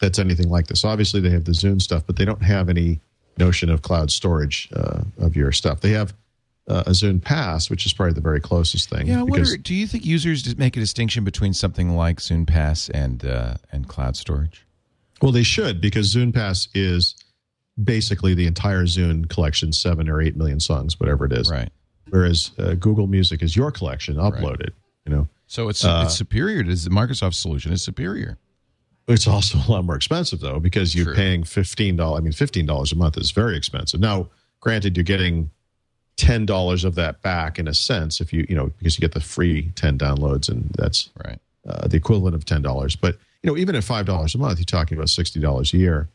[0.00, 0.84] that's anything like this?
[0.84, 3.00] Obviously, they have the Zune stuff, but they don't have any
[3.38, 5.80] notion of cloud storage uh, of your stuff.
[5.80, 6.14] They have
[6.68, 9.06] uh, a Zune Pass, which is probably the very closest thing.
[9.06, 9.56] Yeah, I wonder.
[9.56, 13.88] Do you think users make a distinction between something like Zune Pass and uh, and
[13.88, 14.66] cloud storage?
[15.20, 17.14] Well, they should because Zune Pass is
[17.82, 21.50] basically the entire Zune collection, seven or eight million songs, whatever it is.
[21.50, 21.70] Right.
[22.10, 24.70] Whereas uh, Google Music is your collection uploaded.
[25.06, 26.62] You know, So it's Uh, it's superior.
[26.64, 28.38] to the Microsoft solution is superior.
[29.06, 31.14] it's also a lot more expensive though because you're True.
[31.14, 32.20] paying fifteen dollars.
[32.20, 34.00] I mean, fifteen dollars a month is very expensive.
[34.00, 34.28] Now,
[34.60, 35.50] granted, you're getting
[36.16, 39.12] ten dollars of that back in a sense if you you know because you get
[39.12, 41.38] the free ten downloads and that's Right.
[41.68, 42.96] uh, the equivalent of ten dollars.
[42.96, 45.76] But you know, even at five dollars a month, you're talking about sixty dollars a
[45.76, 46.08] year.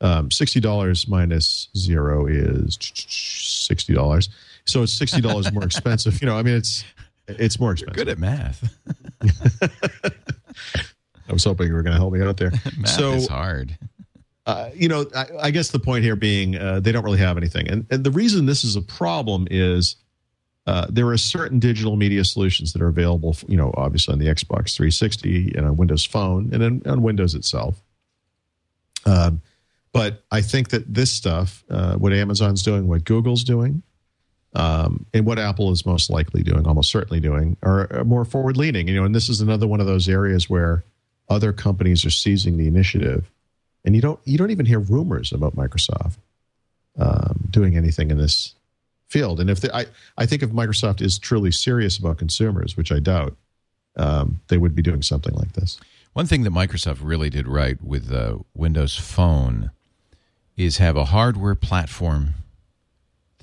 [0.00, 4.28] Um, sixty dollars minus zero is sixty dollars.
[4.64, 6.22] So it's sixty dollars more expensive.
[6.22, 6.84] You know, I mean, it's
[7.28, 7.96] it's more expensive.
[7.96, 8.76] Good at math.
[11.28, 12.50] I was hoping you were going to help me out there.
[12.78, 13.76] math so is hard.
[14.46, 17.36] uh, you know, I, I guess the point here being uh, they don't really have
[17.36, 19.96] anything, and and the reason this is a problem is
[20.66, 23.36] uh, there are certain digital media solutions that are available.
[23.48, 27.34] You know, obviously on the Xbox 360 and on Windows Phone and on, on Windows
[27.34, 27.82] itself.
[29.06, 29.42] Um,
[29.92, 33.82] but I think that this stuff, uh, what Amazon's doing, what Google's doing,
[34.54, 38.86] Um, and what Apple is most likely doing, almost certainly doing, are, more forward leaning.
[38.86, 40.84] You know, and this is another one of those areas where
[41.28, 43.30] other companies are seizing the initiative,
[43.84, 46.16] and you don't you don't even hear rumors about Microsoft
[46.98, 48.54] um, doing anything in this
[49.08, 49.40] field.
[49.40, 49.86] And if they, I
[50.16, 53.36] I think if Microsoft is truly serious about consumers, which I doubt,
[53.96, 55.80] um, they would be doing something like this.
[56.12, 59.72] One thing that Microsoft really did right with uh, Windows Phone
[60.56, 62.34] is have a hardware platform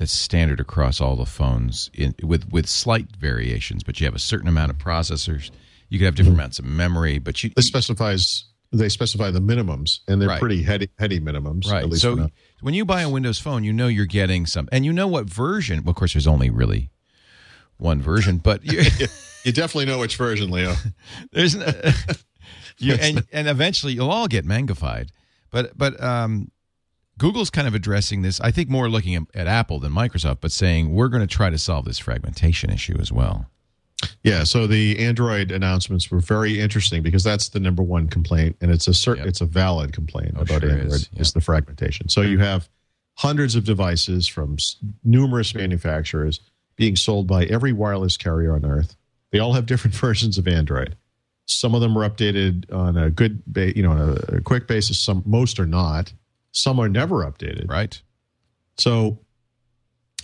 [0.01, 4.19] that's standard across all the phones in, with with slight variations, but you have a
[4.19, 5.51] certain amount of processors.
[5.89, 9.99] You could have different amounts of memory, but you This specifies they specify the minimums,
[10.07, 10.39] and they're Right.
[10.39, 11.71] pretty heady heady minimums.
[11.71, 11.93] right.
[11.93, 12.29] So for
[12.61, 15.29] when you buy a Windows Phone, you know you're getting some, and you know what
[15.29, 15.83] version.
[15.83, 16.89] Well, of course, there's only really
[17.77, 18.81] one version, but you,
[19.43, 20.73] you definitely know which version, Leo.
[21.31, 21.53] There's
[22.79, 25.09] you, and and eventually you'll all get mangified.
[25.51, 26.49] But but um,
[27.17, 28.39] Google's kind of addressing this.
[28.41, 31.49] I think more looking at, at Apple than Microsoft, but saying we're going to try
[31.49, 33.47] to solve this fragmentation issue as well.
[34.23, 38.71] Yeah, so the Android announcements were very interesting because that's the number one complaint, and
[38.71, 39.29] it's a certain, Yep.
[39.29, 42.09] it's a valid complaint Oh, about sure Android is, is, the fragmentation.
[42.09, 42.67] So you have
[43.17, 46.39] hundreds of devices from s- numerous manufacturers
[46.77, 48.95] being sold by every wireless carrier on Earth.
[49.31, 50.95] They all have different versions of Android.
[51.45, 53.99] Some of them are updated on a good, ba- you know, on
[54.29, 54.99] a, a quick basis.
[54.99, 56.11] Some, most are not.
[56.51, 57.69] Some are never updated.
[57.69, 58.01] Right?
[58.77, 59.19] So,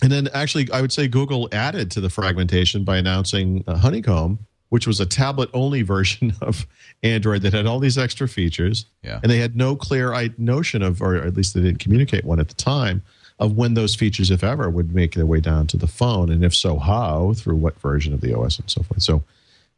[0.02, 4.40] and then actually, I would say Google added to the fragmentation by announcing uh, Honeycomb,
[4.68, 6.66] which was a tablet only version of
[7.02, 8.86] Android that had all these extra features.
[9.02, 9.20] Yeah.
[9.22, 12.48] And they had no clear notion of, or at least they didn't communicate one at
[12.48, 13.02] the time,
[13.38, 16.28] of when those features, if ever, would make their way down to the phone.
[16.30, 19.02] And if so, how, through what version of the OS and so forth.
[19.02, 19.22] So,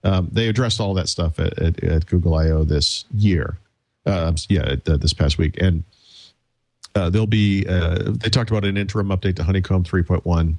[0.03, 3.59] um, they addressed all that stuff at, at, at Google I/O this year.
[4.07, 5.85] Uh, yeah, at, uh, this past week, and
[7.01, 7.67] uh, there'll be.
[7.67, 10.55] Uh, they talked about an interim update to Honeycomb 3.1,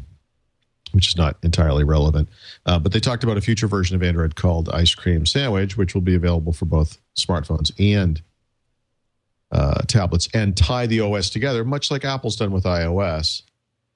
[0.92, 2.30] which is not entirely relevant,
[2.66, 5.94] uh, but they talked about a future version of Android called Ice Cream Sandwich, which
[5.94, 8.22] will be available for both smartphones and
[9.52, 13.44] uh, tablets, and tie the OS together, much like Apple's done with iOS,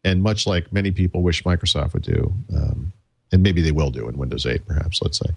[0.04, 2.34] and much like many people wish Microsoft would do.
[2.56, 2.94] Um,
[3.32, 5.02] and maybe they will do in Windows 8, perhaps.
[5.02, 5.34] Let's say.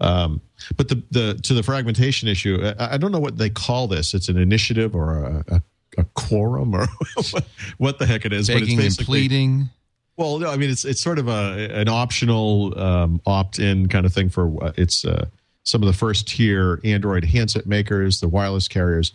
[0.00, 0.40] Um,
[0.76, 4.14] but the the to the fragmentation issue, I, I don't know what they call this.
[4.14, 5.62] It's an initiative or a, a,
[5.96, 6.86] a quorum or
[7.78, 8.48] what the heck it is.
[8.48, 9.70] but Begging it's and pleading.
[10.16, 14.12] Well, no, I mean it's it's sort of a an optional um, opt-in kind of
[14.12, 15.26] thing for uh, it's uh,
[15.62, 19.12] some of the first tier Android handset makers, the wireless carriers,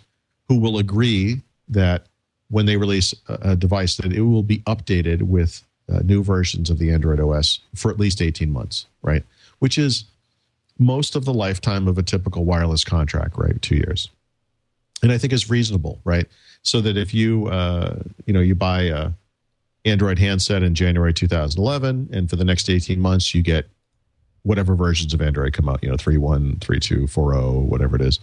[0.48, 2.06] who will agree that
[2.50, 6.70] when they release a, a device that it will be updated with uh, new versions
[6.70, 9.24] of the Android OS for at least 18 months, right?
[9.60, 10.06] Which is
[10.80, 13.62] most of the lifetime of a typical wireless contract, right?
[13.62, 14.10] Two years.
[15.02, 16.28] And I think is reasonable, right?
[16.64, 19.12] So that if you, uh, you know, you buy a
[19.86, 23.68] Android handset in January 2011, and for the next 18 months, you get
[24.44, 28.20] whatever versions of Android come out, you know, 3.1, 3.2, 4.0, whatever it is.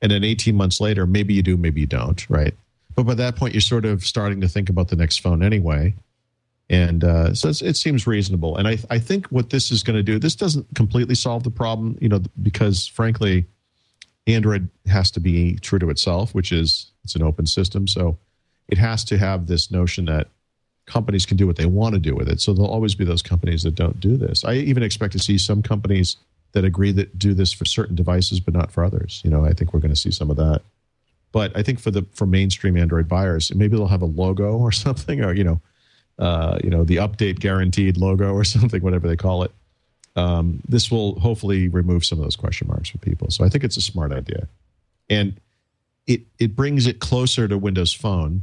[0.00, 2.54] And then 18 months later, maybe you do, maybe you don't, right?
[2.94, 5.94] But by that point, you're sort of starting to think about the next phone anyway.
[6.70, 8.56] And uh, so it seems reasonable.
[8.56, 11.50] And I, I think what this is going to do, this doesn't completely solve the
[11.50, 13.46] problem, you know, because frankly,
[14.26, 17.86] Android has to be true to itself, which is it's an open system.
[17.86, 18.18] So
[18.68, 20.28] it has to have this notion that
[20.86, 22.40] companies can do what they want to do with it.
[22.40, 24.44] So there'll always be those companies that don't do this.
[24.44, 26.16] I even expect to see some companies
[26.52, 29.20] that agree that do this for certain devices, but not for others.
[29.24, 30.62] You know, I think we're going to see some of that.
[31.32, 34.72] But I think for the for mainstream Android buyers, maybe they'll have a logo or
[34.86, 35.60] something, or you know,
[36.18, 39.50] uh, you know, the update guaranteed logo or something, whatever they call it.
[40.16, 43.30] Um, this will hopefully remove some of those question marks for people.
[43.30, 44.48] So I think it's a smart idea,
[45.10, 45.40] and
[46.06, 48.42] it it brings it closer to Windows Phone.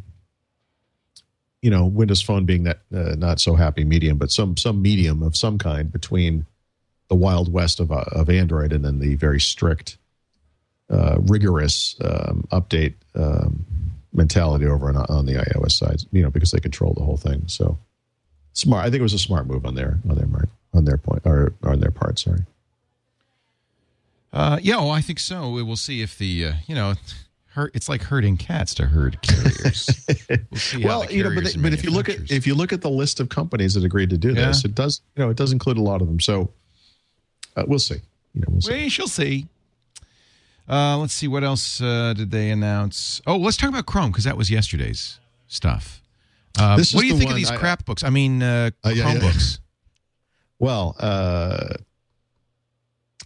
[1.61, 5.23] You know, Windows Phone being that uh, not so happy medium, but some some medium
[5.23, 6.45] of some kind between
[7.07, 9.97] the wild west of uh, of Android and then the very strict,
[10.89, 13.65] uh, rigorous um, update um,
[14.11, 16.03] mentality over on, on the iOS side.
[16.11, 17.43] You know, because they control the whole thing.
[17.47, 17.77] So
[18.51, 18.85] smart.
[18.85, 21.21] I think it was a smart move on their on their mark on their point
[21.25, 22.19] or on their part.
[22.19, 22.41] Sorry.
[24.33, 25.49] Uh, yeah, well, I think so.
[25.51, 26.93] We will see if the uh, you know,
[27.53, 27.71] hurt.
[27.75, 29.89] It's like herding cats to herd carriers.
[30.29, 32.55] we'll see well, the you know, but, carriers but if you look at if you
[32.55, 34.47] look at the list of companies that agreed to do Yeah.
[34.47, 36.19] this, it does you know it does include a lot of them.
[36.21, 36.49] So
[37.57, 37.95] uh, we'll see.
[38.33, 38.73] You know, we'll see.
[38.73, 39.47] We shall see.
[40.69, 43.21] Uh, let's see what else uh, did they announce.
[43.27, 46.01] Oh, let's talk about Chrome because that was yesterday's stuff.
[46.57, 48.03] Uh, what do you think of one these I- crap books?
[48.03, 49.31] I mean, uh, Uh, yeah, yeah.
[50.61, 51.73] Well, uh,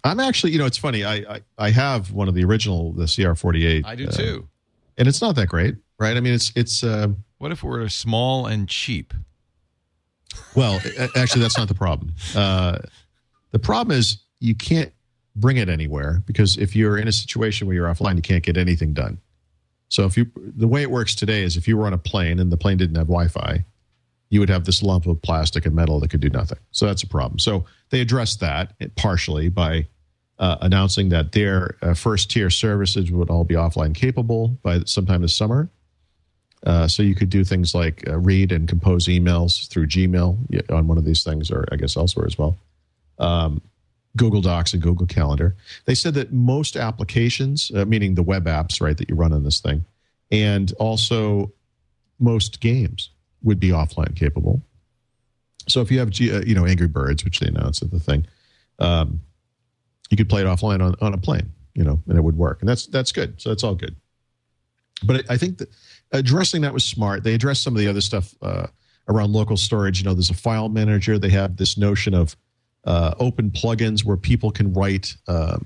[0.05, 1.03] I'm actually, you know, it's funny.
[1.03, 3.85] I, I I have one of the original, the CR48.
[3.85, 4.47] I do uh, too.
[4.97, 6.15] and it's not that great, right?
[6.15, 7.09] I mean, it's it's uh,
[7.39, 9.13] What if were small and cheap?
[10.55, 10.79] Well,
[11.17, 12.13] actually, that's not the problem.
[12.33, 12.79] Uh,
[13.51, 14.93] the problem is you can't
[15.35, 18.55] bring it anywhere because if you're in a situation where you're offline, you can't get
[18.55, 19.19] anything done.
[19.89, 22.39] So if you, the way it works today is if you were on a plane
[22.39, 23.65] and the plane didn't have Wi-Fi,
[24.29, 26.57] you would have this lump of plastic and metal that could do nothing.
[26.71, 27.39] So that's a problem.
[27.39, 29.87] So they addressed that partially by
[30.39, 35.21] uh, announcing that their uh, first tier services would all be offline capable by sometime
[35.21, 35.69] this summer.
[36.65, 40.87] Uh, so you could do things like uh, read and compose emails through Gmail on
[40.87, 42.57] one of these things, or I guess elsewhere as well.
[43.19, 43.61] Um,
[44.17, 45.55] Google Docs and Google Calendar.
[45.85, 49.43] They said that most applications, uh, meaning the web apps, right, that you run on
[49.43, 49.85] this thing,
[50.31, 51.51] and also
[52.17, 53.09] most games
[53.45, 54.61] would be offline capable.
[55.67, 58.27] So if you have, uh, you know, Angry Birds, which they announced at the thing,
[58.79, 59.21] um,
[60.09, 62.59] you could play it offline on, on a plane, you know, and it would work,
[62.59, 63.41] and that's that's good.
[63.41, 63.95] So that's all good.
[65.03, 65.69] But I think that
[66.11, 67.23] addressing that was smart.
[67.23, 68.67] They addressed some of the other stuff uh,
[69.07, 69.99] around local storage.
[69.99, 71.17] You know, there's a file manager.
[71.17, 72.35] They have this notion of
[72.85, 75.57] uh, open plugins where people can write uh,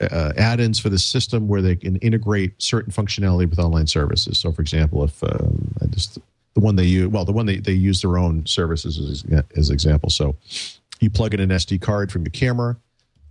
[0.00, 4.38] uh, add-ins for the system where they can integrate certain functionality with online services.
[4.38, 6.18] So, for example, if um, I just
[6.54, 9.70] the one they use, well, the one they, they use their own services as, as
[9.70, 10.10] example.
[10.10, 10.36] So,
[11.00, 12.76] you plug in an SD card from your camera,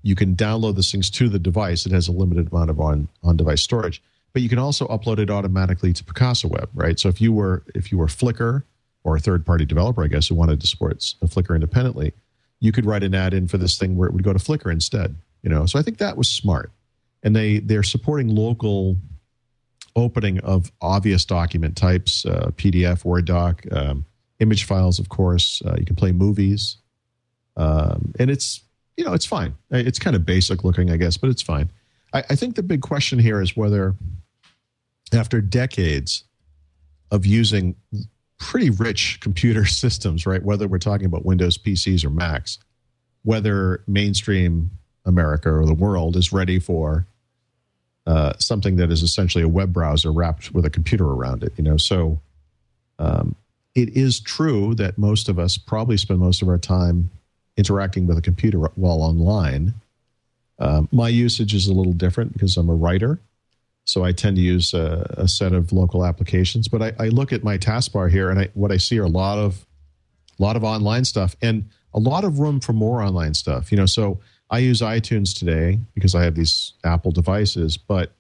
[0.01, 1.85] you can download the things to the device.
[1.85, 4.01] It has a limited amount of on on device storage,
[4.33, 6.99] but you can also upload it automatically to Picasa Web, right?
[6.99, 8.63] So if you were if you were Flickr
[9.03, 12.13] or a third party developer, I guess, who wanted to support Flickr independently,
[12.59, 14.71] you could write an add in for this thing where it would go to Flickr
[14.71, 15.15] instead.
[15.43, 16.71] You know, so I think that was smart,
[17.23, 18.97] and they they're supporting local
[19.97, 24.05] opening of obvious document types, uh, PDF, Word doc, um,
[24.39, 25.61] image files, of course.
[25.65, 26.77] Uh, you can play movies,
[27.57, 28.61] um, and it's
[28.95, 29.55] you know it's fine.
[29.71, 31.71] It's kind of basic looking, I guess, but it's fine.
[32.13, 33.95] I, I think the big question here is whether,
[35.11, 36.23] after decades
[37.11, 37.75] of using
[38.39, 40.43] pretty rich computer systems, right?
[40.43, 42.59] Whether we're talking about Windows PCs or Macs,
[43.23, 44.69] whether mainstream
[45.05, 47.07] America or the world is ready for
[48.07, 51.51] uh, something that is essentially a web browser wrapped with a computer around it.
[51.57, 52.21] You know, so
[52.97, 53.35] um,
[53.75, 57.11] it is true that most of us probably spend most of our time
[57.57, 59.73] interacting with a computer while online.
[60.57, 63.19] Um, my usage is a little different because I'm a writer.
[63.83, 66.67] So I tend to use a, a set of local applications.
[66.67, 69.09] But I, I, look at my taskbar here, and I, what I see are a
[69.09, 69.65] lot of,
[70.39, 73.71] a lot of online stuff, and a lot of room for more online stuff.
[73.71, 74.19] You know, so
[74.49, 77.77] I use iTunes today because I have these Apple devices.
[77.77, 78.11] But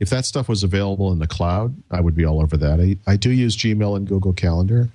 [0.00, 2.80] if that stuff was available in the cloud, I would be all over that.
[2.80, 4.88] I, I do use Gmail and Google Calendar.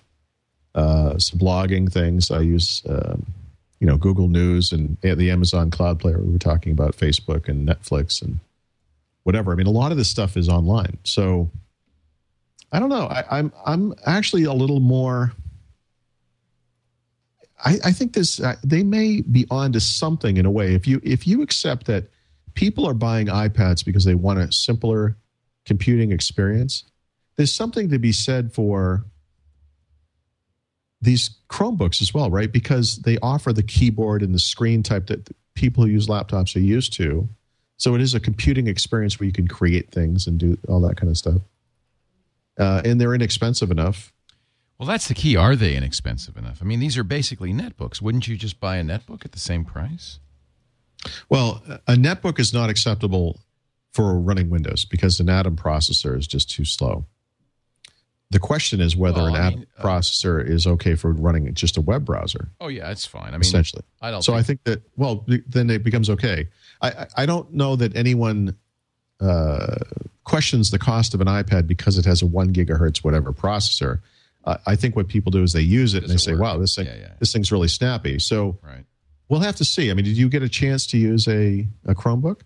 [0.75, 2.31] Uh, some blogging things.
[2.31, 3.25] I use, um,
[3.79, 6.19] you know, Google News and the Amazon Cloud Player.
[6.19, 8.39] We were talking about Facebook and Netflix and
[9.23, 9.51] whatever.
[9.51, 10.97] I mean, a lot of this stuff is online.
[11.03, 11.49] So
[12.71, 13.07] I don't know.
[13.07, 15.33] I, I'm I'm actually a little more.
[17.63, 20.75] I, I think this uh, they may be onto something in a way.
[20.75, 22.05] If you if you accept that
[22.53, 25.17] people are buying iPads because they want a simpler
[25.65, 26.83] computing experience,
[27.35, 29.05] there's something to be said for
[31.01, 32.51] these Chromebooks as well, right?
[32.51, 36.59] Because they offer the keyboard and the screen type that people who use laptops are
[36.59, 37.27] used to.
[37.77, 40.97] So it is a computing experience where you can create things and do all that
[40.97, 41.41] kind of stuff.
[42.57, 44.11] Uh, and they're inexpensive enough.
[44.79, 45.35] Well, that's the key.
[45.35, 46.59] Are they inexpensive enough?
[46.61, 48.01] I mean, these are basically netbooks.
[48.01, 50.19] Wouldn't you just buy a netbook at the same price?
[51.27, 53.39] Well, a netbook is not acceptable
[53.91, 57.05] for running Windows because an Atom processor is just too slow.
[58.31, 61.77] The question is whether well, an app mean, uh, processor is okay for running just
[61.77, 62.49] a web browser.
[62.61, 63.29] Oh yeah, it's fine.
[63.29, 64.21] I mean, essentially, I don't.
[64.21, 64.39] So think...
[64.39, 66.47] I think that well, then it becomes okay.
[66.81, 68.55] I I don't know that anyone
[69.19, 69.77] uh,
[70.25, 74.01] questions the cost of an iPad because it has a one gigahertz whatever processor.
[74.45, 76.41] Uh, I think what people do is they use it Does and they say, work?
[76.41, 77.11] "Wow, this thing, yeah, yeah.
[77.19, 78.85] this thing's really snappy." So right.
[79.27, 79.91] we'll have to see.
[79.91, 82.41] I mean, did you get a chance to use a a Chromebook?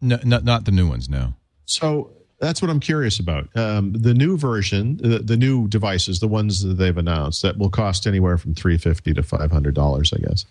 [0.00, 1.08] No, not not the new ones.
[1.08, 1.34] No.
[1.64, 2.10] So
[2.40, 3.48] that's what I'm curious about.
[3.56, 7.68] Um, the new version, the, the, new devices, the ones that they've announced, that will
[7.68, 10.44] cost anywhere from three fifty to five hundred dollars, I guess.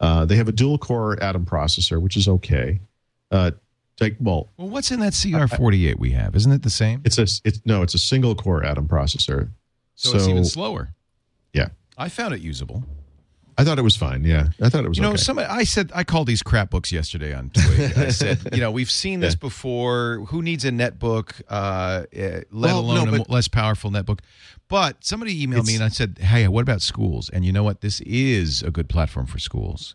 [0.00, 2.80] Uh, they have a dual core Atom processor, which is okay.
[3.30, 3.50] Uh,
[4.00, 6.34] like, well, well, what's in that CR48 we have?
[6.34, 7.02] Isn't it the same?
[7.04, 9.50] It's a it's no, it's a single core Atom processor.
[10.00, 10.94] So, so it's even slower.
[11.52, 12.84] Yeah, I found it usable.
[13.58, 14.24] I thought it was fine.
[14.24, 14.96] Yeah, I thought it was.
[14.96, 15.18] You know, okay.
[15.18, 18.00] somebody, I said I called these crap books yesterday on Twitter.
[18.00, 19.40] I said, you know, we've seen this yeah.
[19.40, 20.24] before.
[20.28, 24.20] Who needs a netbook, uh, eh, let well, alone no, a less powerful netbook?
[24.68, 27.28] But somebody emailed me and I said, hey, what about schools?
[27.28, 27.82] And you know what?
[27.82, 29.94] This is a good platform for schools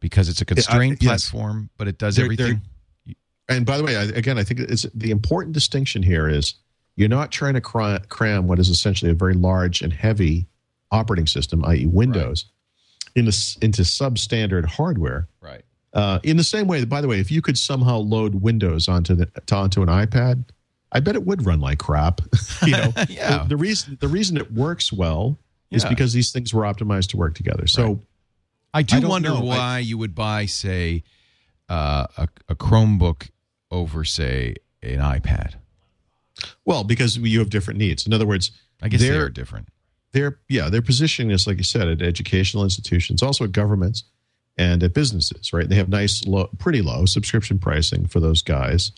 [0.00, 1.30] because it's a constrained yes.
[1.30, 2.60] platform, but it does they're, everything.
[3.06, 3.14] They're,
[3.56, 6.56] and by the way, I, again, I think it's the important distinction here is
[6.98, 10.46] you're not trying to cram what is essentially a very large and heavy
[10.90, 12.46] operating system, i.e., Windows,
[13.14, 13.30] into
[13.62, 15.28] into substandard hardware.
[15.40, 15.62] Right.
[15.94, 19.14] Uh, in the same way, by the way, if you could somehow load Windows onto
[19.14, 20.44] the to, onto an iPad,
[20.92, 22.20] I bet it would run like crap.
[22.66, 23.38] you know, Yeah.
[23.44, 25.38] the, the reason the reason it works well
[25.70, 27.66] is because these things were optimized to work together.
[27.66, 27.86] So.
[27.86, 27.98] Right.
[28.74, 29.36] I do I wonder know.
[29.38, 31.02] I- why you would buy, say,
[31.70, 33.30] uh, a, a Chromebook
[33.70, 35.54] over, say, an iPad.
[36.64, 38.06] Well, because you have different needs.
[38.06, 38.50] In other words,
[38.82, 39.68] I guess they they're- different.
[40.12, 44.04] they're yeah they're positioning this like you said at educational institutions, also at governments
[44.56, 45.52] and at businesses.
[45.52, 45.68] Right?
[45.68, 48.92] They have nice, low, pretty low subscription pricing for those guys.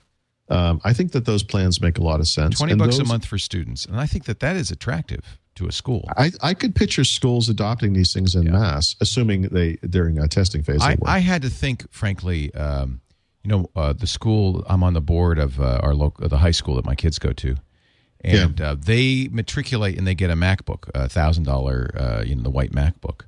[0.49, 2.59] Um, I think that those plans make a lot of sense.
[2.59, 5.67] Twenty And bucks a month for students, and I think that that is attractive to
[5.69, 6.09] a school.
[6.17, 8.53] I, I could picture schools adopting these things in Yeah.
[8.53, 10.81] mass, assuming they during a testing phase.
[10.83, 10.97] I.
[11.05, 13.01] I had to think, frankly, um,
[13.43, 16.51] you know, uh, the school I'm on the board of uh, our local, the high
[16.51, 17.57] school that my kids go to,
[18.23, 22.43] and uh, they matriculate and they get a MacBook, a thousand dollar, uh, you know,
[22.43, 23.23] the white MacBook,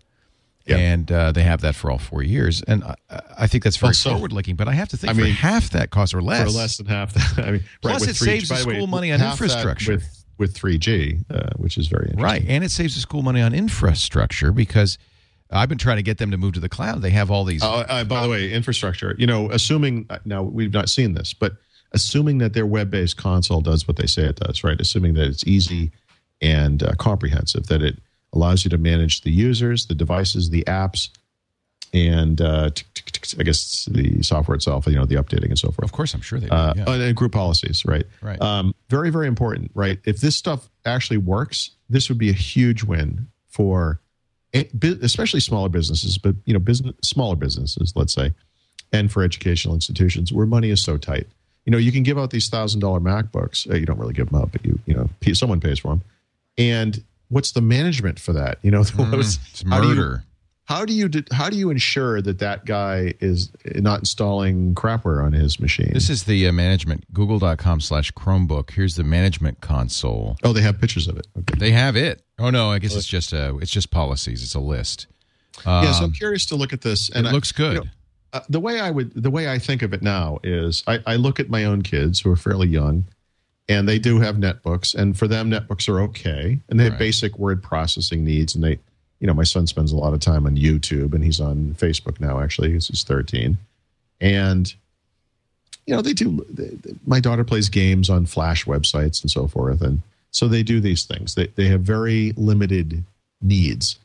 [0.67, 0.77] Yeah.
[0.77, 2.95] and uh, they have that for all four years, and I,
[3.39, 4.55] I think that's very Also- forward looking.
[4.57, 6.77] But I have to think I for mean, half that cost or less, for less
[6.77, 7.45] than half that.
[7.47, 9.93] I mean, Plus right, it 3G saves the by way, school money on infrastructure.
[9.93, 12.23] with with 3G, uh, which is very interesting.
[12.25, 14.99] Right, and it saves the school money on infrastructure because
[15.53, 17.03] I've been trying to get them to move to the cloud.
[17.03, 17.63] They have all these.
[17.63, 19.15] Uh, uh, by the way, infrastructure.
[19.19, 21.53] You know, assuming uh, now we've not seen this, but
[21.93, 24.81] assuming that their web-based console does what they say it does, right?
[24.81, 25.93] Assuming that it's easy
[26.41, 27.99] and uh, comprehensive, that it
[28.33, 31.11] allows you to manage the users, the devices, the apps,
[31.93, 34.87] and uh, t- t- t- I guess the software itself.
[34.87, 35.85] You know, the updating and so forth.
[35.85, 36.55] of course, I'm sure they do.
[36.55, 36.91] Uh, yeah.
[36.91, 38.07] and, group policies, right?
[38.21, 38.41] Right.
[38.41, 39.99] Um, very, very important, right?
[40.05, 44.01] If this stuff actually works, this would be a huge win for,
[44.55, 48.33] especially smaller businesses, but you know, business smaller businesses, let's say,
[48.93, 51.27] and for educational institutions where money is so tight.
[51.65, 53.71] You know, you can give out these thousand dollar MacBooks.
[53.71, 56.03] Uh, you don't really give them out, but you, you know, someone pays for them.
[56.59, 58.59] And what's the management for that?
[58.63, 60.17] You know, Mm, it's how do you-
[60.65, 65.33] how do you how do you ensure that that guy is not installing crapware on
[65.33, 65.91] his machine?
[65.93, 68.71] This is the uh, management, google.com slash Chromebook.
[68.71, 70.37] Here's the management console.
[70.45, 71.27] oh, they have pictures of it.
[71.37, 71.59] Okay.
[71.59, 72.23] They have it.
[72.43, 74.43] Oh, no, I guess it's just a it's just policies.
[74.43, 75.07] It's a list.
[75.65, 77.75] yeah, so I'm curious to look at this, and Um, it I- looks good.
[77.75, 77.87] you know,
[78.33, 81.17] uh, the way I would, the way I think of it now is, I, I
[81.17, 83.05] look at my own kids who are fairly young,
[83.69, 86.99] and they do have netbooks, and for them, netbooks are okay, and they have Right.
[86.99, 88.79] basic word processing needs, and they,
[89.21, 92.21] you know, my son spends a lot of time on YouTube, and he's on Facebook
[92.21, 92.41] now.
[92.41, 93.59] Actually, he's, he's 13,
[94.21, 94.75] and
[95.87, 96.45] you know, they do.
[96.49, 100.01] They, they- my daughter plays games on Flash websites and so forth, and
[100.33, 101.35] so they do these things.
[101.35, 103.05] They they have very limited
[103.41, 103.99] needs.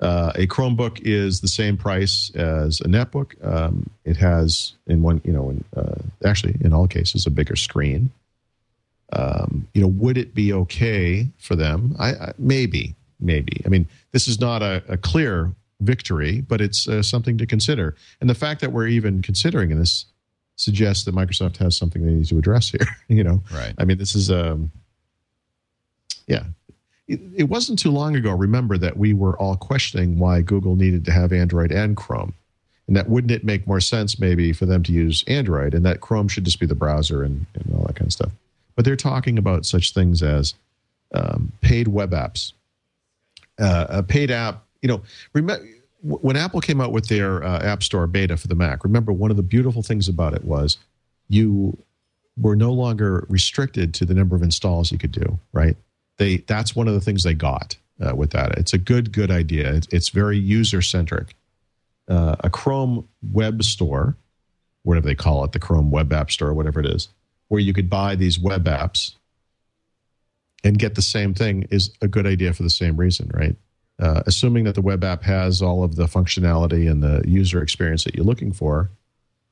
[0.00, 3.32] Uh, a Chromebook is the same price as a netbook.
[3.46, 7.56] Um, it has, in one, you know, in, uh, actually in all cases, a bigger
[7.56, 8.10] screen.
[9.12, 11.96] Um, you know, would it be okay for them?
[11.98, 13.62] I, I maybe, maybe.
[13.64, 17.94] I mean, this is not a, a clear victory, but it's uh, something to consider.
[18.20, 20.04] And the fact that we're even considering this
[20.56, 22.86] suggests that Microsoft has something they need to address here.
[23.08, 23.74] you know, Right.
[23.78, 24.70] I mean, this is um,
[26.26, 26.44] yeah.
[27.08, 28.32] It, it wasn't too long ago.
[28.32, 32.34] Remember that we were all questioning why Google needed to have Android and Chrome,
[32.88, 36.00] and that wouldn't it make more sense maybe for them to use Android, and that
[36.00, 38.32] Chrome should just be the browser and, and all that kind of stuff.
[38.74, 40.54] But they're talking about such things as
[41.14, 42.52] um, paid web apps,
[43.60, 44.64] uh, a paid app.
[44.82, 45.02] You know,
[45.32, 45.64] remember
[46.02, 48.84] when Apple came out with their uh, App Store beta for the Mac.
[48.84, 50.76] Remember, one of the beautiful things about it was
[51.28, 51.76] you
[52.36, 55.38] were no longer restricted to the number of installs you could do.
[55.52, 55.76] Right?
[56.18, 58.58] They that's one of the things they got uh, with that.
[58.58, 59.72] It's a good good idea.
[59.74, 61.34] It's, it's very user centric.
[62.08, 64.16] Uh, a Chrome web store,
[64.82, 67.08] whatever they call it, the Chrome Web App Store, whatever it is,
[67.48, 69.14] where you could buy these web apps
[70.62, 73.56] and get the same thing is a good idea for the same reason, right?
[73.98, 78.04] Uh, assuming that the web app has all of the functionality and the user experience
[78.04, 78.90] that you're looking for,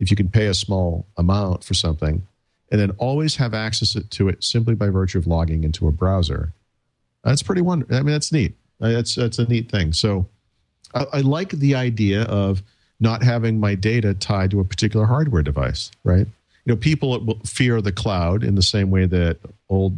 [0.01, 2.27] if you can pay a small amount for something
[2.75, 6.53] and then always have access to it simply by virtue of logging into a browser,
[7.23, 7.95] that's pretty wonderful.
[7.95, 8.57] I mean, that's neat.
[8.81, 9.93] Uh, That's that's a neat thing.
[9.93, 10.27] So,
[10.93, 12.65] I, I like the idea of
[12.99, 16.27] not having my data tied to a particular hardware device, right?
[16.65, 19.39] You know, people fear the cloud in the same way that
[19.69, 19.97] old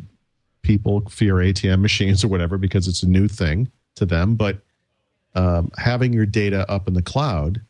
[0.61, 4.35] people fear ATM machines or whatever because it's a new thing to them.
[4.35, 4.59] But
[5.35, 7.63] um, having your data up in the cloud,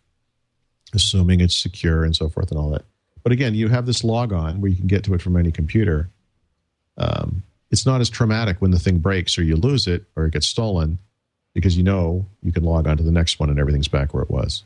[0.95, 2.85] assuming it's secure and so forth and all that.
[3.27, 5.51] But again, you have this log on where you can get to it from any
[5.51, 6.09] computer.
[6.97, 7.43] Um,
[7.73, 10.47] it's not as traumatic when the thing breaks or you lose it or it gets
[10.47, 11.01] stolen
[11.53, 14.23] because you know you can log on to the next one and everything's back where
[14.23, 14.63] it was.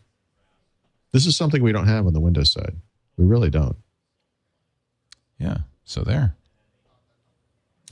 [1.12, 2.74] This is something we don't have on the Windows side.
[3.16, 3.76] We really don't.
[5.38, 5.56] Yeah.
[5.86, 6.34] So there.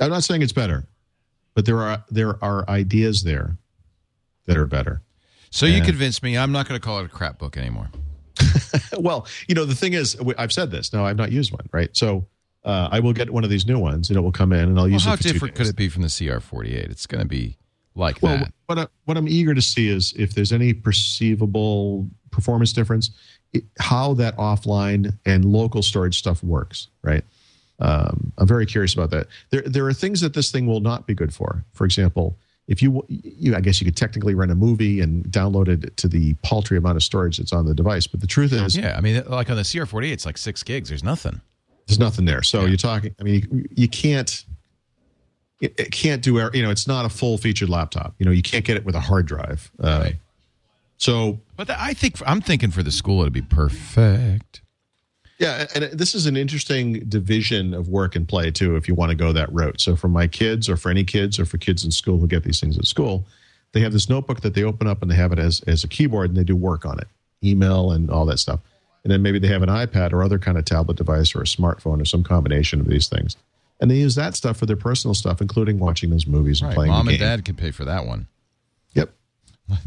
[0.01, 0.85] I'm not saying it's better,
[1.55, 3.57] but there are there are ideas there
[4.45, 5.01] that are better.
[5.49, 5.85] So you Yeah.
[5.87, 6.37] convinced me.
[6.37, 7.89] I'm not going to call it a crap book anymore.
[8.99, 10.93] well, you know, the thing is, I've said this.
[10.93, 11.95] No, I've not used one, right?
[11.97, 12.27] So
[12.65, 14.79] uh, I will get one of these new ones, and it will come in, and
[14.79, 16.91] I'll Well, use how it two different could it be from the CR48?
[16.91, 17.57] It's going to be
[17.95, 18.53] like Well, that.
[18.67, 23.11] what I, what I'm eager to see is if there's any perceivable performance difference,
[23.53, 27.25] it, how that offline and local storage stuff works, right?
[27.81, 29.29] Um, I'm very curious about that.
[29.51, 31.65] There, there are things that this thing will not be good for.
[31.73, 32.37] For example,
[32.69, 36.07] if you, you, I guess you could technically rent a movie and download it to
[36.07, 38.07] the paltry amount of storage that's on the device.
[38.07, 40.91] But the truth is, Yeah, I mean, like on the CR48, it's like six gigs.
[40.91, 41.41] There's nothing.
[41.87, 42.43] there's nothing there.
[42.43, 43.15] So you're talking.
[43.19, 44.45] I mean, you, you can't.
[45.61, 46.35] It, it can't do.
[46.53, 48.15] You know, it's not a full featured laptop.
[48.19, 49.73] You know, you can't get it with a hard drive.
[49.83, 50.17] Uh, Right.
[50.99, 54.61] So But the, I think I'm thinking for the school it'd be perfect.
[55.39, 58.75] Yeah, and uh, this is an interesting division of work and play too.
[58.77, 61.39] If you want to go that route, so for my kids, or for any kids,
[61.39, 63.25] or for kids in school who get these things at school,
[63.73, 65.89] they have this notebook that they open up and they have it as as a
[65.89, 67.07] keyboard and they do work on it,
[67.45, 68.59] email and all that stuff.
[69.05, 71.45] And then maybe they have an iPad or other kind of tablet device or a
[71.45, 73.37] smartphone or some combination of these things,
[73.81, 76.75] and they use that stuff for their personal stuff, including watching those movies and Right.
[76.75, 76.91] playing.
[76.91, 78.27] Mom and dad can pay for that one.
[78.95, 79.11] Yep.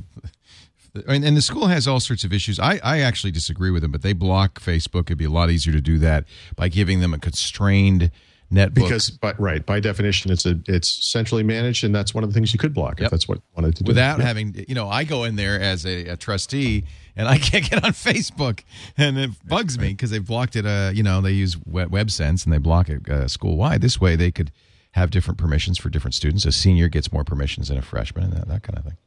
[1.07, 2.59] And, and the school has all sorts of issues.
[2.59, 5.03] I, I actually disagree with them, but they block Facebook.
[5.03, 8.11] It'd be a lot easier to do that by giving them a constrained
[8.51, 8.73] netbook.
[8.73, 12.33] Because, by, right, by definition, it's a it's centrally managed, and that's one of the
[12.33, 13.05] things you could block Yep.
[13.05, 13.87] if that's what you wanted to do.
[13.89, 14.27] without Yep.
[14.27, 16.83] having, you know, I go in there as a, a trustee
[17.15, 18.63] and I can't get on Facebook,
[18.97, 20.65] and it bugs me because they've blocked it.
[20.65, 23.79] Uh, you know, they use Web- WebSense and they block it uh, school wide.
[23.79, 24.51] This way, they could
[24.91, 26.43] have different permissions for different students.
[26.45, 28.97] A senior gets more permissions than a freshman, and that, that kind of thing.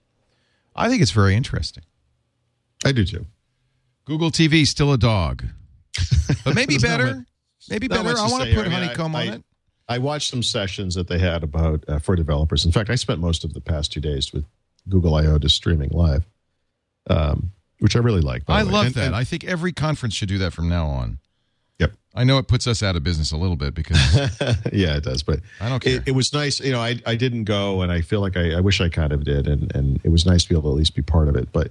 [0.75, 1.85] I think it's very interesting.
[2.85, 3.27] I do too.
[4.05, 5.45] Google TV still a dog,
[6.45, 7.15] but maybe better.
[7.17, 7.25] much-
[7.71, 8.11] maybe better.
[8.17, 8.67] I want to put.
[8.67, 9.45] I mean, honeycomb I- on I- it.
[9.87, 12.65] I watched some sessions that they had about uh, for developers.
[12.65, 14.47] In fact, I spent most of the past two days with
[14.89, 16.27] Google I/O just streaming live,
[17.11, 18.45] um, which I really like.
[18.49, 19.07] I love And- that.
[19.09, 21.19] and- I think every conference should do that from now on.
[22.15, 23.99] I know it puts us out of business a little bit because
[24.73, 25.23] yeah, it does.
[25.23, 25.97] But I don't care.
[25.97, 26.61] It, it was nice.
[26.61, 29.13] You know, I I didn't go, and I feel like I, I wish I kind
[29.13, 31.29] of did, and and it was nice to be able to at least be part
[31.29, 31.49] of it.
[31.53, 31.71] But,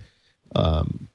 [0.55, 1.07] um,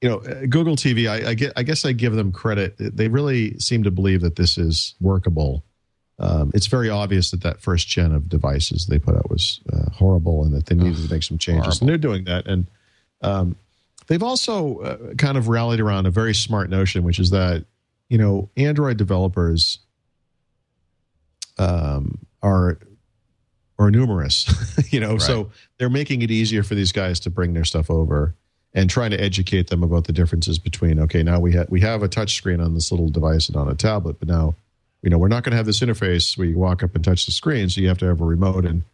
[0.00, 2.74] you know, uh, Google TV, I, I get, I guess I give them credit.
[2.78, 5.62] They really seem to believe that this is workable.
[6.18, 9.90] Um, it's very obvious that that first gen of devices they put out was uh,
[9.90, 11.80] horrible, and that they needed to make some changes, horrible.
[11.80, 12.46] and they're doing that.
[12.46, 12.66] And
[13.20, 13.56] um,
[14.06, 17.66] they've also uh, kind of rallied around a very smart notion, which is that
[18.14, 19.80] you know Android developers
[21.58, 22.78] um, are
[23.76, 24.46] are numerous.
[24.92, 28.32] you know, so they're making it easier for these guys to bring their stuff over
[28.72, 32.04] and trying to educate them about the differences between okay, now we have we have
[32.04, 34.54] a touch screen on this little device and on a tablet, but now
[35.02, 37.26] you know we're not going to have this interface where you walk up and touch
[37.26, 38.84] the screen, so you have to have a remote and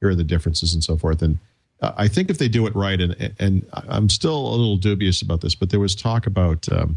[0.00, 1.20] here are the differences and so forth.
[1.20, 1.36] And
[1.82, 5.20] uh, I think if they do it right, and and I'm still a little dubious
[5.20, 6.96] about this, but there was talk about um,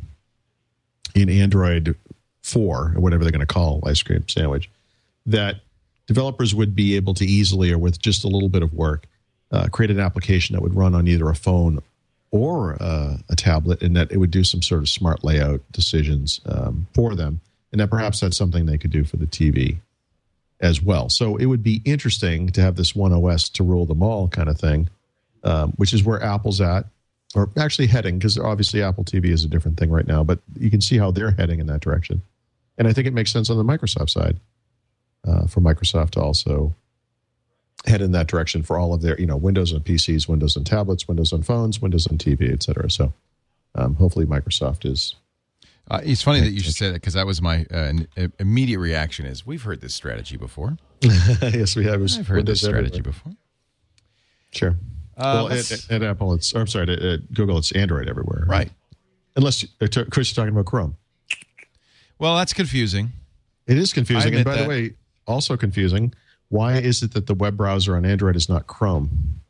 [1.16, 1.96] in Android
[2.44, 4.70] four or whatever they're going to call ice cream sandwich
[5.26, 5.62] that
[6.08, 9.06] developers would be able to easily or with just a little bit of work
[9.52, 11.80] uh, create an application that would run on either a phone
[12.32, 16.42] or uh, a tablet and that it would do some sort of smart layout decisions
[16.48, 17.40] um, for them
[17.72, 19.78] and that perhaps that's something they could do for the tv
[20.60, 21.10] as well.
[21.10, 24.50] So it would be interesting to have this one os to rule them all kind
[24.50, 24.90] of thing
[25.46, 26.86] um, which is where apple's at
[27.36, 30.70] or actually heading because obviously apple tv is a different thing right now but you
[30.70, 32.22] can see how they're heading in that direction
[32.78, 34.38] and i think it makes sense on the microsoft side
[35.28, 36.76] uh, for Microsoft to also
[37.86, 40.64] head in that direction for all of their, you know, Windows on PCs, Windows on
[40.64, 42.90] tablets, Windows on phones, Windows on TV, et cetera.
[42.90, 43.14] So
[43.76, 45.16] um, hopefully Microsoft is.
[45.92, 47.92] Uh, it's funny that you should say that because that was my uh,
[48.40, 49.26] immediate reaction.
[49.26, 50.78] Is we've heard this strategy before.
[51.02, 52.02] yes, we have.
[52.02, 53.04] I've heard this strategy everywhere.
[53.04, 53.34] before.
[54.52, 54.76] Sure.
[55.18, 58.46] Uh, well, at, at Apple, it's, I'm sorry, at, at Google, it's Android everywhere.
[58.48, 58.72] Right.
[59.36, 60.96] Unless uh, t- Chris is talking about Chrome.
[62.20, 63.10] Well, that's confusing.
[63.68, 64.36] It is confusing.
[64.36, 64.64] And by that.
[64.64, 64.94] the way,
[65.28, 66.14] also confusing.
[66.50, 69.42] Why is it that the web browser on Android is not Chrome?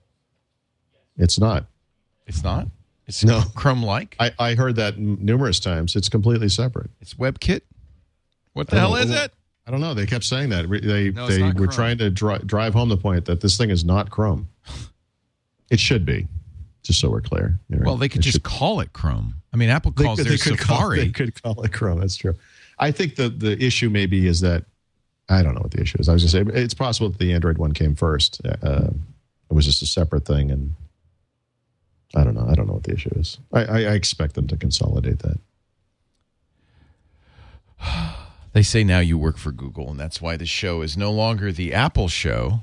[1.18, 1.66] It's not.
[2.26, 2.68] It's not.
[3.08, 3.42] It's No.
[3.56, 4.16] Chrome like.
[4.20, 5.96] I, I heard that numerous times.
[5.96, 6.90] It's completely separate.
[7.02, 7.62] It's WebKit.
[8.54, 9.34] What the hell is it?
[9.66, 9.94] I don't know.
[9.94, 10.70] They kept saying that.
[10.70, 11.70] They, no, they were Chrome.
[11.70, 14.48] trying to dri- drive home the point that this thing is not Chrome.
[15.74, 16.28] It should be,
[16.84, 17.60] just so we're clear.
[17.70, 17.84] Right.
[17.84, 19.34] Well, they could It just should- call it Chrome.
[19.52, 21.00] I mean, Apple calls could- their they could call- Safari.
[21.00, 22.00] they could call it Chrome.
[22.00, 22.36] That's true.
[22.78, 24.66] I think the the issue maybe is that
[25.30, 26.10] I don't know what the issue is.
[26.10, 28.40] I was going to say it's possible that the Android one came first.
[28.46, 28.90] Uh,
[29.50, 30.74] it was just a separate thing, and
[32.16, 32.46] I don't know.
[32.48, 33.38] I don't know what the issue is.
[33.52, 35.40] I, I, I expect them to consolidate that.
[38.54, 41.52] They say now you work for Google, and that's why the show is no longer
[41.52, 42.60] the Apple show.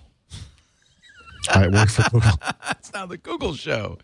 [1.48, 2.38] I work for Google.
[2.66, 3.98] That's not the Google show.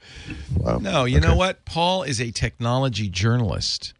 [0.56, 0.78] Wow.
[0.78, 1.64] No, you know what?
[1.64, 3.94] Paul is a technology journalist.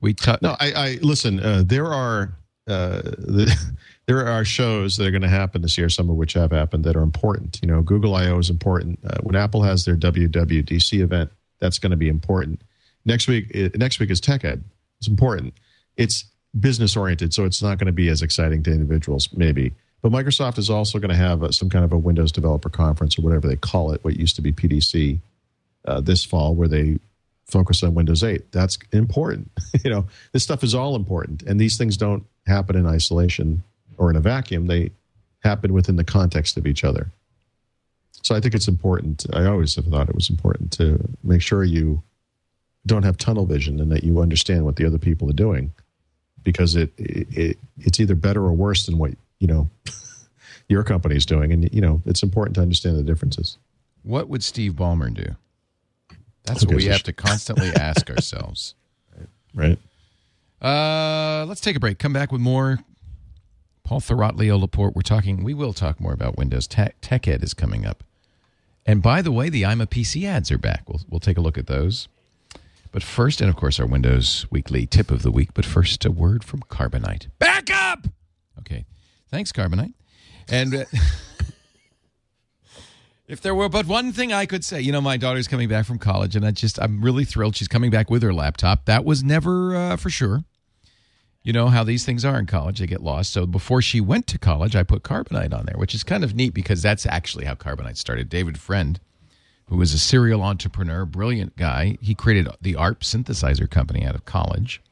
[0.00, 0.42] We talk.
[0.42, 1.40] No, I, I listen.
[1.40, 2.32] Uh, there are
[2.68, 3.54] uh, the,
[4.06, 5.88] there are shows that are going to happen this year.
[5.88, 7.58] Some of which have happened that are important.
[7.62, 9.00] You know, Google I/O is important.
[9.04, 12.62] Uh, when Apple has their WWDC event, that's going to be important.
[13.04, 14.62] Next week, uh, next week is Tech Ed.
[14.98, 15.54] It's important.
[15.96, 16.24] It's
[16.58, 19.72] business oriented, so it's not going to be as exciting to individuals, maybe.
[20.00, 23.18] But Microsoft is also going to have uh, some kind of a Windows Developer Conference
[23.18, 25.18] or whatever they call it, what used to be PDC,
[25.86, 26.98] uh, this fall, where they
[27.46, 28.52] focus on Windows 8.
[28.52, 29.50] That's important.
[29.84, 33.64] you know, this stuff is all important, and these things don't happen in isolation
[33.96, 34.66] or in a vacuum.
[34.66, 34.90] They
[35.40, 37.10] happen within the context of each other.
[38.22, 39.26] So I think it's important.
[39.32, 42.02] I always have thought it was important to make sure you
[42.86, 45.72] don't have tunnel vision and that you understand what the other people are doing,
[46.42, 49.68] because it, it it's either better or worse than what you know
[50.68, 53.58] your company is doing, and you know it's important to understand the differences.
[54.02, 55.36] What would Steve Ballmer do?
[56.44, 58.74] That's what we have sh- to constantly ask ourselves.
[59.54, 59.78] Right.
[60.62, 61.98] Uh, let's take a break.
[61.98, 62.80] Come back with more.
[63.84, 64.94] Paul Thurrott, Leo Laporte.
[64.94, 65.42] We're talking.
[65.44, 66.66] We will talk more about Windows.
[66.66, 68.04] Tech, Tech Ed is coming up.
[68.84, 70.88] And by the way, the I'm a PC ads are back.
[70.88, 72.08] We'll we'll take a look at those.
[72.90, 75.50] But first, and of course, our Windows Weekly tip of the week.
[75.54, 77.26] But first, a word from Carbonite.
[77.38, 78.08] Back up.
[78.58, 78.84] Okay,
[79.30, 79.92] thanks, Carbonite.
[80.48, 80.84] And uh,
[83.28, 85.86] if there were but one thing I could say, you know, my daughter's coming back
[85.86, 88.86] from college, and I just I'm really thrilled she's coming back with her laptop.
[88.86, 90.44] That was never uh, for sure.
[91.42, 93.32] You know how these things are in college; they get lost.
[93.32, 96.34] So before she went to college, I put Carbonite on there, which is kind of
[96.34, 98.28] neat because that's actually how Carbonite started.
[98.28, 98.98] David Friend,
[99.66, 104.24] who was a serial entrepreneur, brilliant guy, he created the ARP synthesizer company out of
[104.24, 104.82] college.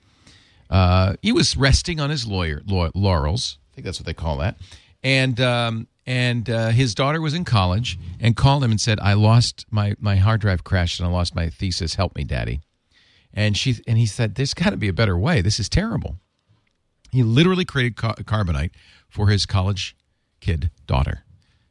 [0.68, 3.58] Uh, he was resting on his lawyer lau- laurels.
[3.77, 4.57] I think that's what they call that.
[5.03, 9.12] And um, and uh, his daughter was in college and called him and said, "I
[9.12, 11.97] lost my my hard drive crashed and I lost my thesis.
[11.97, 12.61] Help me, Daddy."
[13.35, 15.43] And she and he said, "There's got to be a better way.
[15.43, 16.16] This is terrible."
[17.11, 18.70] He literally created ca- carbonite
[19.11, 19.94] for his college
[20.40, 21.24] kid daughter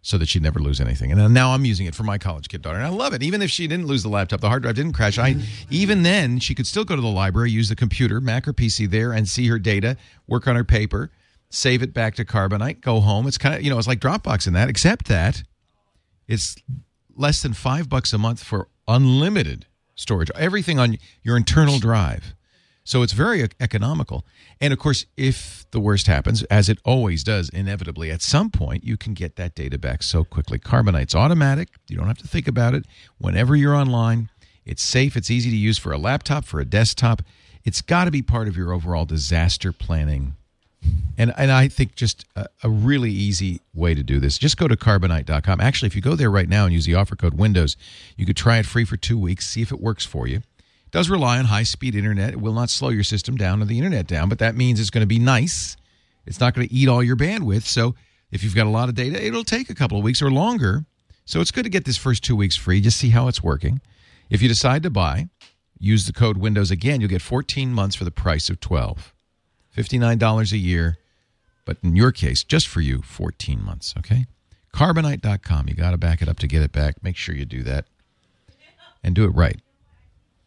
[0.03, 1.11] so that she'd never lose anything.
[1.11, 2.77] And now I'm using it for my college kid daughter.
[2.77, 3.23] And I love it.
[3.23, 5.17] Even if she didn't lose the laptop, the hard drive didn't crash.
[5.17, 5.37] I
[5.71, 8.87] even then she could still go to the library, use the computer, Mac or PC
[8.87, 11.09] there and see her data, work on her paper,
[11.49, 13.27] save it back to Carbonite, go home.
[13.27, 15.43] It's kind of, you know, it's like Dropbox in that, except that
[16.27, 16.55] it's
[17.15, 19.65] less than 5 bucks a month for unlimited
[19.95, 20.29] storage.
[20.35, 22.35] Everything on your internal drive.
[22.83, 24.25] So it's very economical.
[24.61, 28.83] And of course, if the worst happens, as it always does, inevitably, at some point,
[28.83, 30.59] you can get that data back so quickly.
[30.59, 31.69] Carbonite's automatic.
[31.87, 32.85] You don't have to think about it.
[33.17, 34.29] Whenever you're online,
[34.65, 35.17] it's safe.
[35.17, 37.23] It's easy to use for a laptop, for a desktop.
[37.63, 40.35] It's got to be part of your overall disaster planning.
[41.17, 44.37] And, and I think just a, a really easy way to do this.
[44.37, 45.61] Just go to carbonite.com.
[45.61, 47.77] Actually, if you go there right now and use the offer code Windows,
[48.17, 50.41] you could try it free for two weeks, see if it works for you
[50.95, 52.29] does rely on high speed internet.
[52.29, 54.89] It will not slow your system down or the internet down, but that means it's
[54.89, 55.75] going to be nice.
[56.25, 57.63] It's not going to eat all your bandwidth.
[57.63, 57.95] So
[58.31, 60.85] if you've got a lot of data, it'll take a couple of weeks or longer.
[61.25, 63.81] So it's good to get this first two weeks free, just see how it's working.
[64.29, 65.27] If you decide to buy,
[65.77, 67.01] use the code Windows again.
[67.01, 69.13] You'll get 14 months for the price of 12,
[69.75, 70.97] $59 a year.
[71.65, 73.93] But in your case, just for you, 14 months.
[73.97, 74.27] Okay.
[74.73, 75.67] Carbonite.com.
[75.67, 77.03] You got to back it up to get it back.
[77.03, 77.85] Make sure you do that
[79.03, 79.59] and do it right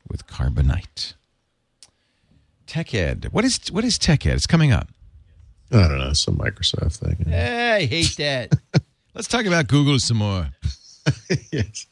[0.09, 1.15] with Carbonite.
[2.67, 3.29] Tech Ed.
[3.33, 4.35] What is what is Tech Ed?
[4.35, 4.89] It's coming up.
[5.73, 7.33] I don't know, some Microsoft thing.
[7.33, 8.55] I hate that.
[9.15, 10.49] Let's talk about Google some more.
[11.53, 11.87] yes.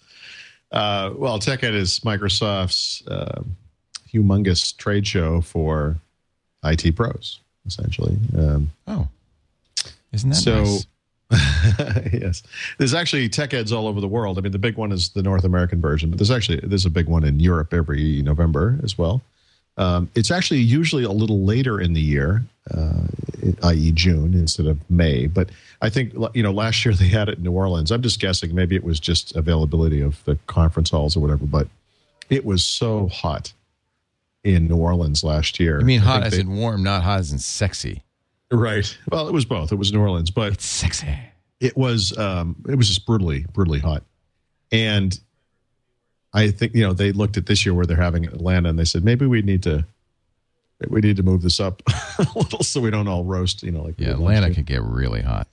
[0.71, 3.43] Uh, well, TechEd is Microsoft's uh,
[4.13, 5.97] humongous trade show for
[6.73, 8.17] IT pros, essentially.
[8.37, 9.09] Um, Oh,
[10.13, 10.87] isn't that so, nice?
[12.13, 12.43] yes,
[12.79, 14.39] there's actually tech eds all over the world.
[14.39, 16.91] I mean, the big one is the North American version, but there's actually there's a
[16.91, 19.23] big one in Europe every November as well.
[19.79, 23.03] Um, it's actually usually a little later in the year, uh,
[23.65, 25.27] i.e., June instead of May.
[25.27, 25.51] But
[25.83, 27.91] I think you know last year they had it in New Orleans.
[27.91, 28.55] I'm just guessing.
[28.55, 31.45] Maybe it was just availability of the conference halls or whatever.
[31.45, 31.69] But
[32.31, 33.53] it was so hot
[34.47, 35.81] in New Orleans last year.
[35.81, 38.03] You mean hot as they- in warm, not hot as in sexy.
[38.53, 38.97] right?
[39.11, 39.73] Well, it was both.
[39.73, 41.19] It was New Orleans, but It's sexy.
[41.61, 44.03] it was um, it was just brutally brutally hot
[44.73, 45.19] and
[46.35, 48.85] i think you know they looked at this year where they're having atlanta and they
[48.85, 49.87] said maybe we need to
[50.89, 51.83] we need to move this up
[52.19, 55.23] a little so we don't all roast you know like Yeah, Atlanta could get really
[55.23, 55.47] hot.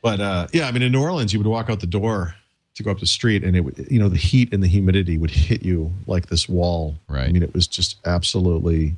[0.00, 2.34] but uh, yeah i mean in new orleans you would walk out the door
[2.74, 5.18] to go up the street and it would you know the heat and the humidity
[5.18, 6.96] would hit you like this wall.
[7.08, 7.28] Right.
[7.28, 8.94] i mean it was just absolutely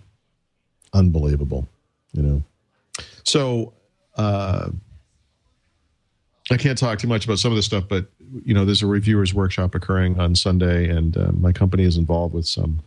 [0.92, 1.68] unbelievable
[2.12, 2.42] you know.
[3.24, 3.72] So
[4.16, 4.70] uh
[6.50, 8.06] I can't talk too much about some of this stuff, but
[8.44, 12.34] you know, there's a reviewers workshop occurring on Sunday, and uh, my company is involved
[12.34, 12.80] with some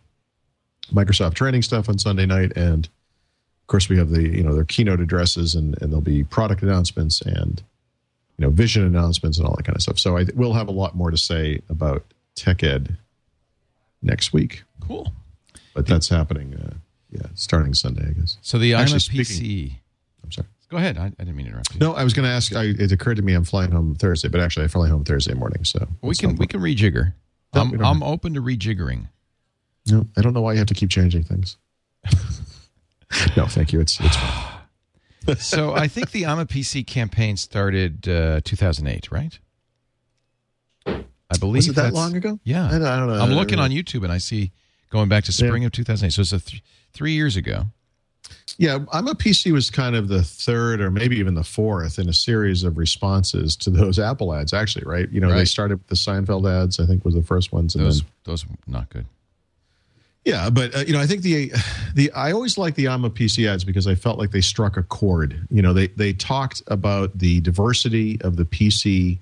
[0.94, 4.66] Microsoft training stuff on Sunday night, and of course, we have the you know their
[4.66, 7.64] keynote addresses, and and there'll be product announcements and
[8.38, 10.00] you know vision announcements and all that kind of stuff.
[10.00, 12.04] So I will have a lot more to say about
[12.36, 12.98] Tech Ed
[14.02, 15.12] next week, Cool.
[15.74, 16.54] but that's happening.
[16.56, 16.74] Uh,
[17.12, 18.38] yeah, starting Sunday, I guess.
[18.42, 19.74] So the I'm a PC.
[20.24, 20.48] I'm sorry.
[20.70, 20.98] Go ahead.
[20.98, 21.80] I, I didn't mean to interrupt you.
[21.80, 22.54] No, I was going to ask.
[22.56, 25.34] I, it occurred to me I'm flying home Thursday, but actually I fly home Thursday
[25.34, 25.64] morning.
[25.64, 27.14] So we can we can rejigger.
[27.54, 29.08] No, I'm I'm have- open to rejiggering.
[29.88, 31.58] No, I don't know why you have to keep changing things.
[33.38, 33.80] no, thank you.
[33.80, 34.55] It's it's fine.
[35.38, 39.38] So I think the I'm a PC campaign started uh, 2008, right?
[40.88, 42.40] I believe Was it that long ago?
[42.44, 43.20] Yeah, I don't, I don't know.
[43.20, 44.52] I'm looking on YouTube and I see
[44.92, 46.12] going back to spring of 2008.
[46.12, 47.66] So it's a th- three years ago.
[48.58, 52.08] Yeah, I'm a PC was kind of the third or maybe even the fourth in
[52.08, 54.54] a series of responses to those Apple ads.
[54.54, 55.10] Actually, right?
[55.12, 56.80] You know, they started with the Seinfeld ads.
[56.80, 59.06] I think was the first ones, and Those then those were not good.
[60.26, 61.52] Yeah, but uh, you know, I think the
[61.94, 64.76] the I always like the I'm a PC ads because I felt like they struck
[64.76, 65.48] a chord.
[65.52, 69.20] You know, they they talked about the diversity of the PC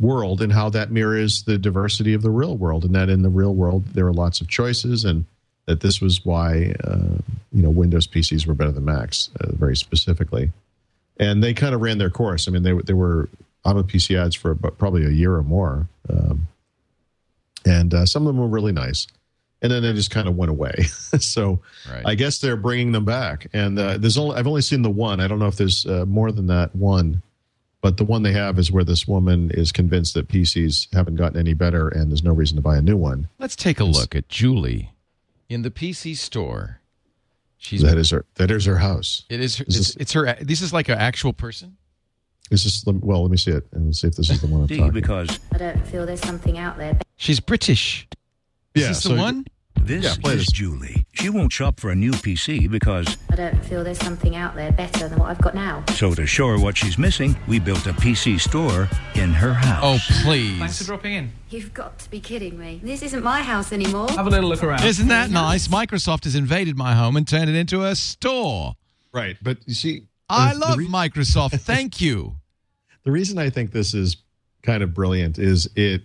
[0.00, 3.28] world and how that mirrors the diversity of the real world, and that in the
[3.28, 5.24] real world there are lots of choices, and
[5.66, 7.18] that this was why uh,
[7.52, 10.50] you know Windows PCs were better than Macs, uh, very specifically.
[11.20, 12.48] And they kind of ran their course.
[12.48, 13.28] I mean, they they were
[13.64, 16.48] I'm a PC ads for about, probably a year or more, um,
[17.64, 19.06] and uh, some of them were really nice
[19.62, 20.74] and then they just kind of went away.
[20.84, 21.60] so
[21.90, 22.02] Right.
[22.06, 23.48] I guess they're bringing them back.
[23.52, 25.20] And uh, there's only I've only seen the one.
[25.20, 27.22] I don't know if there's uh, more than that one,
[27.80, 31.38] but the one they have is where this woman is convinced that PCs haven't gotten
[31.38, 33.28] any better, and there's no reason to buy a new one.
[33.38, 34.92] Let's take a look at Julie
[35.48, 36.80] in the PC store.
[37.60, 38.24] She's That is her.
[38.36, 39.24] That is her house.
[39.28, 40.36] it is Is it's, this- it's her.
[40.40, 41.76] This is like an actual person.
[42.52, 42.82] Is this?
[42.82, 44.76] the- Well, let me see it and see if this is the one I'm D
[44.78, 44.92] talking.
[44.92, 46.96] because I don't feel there's something out there.
[47.16, 48.06] She's British.
[48.78, 49.44] Is yeah, this so- the one?
[49.80, 50.52] this Yeah, play is this.
[50.52, 51.06] Julie.
[51.14, 54.70] She won't shop for a new PC because, I don't feel there's something out there
[54.72, 55.84] better than what I've got now.
[55.94, 59.80] so to show her what she's missing, we built a PC store in her house.
[59.82, 60.58] Oh, please!
[60.58, 60.86] Thanks for please!
[60.88, 61.32] dropping in.
[61.48, 62.80] You've got to be kidding me.
[62.82, 64.08] This isn't my house anymore.
[64.10, 64.84] Have a little look around.
[64.84, 65.68] Isn't that nice?
[65.68, 68.74] Microsoft has invaded my home and turned it into a store.
[69.12, 71.58] Right, but you see, I the love re- Microsoft.
[71.60, 72.36] Thank you.
[73.04, 74.18] the reason I think this is
[74.62, 76.02] kind of brilliant is it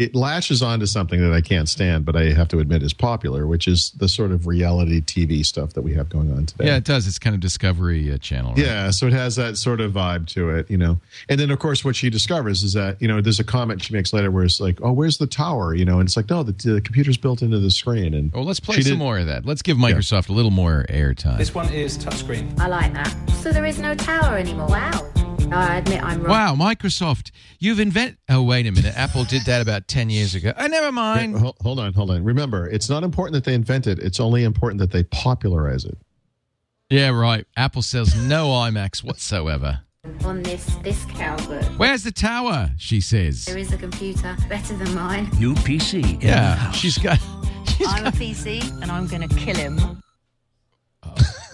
[0.00, 3.46] it latches onto something that I can't stand, but I have to admit is popular,
[3.46, 6.66] which is the sort of reality TV stuff that we have going on today.
[6.66, 7.06] Yeah, it does.
[7.06, 8.54] It's kind of Discovery uh, Channel.
[8.54, 8.64] Right?
[8.64, 10.98] Yeah, so it has that sort of vibe to it, you know.
[11.28, 13.92] And then, of course, what she discovers is that you know there's a comment she
[13.92, 16.42] makes later where it's like, "Oh, where's the tower?" You know, and it's like, "No,
[16.42, 19.26] the, the computer's built into the screen." And Well, let's play some did- more of
[19.26, 19.44] that.
[19.44, 21.36] Let's give Microsoft a little more airtime.
[21.36, 22.58] This one is touchscreen.
[22.58, 23.14] I like that.
[23.42, 24.68] So there is no tower anymore.
[24.68, 25.29] Wow.
[25.52, 26.30] I admit I'm wrong.
[26.30, 28.18] Wow, Microsoft, you've invented.
[28.28, 28.96] Oh, wait a minute.
[28.96, 30.52] Apple did that about 10 years ago.
[30.56, 31.38] Oh, never mind.
[31.38, 32.24] Hold, hold on, hold on.
[32.24, 35.98] Remember, it's not important that they invent it; it's only important that they popularize it.
[36.88, 37.46] Yeah, right.
[37.56, 39.80] Apple sells no iMacs whatsoever.
[40.24, 42.70] On this this Calvert, Where's the tower?
[42.78, 43.44] She says.
[43.44, 45.28] there is a computer better than mine.
[45.38, 47.18] New PC in Yeah, she's got.
[47.76, 50.02] She's I'm a got PC and I'm going to kill him.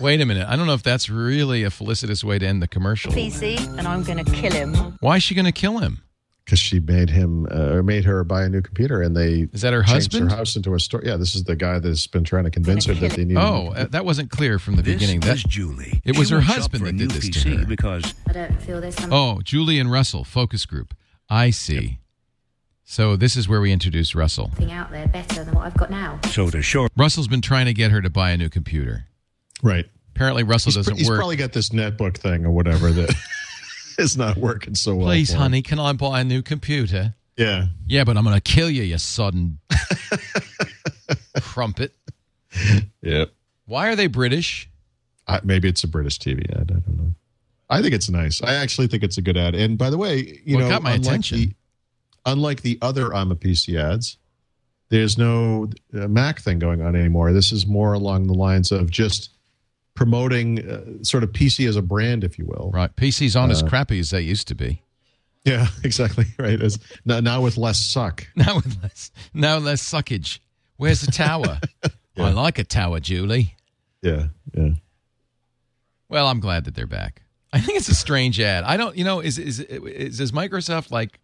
[0.01, 0.47] Wait a minute.
[0.49, 3.13] I don't know if that's really a felicitous way to end the commercial.
[3.13, 4.75] PC and I'm going to kill him.
[5.01, 6.03] Why is she going to kill him?
[6.45, 9.63] Because she made him uh, or made her buy a new computer, and they Is
[9.63, 10.31] that her husband?
[10.31, 11.03] her house into a store.
[11.05, 13.37] Yeah, this is the guy that's been trying to convince her that they need.
[13.37, 15.23] Oh, uh, that wasn't clear from the This beginning.
[15.25, 16.01] is That Julie.
[16.05, 17.67] It was She her husband that did new this to PC her.
[17.67, 19.13] because I don't feel there's something.
[19.13, 20.95] Oh, Julie and Russell focus group.
[21.29, 21.99] I see.
[22.85, 24.51] So this is where we introduce Russell.
[24.55, 26.21] Thing out there better than what I've got now.
[26.31, 29.07] so to show Russell's been trying to get her to buy a new computer.
[29.63, 29.87] Right.
[30.15, 31.17] Apparently, Russell He's, doesn't he's work.
[31.17, 33.15] He's probably got this netbook thing or whatever that
[33.99, 35.07] is not working so well.
[35.09, 35.39] Please, him.
[35.41, 37.15] honey, can I buy a new computer?
[37.37, 37.67] Yeah.
[37.87, 39.59] Yeah, but I'm going to kill you, you sodden
[41.41, 41.95] crumpet.
[43.03, 43.31] Yep.
[43.67, 44.71] Why are they British?
[45.27, 46.71] I, maybe it's a British TV ad.
[46.71, 47.13] I don't know.
[47.69, 48.41] I think it's nice.
[48.43, 49.55] I actually think it's a good ad.
[49.55, 51.39] And by the way, you Well, know, got my unlike attention.
[51.39, 51.53] The,
[52.25, 54.19] unlike the other I'm a PC ads,
[54.89, 57.33] there's no uh, Mac thing going on anymore.
[57.33, 59.31] This is more along the lines of just
[59.97, 62.71] promoting uh, sort of PC as a brand, if you will.
[62.73, 62.95] Right.
[62.95, 64.83] PCs aren't as Uh, crappy as they used to be.
[65.45, 66.27] Yeah, exactly.
[66.39, 66.61] Right.
[66.61, 68.27] As now, now with less suck.
[68.37, 70.39] Now with less, now less suckage.
[70.77, 71.61] Where's the tower?
[72.19, 73.57] I like a tower, Julie.
[74.03, 74.29] Yeah.
[74.55, 74.71] Yeah.
[76.09, 77.23] Well, I'm glad that they're back.
[77.53, 78.65] I think it's a strange ad.
[78.65, 81.19] I don't, you know, is is, is does Microsoft like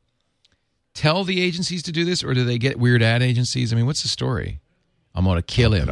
[0.94, 3.72] tell the agencies to do this, or do they get weird ad agencies?
[3.72, 4.60] I mean, what's the story?
[5.14, 5.90] I'm going to kill him.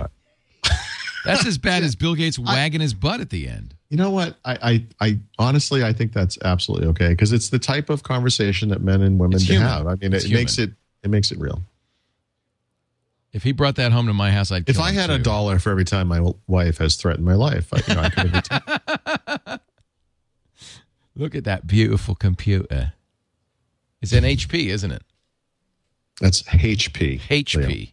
[1.24, 3.74] That's as bad as Bill Gates wagging his butt at the end.
[3.88, 4.36] You know what?
[4.44, 8.68] I, I, I honestly, I think that's absolutely okay because it's the type of conversation
[8.68, 9.86] that men and women have.
[9.86, 10.70] I mean, It's it makes it
[11.02, 11.62] it makes it real.
[13.32, 14.68] If he brought that home to my house, I'd.
[14.68, 17.80] If I had a dollar for every time my wife has threatened my life, I,
[17.86, 19.60] you know, I could have
[21.16, 22.92] Look at that beautiful computer.
[24.00, 25.02] It's an HP, isn't it?
[26.20, 27.20] That's HP.
[27.20, 27.66] HP.
[27.68, 27.86] Leo.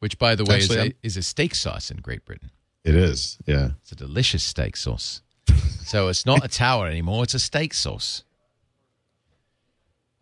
[0.00, 2.50] Which, by the way, is a, is a steak sauce in Great Britain.
[2.84, 3.38] It is.
[3.46, 3.70] Yeah.
[3.82, 5.22] It's a delicious steak sauce.
[5.84, 8.24] so it's not a tower anymore; it's a steak sauce.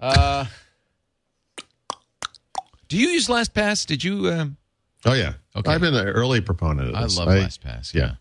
[0.01, 0.47] Uh,
[2.89, 3.87] do you use LastPass?
[3.87, 4.31] Did you?
[4.31, 4.57] Um,
[5.05, 5.35] Oh yeah.
[5.57, 5.73] Okay.
[5.73, 7.19] I've been an early proponent of this.
[7.19, 7.95] I love LastPass.
[7.95, 8.15] Yeah.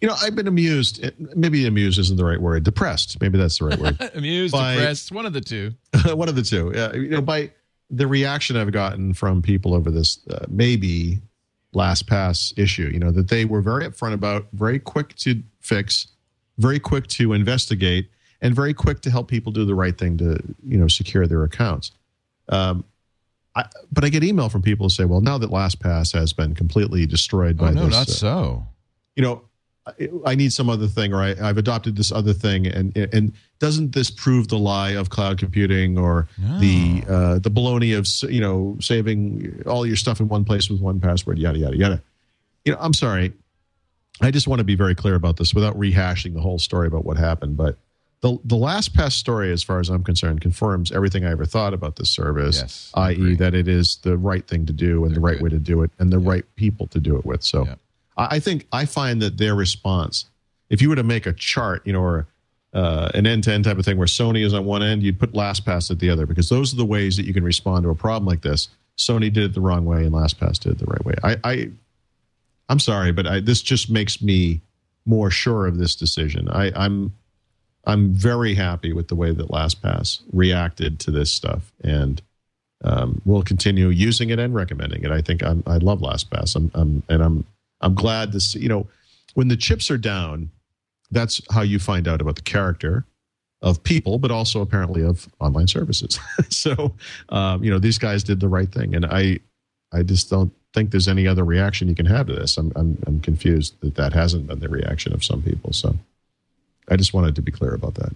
[0.00, 1.04] You know, I've been amused.
[1.36, 2.64] Maybe amused isn't the right word.
[2.64, 3.20] Depressed.
[3.20, 4.10] Maybe that's the right word.
[4.14, 5.72] Amused, By- depressed, one of the two.
[6.06, 6.72] one of the two.
[6.74, 7.50] Yeah, you know, by
[7.92, 11.20] the reaction I've gotten from people over this uh, maybe
[11.74, 16.08] LastPass issue, you know, that they were very upfront about, very quick to fix,
[16.58, 18.08] very quick to investigate,
[18.40, 21.44] and very quick to help people do the right thing to, you know, secure their
[21.44, 21.92] accounts.
[22.48, 22.84] Um,
[23.54, 26.54] I, but I get email from people who say, "Well, now that LastPass has been
[26.54, 28.66] completely destroyed by Oh no, this, not uh, so.
[29.14, 29.42] you know,
[29.86, 33.32] I, I need some other thing, or I, I've adopted this other thing, and and
[33.58, 36.28] doesn't this prove the lie of cloud computing or
[36.60, 40.80] the uh, the baloney of you know saving all your stuff in one place with
[40.80, 42.02] one password, yada yada yada.
[42.64, 43.32] You know, I'm sorry.
[44.20, 47.04] I just want to be very clear about this without rehashing the whole story about
[47.04, 47.76] what happened, but.
[48.20, 51.96] The, the LastPass story, as far as I'm concerned, confirms everything I ever thought about
[51.96, 55.28] this service, Yes, i.e., that it is the right thing to do and the They're
[55.28, 55.42] right good.
[55.42, 57.42] way to do it and the right people to do it with.
[57.42, 57.74] So Yeah.
[58.16, 60.26] I think I find that their response,
[60.68, 62.26] if you were to make a chart, you know, or
[62.74, 65.90] uh, an end-to-end type of thing where Sony is on one end, you'd put LastPass
[65.90, 68.26] at the other because those are the ways that you can respond to a problem
[68.26, 68.68] like this.
[68.98, 71.14] Sony did it the wrong way, and LastPass did it the right way.
[71.22, 71.70] I, I
[72.68, 74.60] I'm sorry, but I, this just makes me
[75.04, 76.48] more sure of this decision.
[76.48, 77.12] I, I'm
[77.84, 82.22] I'm very happy with the way that LastPass reacted to this stuff, and
[82.84, 85.10] um, we'll continue using it and recommending it.
[85.10, 86.54] I think I'm, I love LastPass.
[86.54, 87.44] I'm, I'm and I'm
[87.82, 88.60] I'm glad to see.
[88.60, 88.86] You know,
[89.34, 90.50] when the chips are down,
[91.10, 93.04] that's how you find out about the character
[93.60, 96.18] of people, but also apparently of online services.
[96.48, 96.94] so,
[97.28, 99.40] um, you know, these guys did the right thing, and I
[99.92, 102.56] I just don't think there's any other reaction you can have to this.
[102.56, 105.72] I'm I'm, I'm confused that that hasn't been the reaction of some people.
[105.72, 105.96] So.
[106.88, 108.14] I just wanted to be clear about that.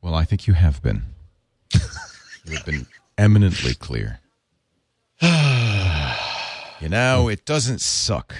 [0.00, 1.02] Well, I think you have been.
[2.44, 2.86] you have been
[3.18, 4.20] eminently clear.
[6.82, 8.34] you know, it doesn't suck.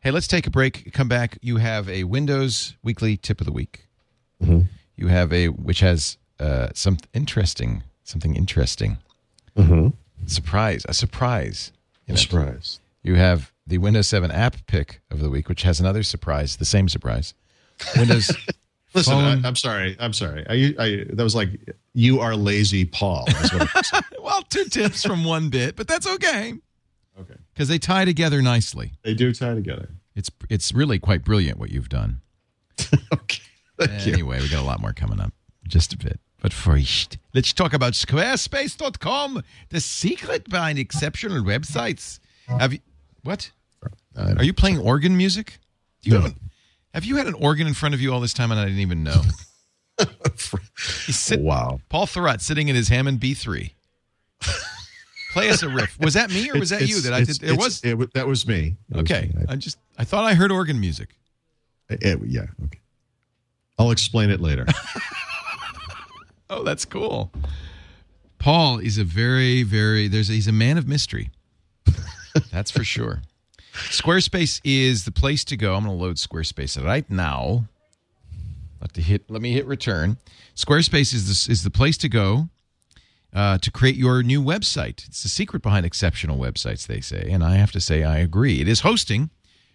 [0.00, 0.92] Hey, let's take a break.
[0.92, 1.38] Come back.
[1.40, 3.86] You have a Windows weekly tip of the week.
[4.96, 8.98] You have a which has uh, some interesting, something interesting.
[10.26, 10.84] Surprise!
[10.88, 11.72] A surprise.
[12.08, 12.16] it.
[12.16, 12.80] Surprise.
[13.02, 16.64] You have the Windows 7 app pick of the week, which has another surprise, the
[16.64, 17.34] same surprise.
[17.96, 18.30] Windows.
[18.94, 19.96] Listen, Phone- I, I'm sorry.
[20.00, 20.44] I'm sorry.
[20.48, 21.50] I, I, that was like,
[21.94, 23.24] you are lazy, Paul.
[23.28, 23.68] is what
[24.20, 26.54] well, two tips from one bit, but that's okay
[27.20, 27.34] okay.
[27.54, 28.92] because they tie together nicely.
[29.02, 29.90] They do tie together.
[30.14, 32.20] It's it's really quite brilliant what you've done.
[33.12, 33.40] Okay.
[33.78, 34.12] Thank you.
[34.12, 35.32] Anyway, we got a lot more coming up,
[35.66, 36.20] just a bit.
[36.42, 42.18] But first, let's talk about Squarespace.com, the secret behind exceptional websites.
[42.46, 42.80] Have you
[43.22, 43.50] what?
[44.16, 45.58] Uh, Are you playing organ music?
[46.02, 46.22] Do you No.
[46.22, 46.40] have, an-
[46.92, 48.80] have you had an organ in front of you all this time and I didn't
[48.80, 49.22] even know?
[50.76, 51.80] Sit- wow.
[51.88, 53.70] Paul Thurrott sitting in his Hammond B3.
[55.32, 55.98] Play us a riff.
[56.00, 57.42] Was that me or was that It's- you that I did?
[57.42, 57.82] It was.
[57.84, 58.76] It, that was me.
[58.90, 59.30] Was Okay.
[59.34, 59.44] me.
[59.48, 61.16] I just I thought I heard organ music.
[61.90, 62.46] I- it- yeah.
[62.64, 62.80] Okay.
[63.78, 64.66] I'll explain it later.
[66.52, 67.30] Oh, that's cool.
[68.40, 71.30] Paul is a very, very there's he's a man of mystery.
[72.50, 73.22] That's for sure.
[73.72, 75.74] Squarespace is the place to go.
[75.76, 77.66] I'm going to load Squarespace right now.
[78.80, 79.30] Let to hit.
[79.30, 80.16] Let me hit return.
[80.56, 82.48] Squarespace is this is the place to go
[83.32, 85.06] uh, to create your new website.
[85.06, 88.60] It's the secret behind exceptional websites, they say, and I have to say I agree.
[88.60, 89.30] It is hosting.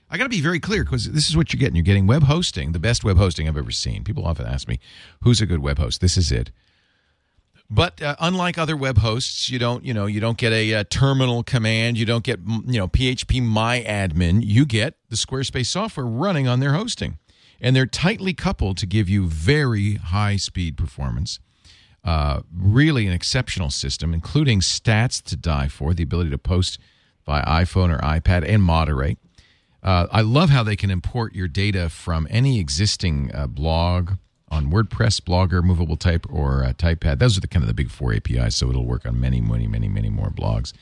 [0.09, 1.75] I got to be very clear because this is what you're getting.
[1.75, 4.03] You're getting web hosting, the best web hosting I've ever seen.
[4.03, 4.79] People often ask me,
[5.21, 6.51] "Who's a good web host?" This is it.
[7.69, 10.83] But uh, unlike other web hosts, you don't, you know, you don't get a, uh
[10.87, 11.97] terminal command.
[11.97, 14.41] You don't get, you know, phpMyAdmin.
[14.45, 17.17] You get the Squarespace software running on their hosting,
[17.59, 21.39] and they're tightly coupled to give you very high speed performance.
[22.05, 26.77] Uh, really an exceptional system, including stats to die for, the ability to post
[27.25, 29.17] by iPhone or iPad and moderate.
[29.81, 34.11] Uh, I love how they can import your data from any existing uh, blog
[34.49, 37.19] on WordPress, Blogger, Movable Type, or uh, TypePad.
[37.19, 39.67] Those are the kind of the big four APIs, so it'll work on many, many,
[39.67, 40.73] many, many more blogs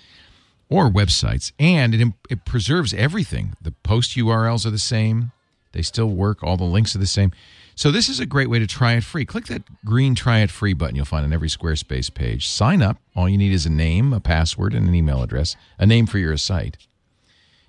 [0.69, 1.51] or websites.
[1.57, 3.55] And it, it preserves everything.
[3.61, 5.31] The post URLs are the same.
[5.71, 6.43] They still work.
[6.43, 7.31] All the links are the same.
[7.75, 9.25] So this is a great way to try it free.
[9.25, 12.47] Click that green try it free button you'll find on every Squarespace page.
[12.47, 12.97] Sign up.
[13.15, 16.19] All you need is a name, a password, and an email address, a name for
[16.19, 16.77] your site.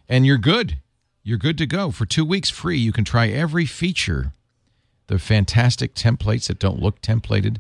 [0.08, 0.78] And you're good.
[1.22, 1.90] You're good to go.
[1.90, 4.32] For two weeks free, you can try every feature.
[5.06, 7.58] The fantastic templates that don't look templated,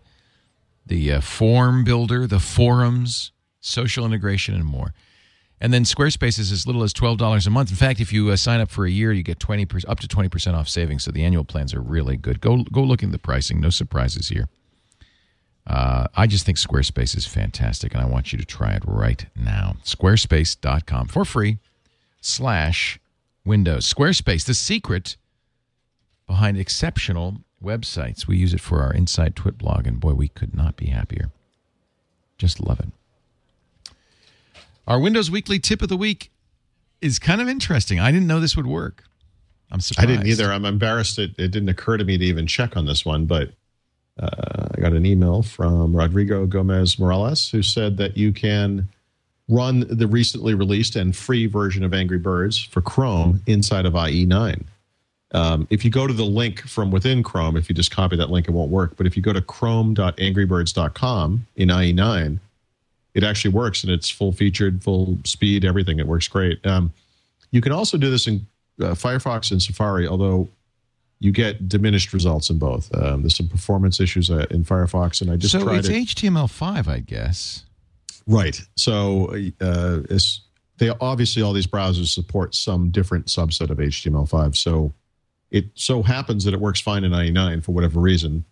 [0.86, 4.94] the uh, form builder, the forums, social integration, and more.
[5.60, 7.70] And then Squarespace is as little as twelve dollars a month.
[7.70, 10.08] In fact, if you uh, sign up for a year, you get twenty up to
[10.08, 11.04] twenty percent off savings.
[11.04, 12.40] So the annual plans are really good.
[12.40, 13.60] Go go look at the pricing.
[13.60, 14.48] No surprises here.
[15.66, 19.24] Uh, I just think Squarespace is fantastic, and I want you to try it right
[19.34, 19.76] now.
[19.84, 21.56] Squarespace.com for free
[22.20, 22.98] slash
[23.46, 23.90] Windows.
[23.90, 25.16] Squarespace, the secret
[26.26, 28.26] behind exceptional websites.
[28.26, 31.30] We use it for our Inside TWiT blog, and boy, we could not be happier.
[32.36, 32.88] Just love it.
[34.86, 36.30] Our Windows Weekly tip of the week
[37.00, 38.00] is kind of interesting.
[38.00, 39.04] I didn't know this would work.
[39.70, 40.08] I'm surprised.
[40.08, 40.52] I didn't either.
[40.52, 41.18] I'm embarrassed.
[41.18, 43.50] It, it didn't occur to me to even check on this one, but
[44.18, 48.88] uh, I got an email from Rodrigo Gomez Morales who said that you can
[49.48, 54.62] run the recently released and free version of Angry Birds for Chrome inside of IE9.
[55.32, 58.30] Um, if you go to the link from within Chrome, if you just copy that
[58.30, 58.96] link, it won't work.
[58.96, 62.38] But if you go to chrome.angrybirds.com in IE9,
[63.14, 65.98] it actually works and it's full featured, full speed, everything.
[65.98, 66.64] It works great.
[66.66, 66.92] Um,
[67.50, 68.46] you can also do this in
[68.80, 70.48] uh, Firefox and Safari, although
[71.20, 72.94] you get diminished results in both.
[72.94, 76.08] Um, there's some performance issues uh, in Firefox, and I just so tried it's it.
[76.08, 77.64] HTML5, I guess.
[78.26, 78.60] Right.
[78.76, 80.00] So uh,
[80.78, 84.56] they obviously all these browsers support some different subset of HTML5.
[84.56, 84.92] So
[85.50, 88.44] it so happens that it works fine in 99 for whatever reason.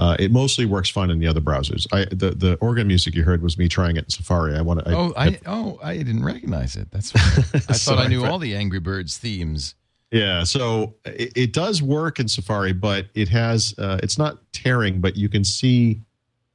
[0.00, 1.86] Uh, it mostly works fine in the other browsers.
[1.92, 4.56] I the, the organ music you heard was me trying it in Safari.
[4.56, 4.96] I want to.
[4.96, 6.90] oh, I, oh, I didn't recognize it.
[6.90, 7.14] That's.
[7.16, 9.74] I thought I knew all the Angry Birds themes.
[10.10, 15.02] Yeah, so it, it does work in Safari, but it has uh, it's not tearing,
[15.02, 16.00] but you can see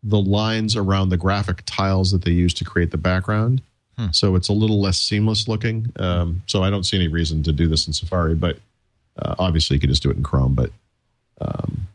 [0.01, 3.61] the lines around the graphic tiles that they use to create the background.
[3.95, 4.07] Hmm.
[4.11, 5.93] So it's a little less seamless looking.
[5.97, 8.57] Um, so I don't see any reason to do this in Safari, but
[9.19, 10.55] uh, obviously you can just do it in Chrome.
[10.55, 10.71] But
[11.39, 11.87] um,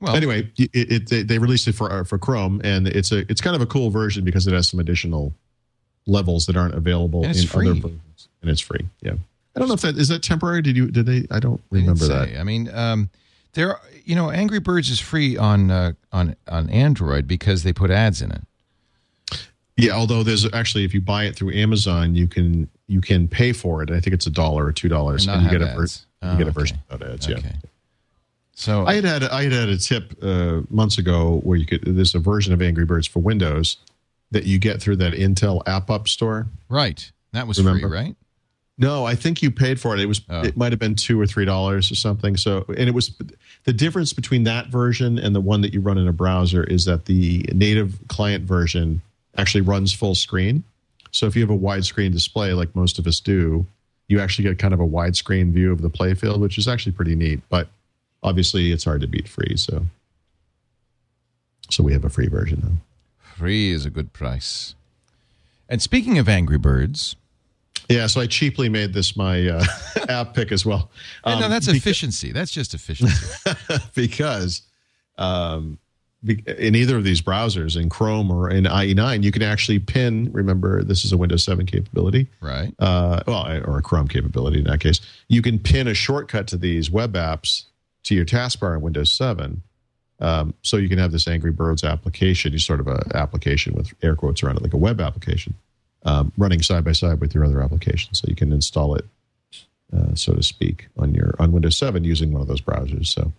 [0.00, 3.40] Well, anyway, it, it, they, released it for uh, for Chrome, and it's a it's
[3.40, 5.32] kind of a cool version because it has some additional
[6.06, 7.68] levels that aren't available in free.
[7.70, 8.86] other versions, and it's free.
[9.02, 9.12] Yeah.
[9.54, 10.62] I don't know if that is that temporary.
[10.62, 11.26] Did you did they?
[11.30, 12.38] I don't remember that.
[12.38, 13.10] I mean, um,
[13.52, 13.70] there.
[13.72, 17.90] are- You know, Angry Birds is free on uh, on on Android because they put
[17.90, 18.42] ads in it.
[19.76, 23.52] Yeah, although there's actually if you buy it through Amazon, you can you can pay
[23.52, 23.90] for it.
[23.90, 26.06] I think it's a dollar or two dollars, And and, you get a ver- ads.
[26.22, 26.60] you Oh, get a okay.
[26.60, 27.28] version without ads.
[27.28, 27.38] Yeah.
[28.60, 31.82] So I had had I had had a tip uh, months ago where you could
[31.86, 33.78] there's a version of Angry Birds for Windows
[34.32, 36.46] that you get through that Intel AppUp store.
[36.68, 37.88] right, that was Remember?
[37.88, 38.16] free, right?
[38.76, 40.00] No, I think you paid for it.
[40.00, 40.42] It was Oh.
[40.42, 42.36] it might have been two or three dollars or something.
[42.36, 43.12] So and it was
[43.64, 46.84] the difference between that version and the one that you run in a browser is
[46.84, 49.00] that the native client version
[49.38, 50.64] actually runs full screen.
[51.12, 53.66] So if you have a widescreen display like most of us do,
[54.08, 57.16] you actually get kind of a widescreen view of the playfield, which is actually pretty
[57.16, 57.40] neat.
[57.48, 57.68] But
[58.22, 59.56] obviously, it's hard to beat free.
[59.56, 59.86] So
[61.70, 62.72] so we have a free version now.
[63.36, 64.74] Free is a good price.
[65.68, 67.14] And speaking of Angry Birds,
[67.88, 69.64] Yeah, so I cheaply made this my uh,
[70.08, 70.90] app pick as well.
[71.24, 72.32] no, Um, that's beca- efficiency.
[72.32, 73.24] That's just efficiency.
[73.94, 74.62] because
[75.16, 75.78] um,
[76.26, 80.28] in either of these browsers, in Chrome or in IE9, you can actually pin.
[80.32, 82.74] Remember, this is a Windows 7 capability, right?
[82.80, 85.00] uh, well, or a Chrome capability in that case.
[85.28, 87.64] You can pin a shortcut to these web apps
[88.10, 89.62] to your taskbar in Windows 7.
[90.18, 93.94] Um, so you can have this Angry Birds application, you sort of a application with
[94.02, 95.54] air quotes around it, like a web application,
[96.02, 98.18] um, running side by side with your other applications.
[98.18, 99.04] So you can install it,
[99.96, 103.06] uh, so to speak, on your on Windows 7 using one of those browsers.
[103.06, 103.32] So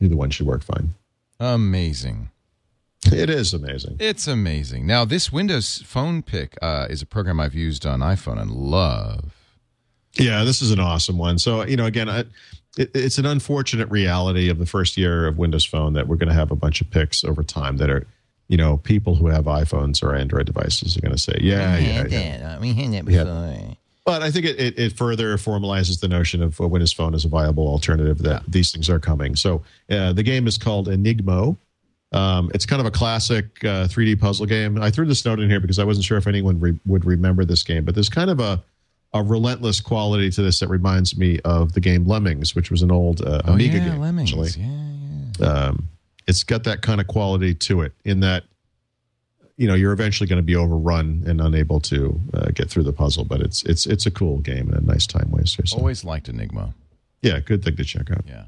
[0.00, 0.94] either one should work fine.
[1.40, 2.30] Amazing.
[3.06, 3.96] It is amazing.
[3.98, 4.86] It's amazing.
[4.86, 9.32] Now, this Windows Phone Pick uh, is a program I've used on iPhone and love.
[10.14, 11.38] Yeah, this is an awesome one.
[11.38, 12.24] So, you know, again, I,
[12.76, 16.28] it, it's an unfortunate reality of the first year of Windows Phone that we're going
[16.28, 18.06] to have a bunch of picks over time that are,
[18.48, 22.06] you know, people who have iPhones or Android devices are going to say, yeah, yeah,
[22.06, 22.58] yeah.
[22.58, 23.24] We had that before.
[24.04, 27.24] But I think it, it, it further formalizes the notion of a Windows Phone as
[27.24, 29.34] a viable alternative that these things are coming.
[29.34, 31.56] So uh, the game is called Enigmo.
[32.12, 34.80] Um, it's kind of a classic uh, 3D puzzle game.
[34.80, 37.44] I threw this note in here because I wasn't sure if anyone re- would remember
[37.44, 38.62] this game, but there's kind of a,
[39.14, 42.90] a relentless quality to this that reminds me of the game Lemmings, which was an
[42.90, 44.00] old uh, Oh, Amiga yeah, game.
[44.00, 44.30] Lemmings.
[44.30, 44.50] actually.
[44.62, 44.76] Yeah,
[45.38, 45.46] yeah.
[45.46, 45.88] Um,
[46.26, 48.44] it's got that kind of quality to it in that
[49.56, 52.92] you know you're eventually going to be overrun and unable to uh, get through the
[52.92, 55.78] puzzle but it's it's it's a cool game and a nice time waster so.
[55.78, 56.74] Always liked Enigma.
[57.22, 58.24] Yeah, good thing to check out.
[58.28, 58.44] Yeah.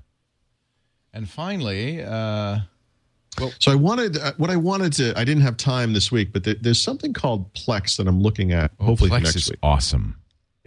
[1.14, 2.58] And finally, uh,
[3.58, 5.18] So I wanted uh, what I wanted to.
[5.18, 8.52] I didn't have time this week, but there, there's something called Plex that I'm looking
[8.52, 8.72] at.
[8.80, 9.58] hopefully oh, Plex next is week.
[9.62, 10.16] awesome.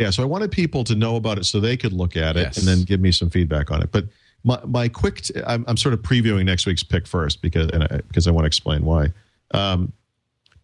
[0.02, 2.41] Yeah, so I wanted people to know about it so they could look at it
[2.41, 2.57] Yes.
[2.57, 3.91] and then give me some feedback on it.
[3.91, 4.06] But
[4.44, 7.84] my, my quick, t- I'm, I'm sort of previewing next week's pick first because and
[7.84, 9.14] I, because I want to explain why.
[9.53, 9.94] Um,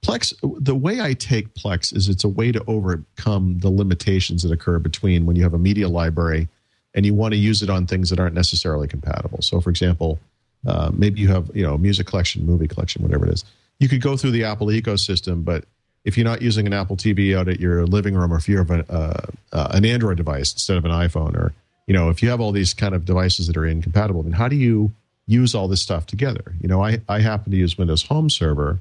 [0.01, 0.33] Plex,
[0.63, 4.79] the way I take Plex is it's a way to overcome the limitations that occur
[4.79, 6.47] between when you have a media library
[6.95, 9.41] and you want to use it on things that aren't necessarily compatible.
[9.43, 10.17] So, for example,
[10.65, 13.45] uh, maybe you have you know a music collection, movie collection, whatever it is.
[13.79, 15.65] You could go through the Apple ecosystem, but
[16.07, 18.57] if you're not using an Apple TV out at your living room, or if you
[18.57, 19.21] have a, uh,
[19.51, 21.53] uh, an Android device instead of an iPhone, or
[21.85, 24.47] you know if you have all these kind of devices that are incompatible, then how
[24.47, 24.93] do you
[25.25, 26.53] use all this stuff together?
[26.61, 28.79] You know, I I happen to use Windows Home Server,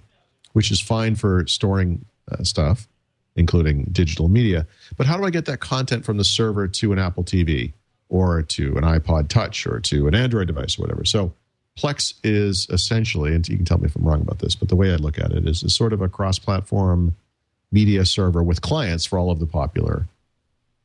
[0.53, 2.87] which is fine for storing uh, stuff,
[3.35, 4.65] including digital media.
[4.97, 7.73] But how do I get that content from the server to an Apple TV
[8.09, 11.05] or to an iPod Touch or to an Android device or whatever?
[11.05, 11.33] So
[11.77, 14.77] Plex is essentially, and you can tell me if I'm wrong about this, but the
[14.77, 17.15] way I look at it is, is sort of a cross-platform
[17.71, 20.07] media server with clients for all of the popular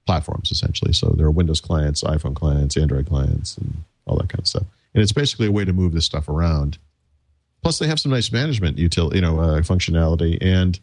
[0.05, 0.91] platforms, essentially.
[0.93, 4.65] So there are Windows clients, iPhone clients, Android clients, and all that kind of stuff.
[4.93, 6.77] And it's basically a way to move this stuff around.
[7.61, 10.79] Plus, they have some nice management util, you know, uh, functionality and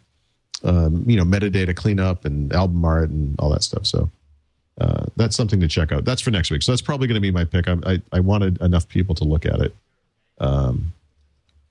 [0.65, 3.87] um, you know metadata cleanup and album art and all that stuff.
[3.87, 4.11] So
[4.81, 6.05] uh, that's something to check out.
[6.05, 6.63] That's for next week.
[6.63, 7.69] So that's probably going to be my pick.
[7.69, 9.75] I, I, I wanted enough people to look at it,
[10.41, 10.93] um,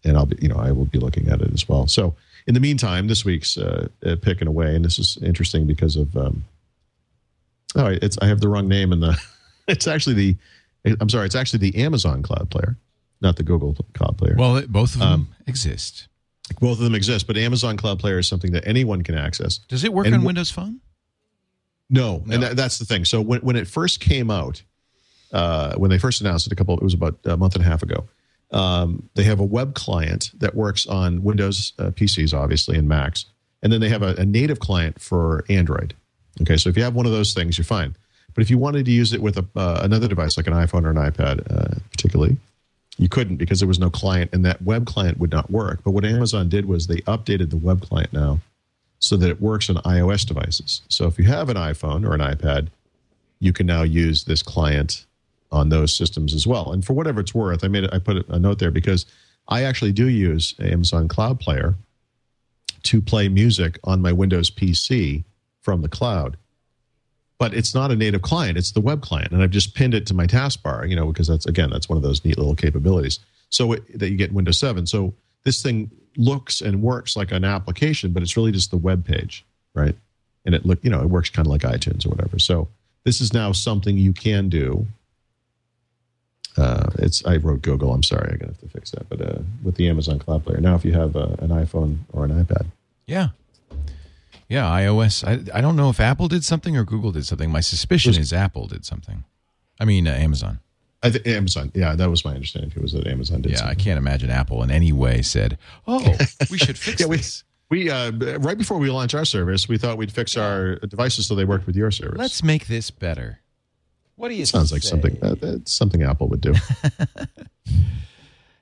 [0.04, 1.88] and I'll be you know I will be looking at it as well.
[1.88, 2.16] So
[2.46, 5.96] in the meantime, this week's uh, uh, pick and away, and this is interesting because
[5.96, 6.46] of um,
[7.76, 9.18] oh it's I have the wrong name in the
[9.68, 10.36] it's actually the
[11.02, 12.78] I'm sorry it's actually the Amazon Cloud Player,
[13.22, 14.36] not the Google Cloud Player.
[14.38, 16.08] Well, both of them Um, exist.
[16.62, 19.58] Both of them exist, but Amazon Cloud Player is something that anyone can access.
[19.68, 20.80] Does it work and on wh- Windows Phone?
[21.90, 22.34] No, No.
[22.34, 23.04] and that, that's the thing.
[23.04, 24.62] So when when it first came out,
[25.34, 27.68] uh, when they first announced it, a couple, it was about a month and a
[27.68, 28.08] half ago.
[28.52, 33.26] Um, they have a web client that works on Windows uh, PCs, obviously, and Macs,
[33.62, 35.94] and then they have a, a native client for Android.
[36.42, 37.96] Okay, so if you have one of those things, you're fine.
[38.34, 40.86] But if you wanted to use it with a, uh, another device like an iPhone
[40.86, 42.38] or an iPad, uh, particularly,
[43.00, 45.82] you couldn't because there was no client, and that web client would not work.
[45.84, 48.40] But what Amazon did was they updated the web client now
[49.00, 50.82] so that it works on iOS devices.
[50.88, 52.68] So if you have an iPhone or an iPad,
[53.40, 55.07] you can now use this client
[55.52, 56.72] on those systems as well.
[56.72, 59.06] And for whatever it's worth, I made I put a note there because
[59.48, 61.76] I actually do use Amazon Cloud Player
[62.84, 65.24] to play music on my Windows PC
[65.62, 66.38] from the cloud.
[67.40, 70.08] But it's not a native client; it's the web client, and I've just pinned it
[70.08, 70.90] to my taskbar.
[70.90, 73.20] You know, because that's again, that's one of those neat little capabilities.
[73.50, 74.88] So it, that you get in Windows Seven.
[74.88, 75.14] So
[75.44, 79.46] this thing looks and works like an application, but it's really just the web page,
[79.76, 79.96] right?
[80.46, 82.40] And it look, you know, it works kind of like iTunes or whatever.
[82.40, 82.68] So
[83.04, 84.86] this is now something you can do.
[86.58, 87.94] Uh, it's I wrote Google.
[87.94, 89.08] I'm sorry, I'm gonna have to fix that.
[89.10, 92.26] But uh, with the Amazon Cloud Player now, if you have uh, an iPhone or
[92.26, 92.66] an iPad,
[93.06, 93.30] Yeah.
[94.50, 95.28] Yeah, iOS.
[95.28, 97.52] I, I don't know if Apple did something or Google did something.
[97.52, 99.26] My suspicion is Apple did something.
[99.80, 100.60] I mean, uh, Amazon.
[101.04, 101.70] I think Amazon.
[101.76, 102.72] Yeah, that was my understanding.
[102.76, 103.52] It was that Amazon did.
[103.52, 106.16] Yeah, I can't imagine Apple in any way said, "Oh,
[106.50, 109.78] we should fix Yeah, we- this." We uh, right before we launched our service, we
[109.78, 112.18] thought we'd fix our devices so they worked with your service.
[112.18, 113.40] Let's make this better.
[114.18, 114.90] What do you sounds like say?
[114.90, 116.54] something uh, that's something Apple would do.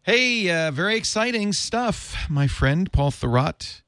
[0.04, 3.82] Hey, uh, very exciting stuff, my friend Paul Thurrott.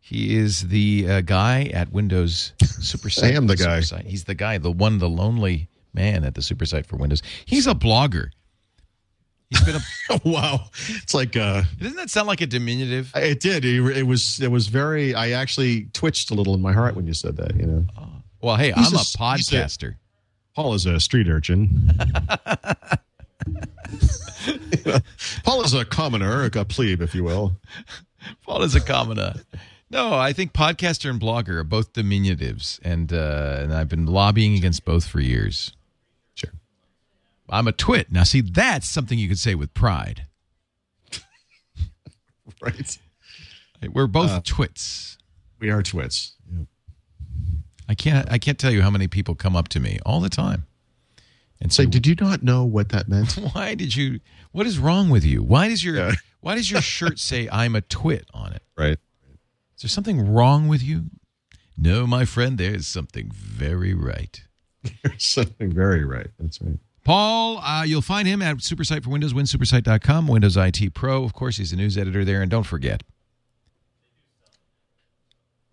[0.00, 3.24] He is the uh, guy at Windows Supersite.
[3.32, 3.82] I am the guy.
[4.06, 7.20] He's the guy, the one, the lonely man at the SuperSite for Windows.
[7.44, 8.30] He's a blogger.
[9.50, 10.20] He's been a.
[10.24, 10.70] wow,
[11.02, 13.12] it's like uh, doesn't that sound like a diminutive?
[13.14, 13.66] it did.
[13.66, 15.14] It, it was it was very.
[15.14, 17.54] I actually twitched a little in my heart when you said that.
[17.56, 17.86] You know,
[18.40, 19.96] Well, hey, He's I'm a- a- podcaster.
[20.58, 21.88] Paul is a street urchin.
[25.44, 27.52] Paul is a commoner, a plebe, if you will.
[28.44, 29.34] Paul is a commoner.
[29.88, 34.54] No, I think podcaster and blogger are both diminutives, and uh, and I've been lobbying
[34.56, 35.74] against both for years.
[36.34, 36.50] Sure.
[37.48, 38.10] I'm a twit.
[38.10, 40.26] Now, see, that's something you could say with pride.
[42.60, 42.98] Right.
[43.92, 45.18] We're both Uh, twits.
[45.60, 46.32] We are twits.
[46.52, 46.64] Yeah.
[47.88, 48.30] I can't.
[48.30, 50.66] I can't tell you how many people come up to me all the time
[51.60, 53.32] and Say, say, did you not know what that meant?
[53.52, 54.20] "Why did you?
[54.52, 55.42] What is wrong with you?
[55.42, 56.12] Why does your Yeah.
[56.40, 58.62] Why does your shirt say I'm a twit on it?
[58.76, 58.98] Right.
[59.76, 61.06] Is there something wrong with you?
[61.76, 62.58] No, my friend.
[62.58, 64.40] There is something very right."
[65.02, 66.28] There's something very right.
[66.38, 66.78] That's right.
[67.04, 71.24] Paul, uh, you'll find him at Supersite for Windows, winsupersite.com, Windows IT Pro.
[71.24, 72.42] Of course, he's the news editor there.
[72.42, 73.02] And don't forget,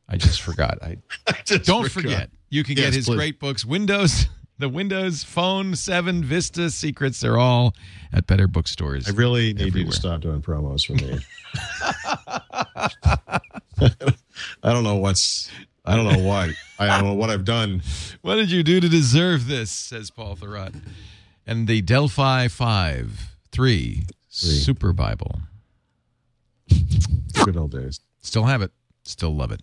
[0.07, 0.79] I just forgot.
[0.83, 0.97] I
[1.45, 2.11] just don't forgot.
[2.11, 2.29] forget.
[2.49, 3.15] You can get his please.
[3.15, 4.27] great books, Windows
[4.57, 7.75] The Windows Phone 7 Vista secrets They're all
[8.13, 9.07] at better bookstores.
[9.07, 11.19] I really need you to stop doing promos for me.
[14.63, 15.51] I don't know what's.
[15.83, 16.51] I don't know what.
[16.79, 17.81] I don't know what I've done.
[18.21, 19.71] What did you do to deserve this?
[19.71, 20.73] Says Paul Thurrott.
[21.45, 25.41] And the Delphi 5 3 Super Bible.
[27.43, 27.99] Good old days.
[28.21, 28.71] Still have it.
[29.03, 29.61] Still love it.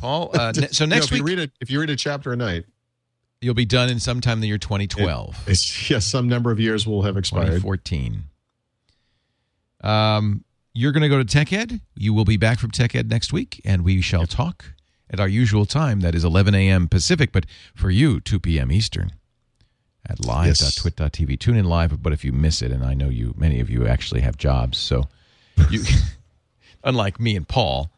[0.00, 1.90] Paul, uh, ne- so You know, next if week you read it, if you read
[1.90, 2.64] a chapter a night,
[3.40, 5.44] you'll be done in sometime in the year 2012.
[5.46, 7.46] it's yes, some number of years will have expired.
[7.62, 8.24] 2014.
[9.82, 10.44] Um,
[10.74, 11.80] you're going to go to TechEd.
[11.96, 14.72] You will be back from TechEd next week, and we shall talk
[15.10, 16.00] at our usual time.
[16.00, 16.88] That is 11 a.m.
[16.88, 18.70] Pacific, but for you, 2 p.m.
[18.72, 19.12] Eastern
[20.06, 21.38] at live.twit.tv.
[21.38, 23.86] Tune in live, but if you miss it, and I know you, many of you
[23.86, 25.08] actually have jobs, so
[25.70, 25.82] you,
[26.84, 27.90] unlike me and Paul,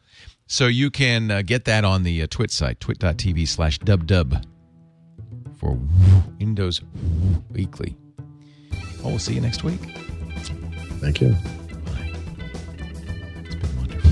[0.51, 4.43] so you can uh, get that on the uh, TWiT site, twit.tv slash dubdub
[5.57, 5.79] for
[6.41, 6.81] Windows
[7.51, 7.95] Weekly.
[9.01, 9.79] Oh, we'll see you next week.
[10.99, 11.33] Thank you.
[13.15, 14.11] It's been wonderful.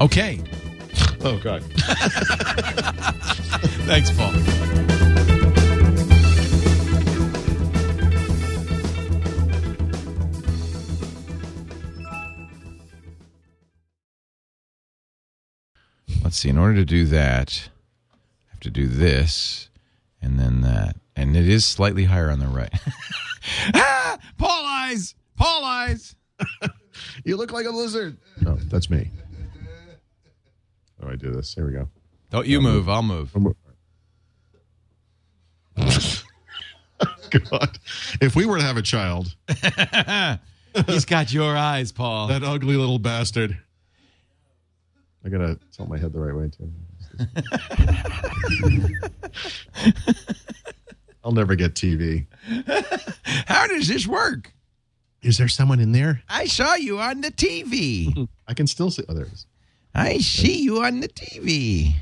[0.00, 0.40] Okay.
[1.20, 1.62] Oh God.
[3.84, 4.87] Thanks, Paul.
[16.28, 16.50] Let's see.
[16.50, 17.70] In order to do that,
[18.12, 19.70] I have to do this
[20.20, 20.96] and then that.
[21.16, 22.70] And it is slightly higher on the right.
[23.74, 24.18] ah!
[24.36, 25.14] Paul eyes!
[25.36, 26.14] Paul eyes!
[27.24, 28.18] You look like a lizard.
[28.44, 29.10] Oh, that's me.
[31.00, 31.54] How do I do this?
[31.54, 31.88] Here we go.
[32.30, 32.90] Don't you move.
[32.90, 33.32] I'll move.
[36.96, 37.78] God.
[38.20, 39.34] If we were to have a child,
[40.86, 42.26] He's got your eyes, Paul.
[42.26, 43.56] that ugly little bastard.
[45.24, 46.72] I gotta tilt my head the right way too.
[51.24, 52.26] I'll never get TV.
[53.46, 54.52] How does this work?
[55.22, 56.22] Is there someone in there?
[56.28, 58.28] I saw you on the TV.
[58.48, 59.04] I can still see.
[59.08, 59.46] Oh, there it is.
[59.94, 61.94] I see you on the TV.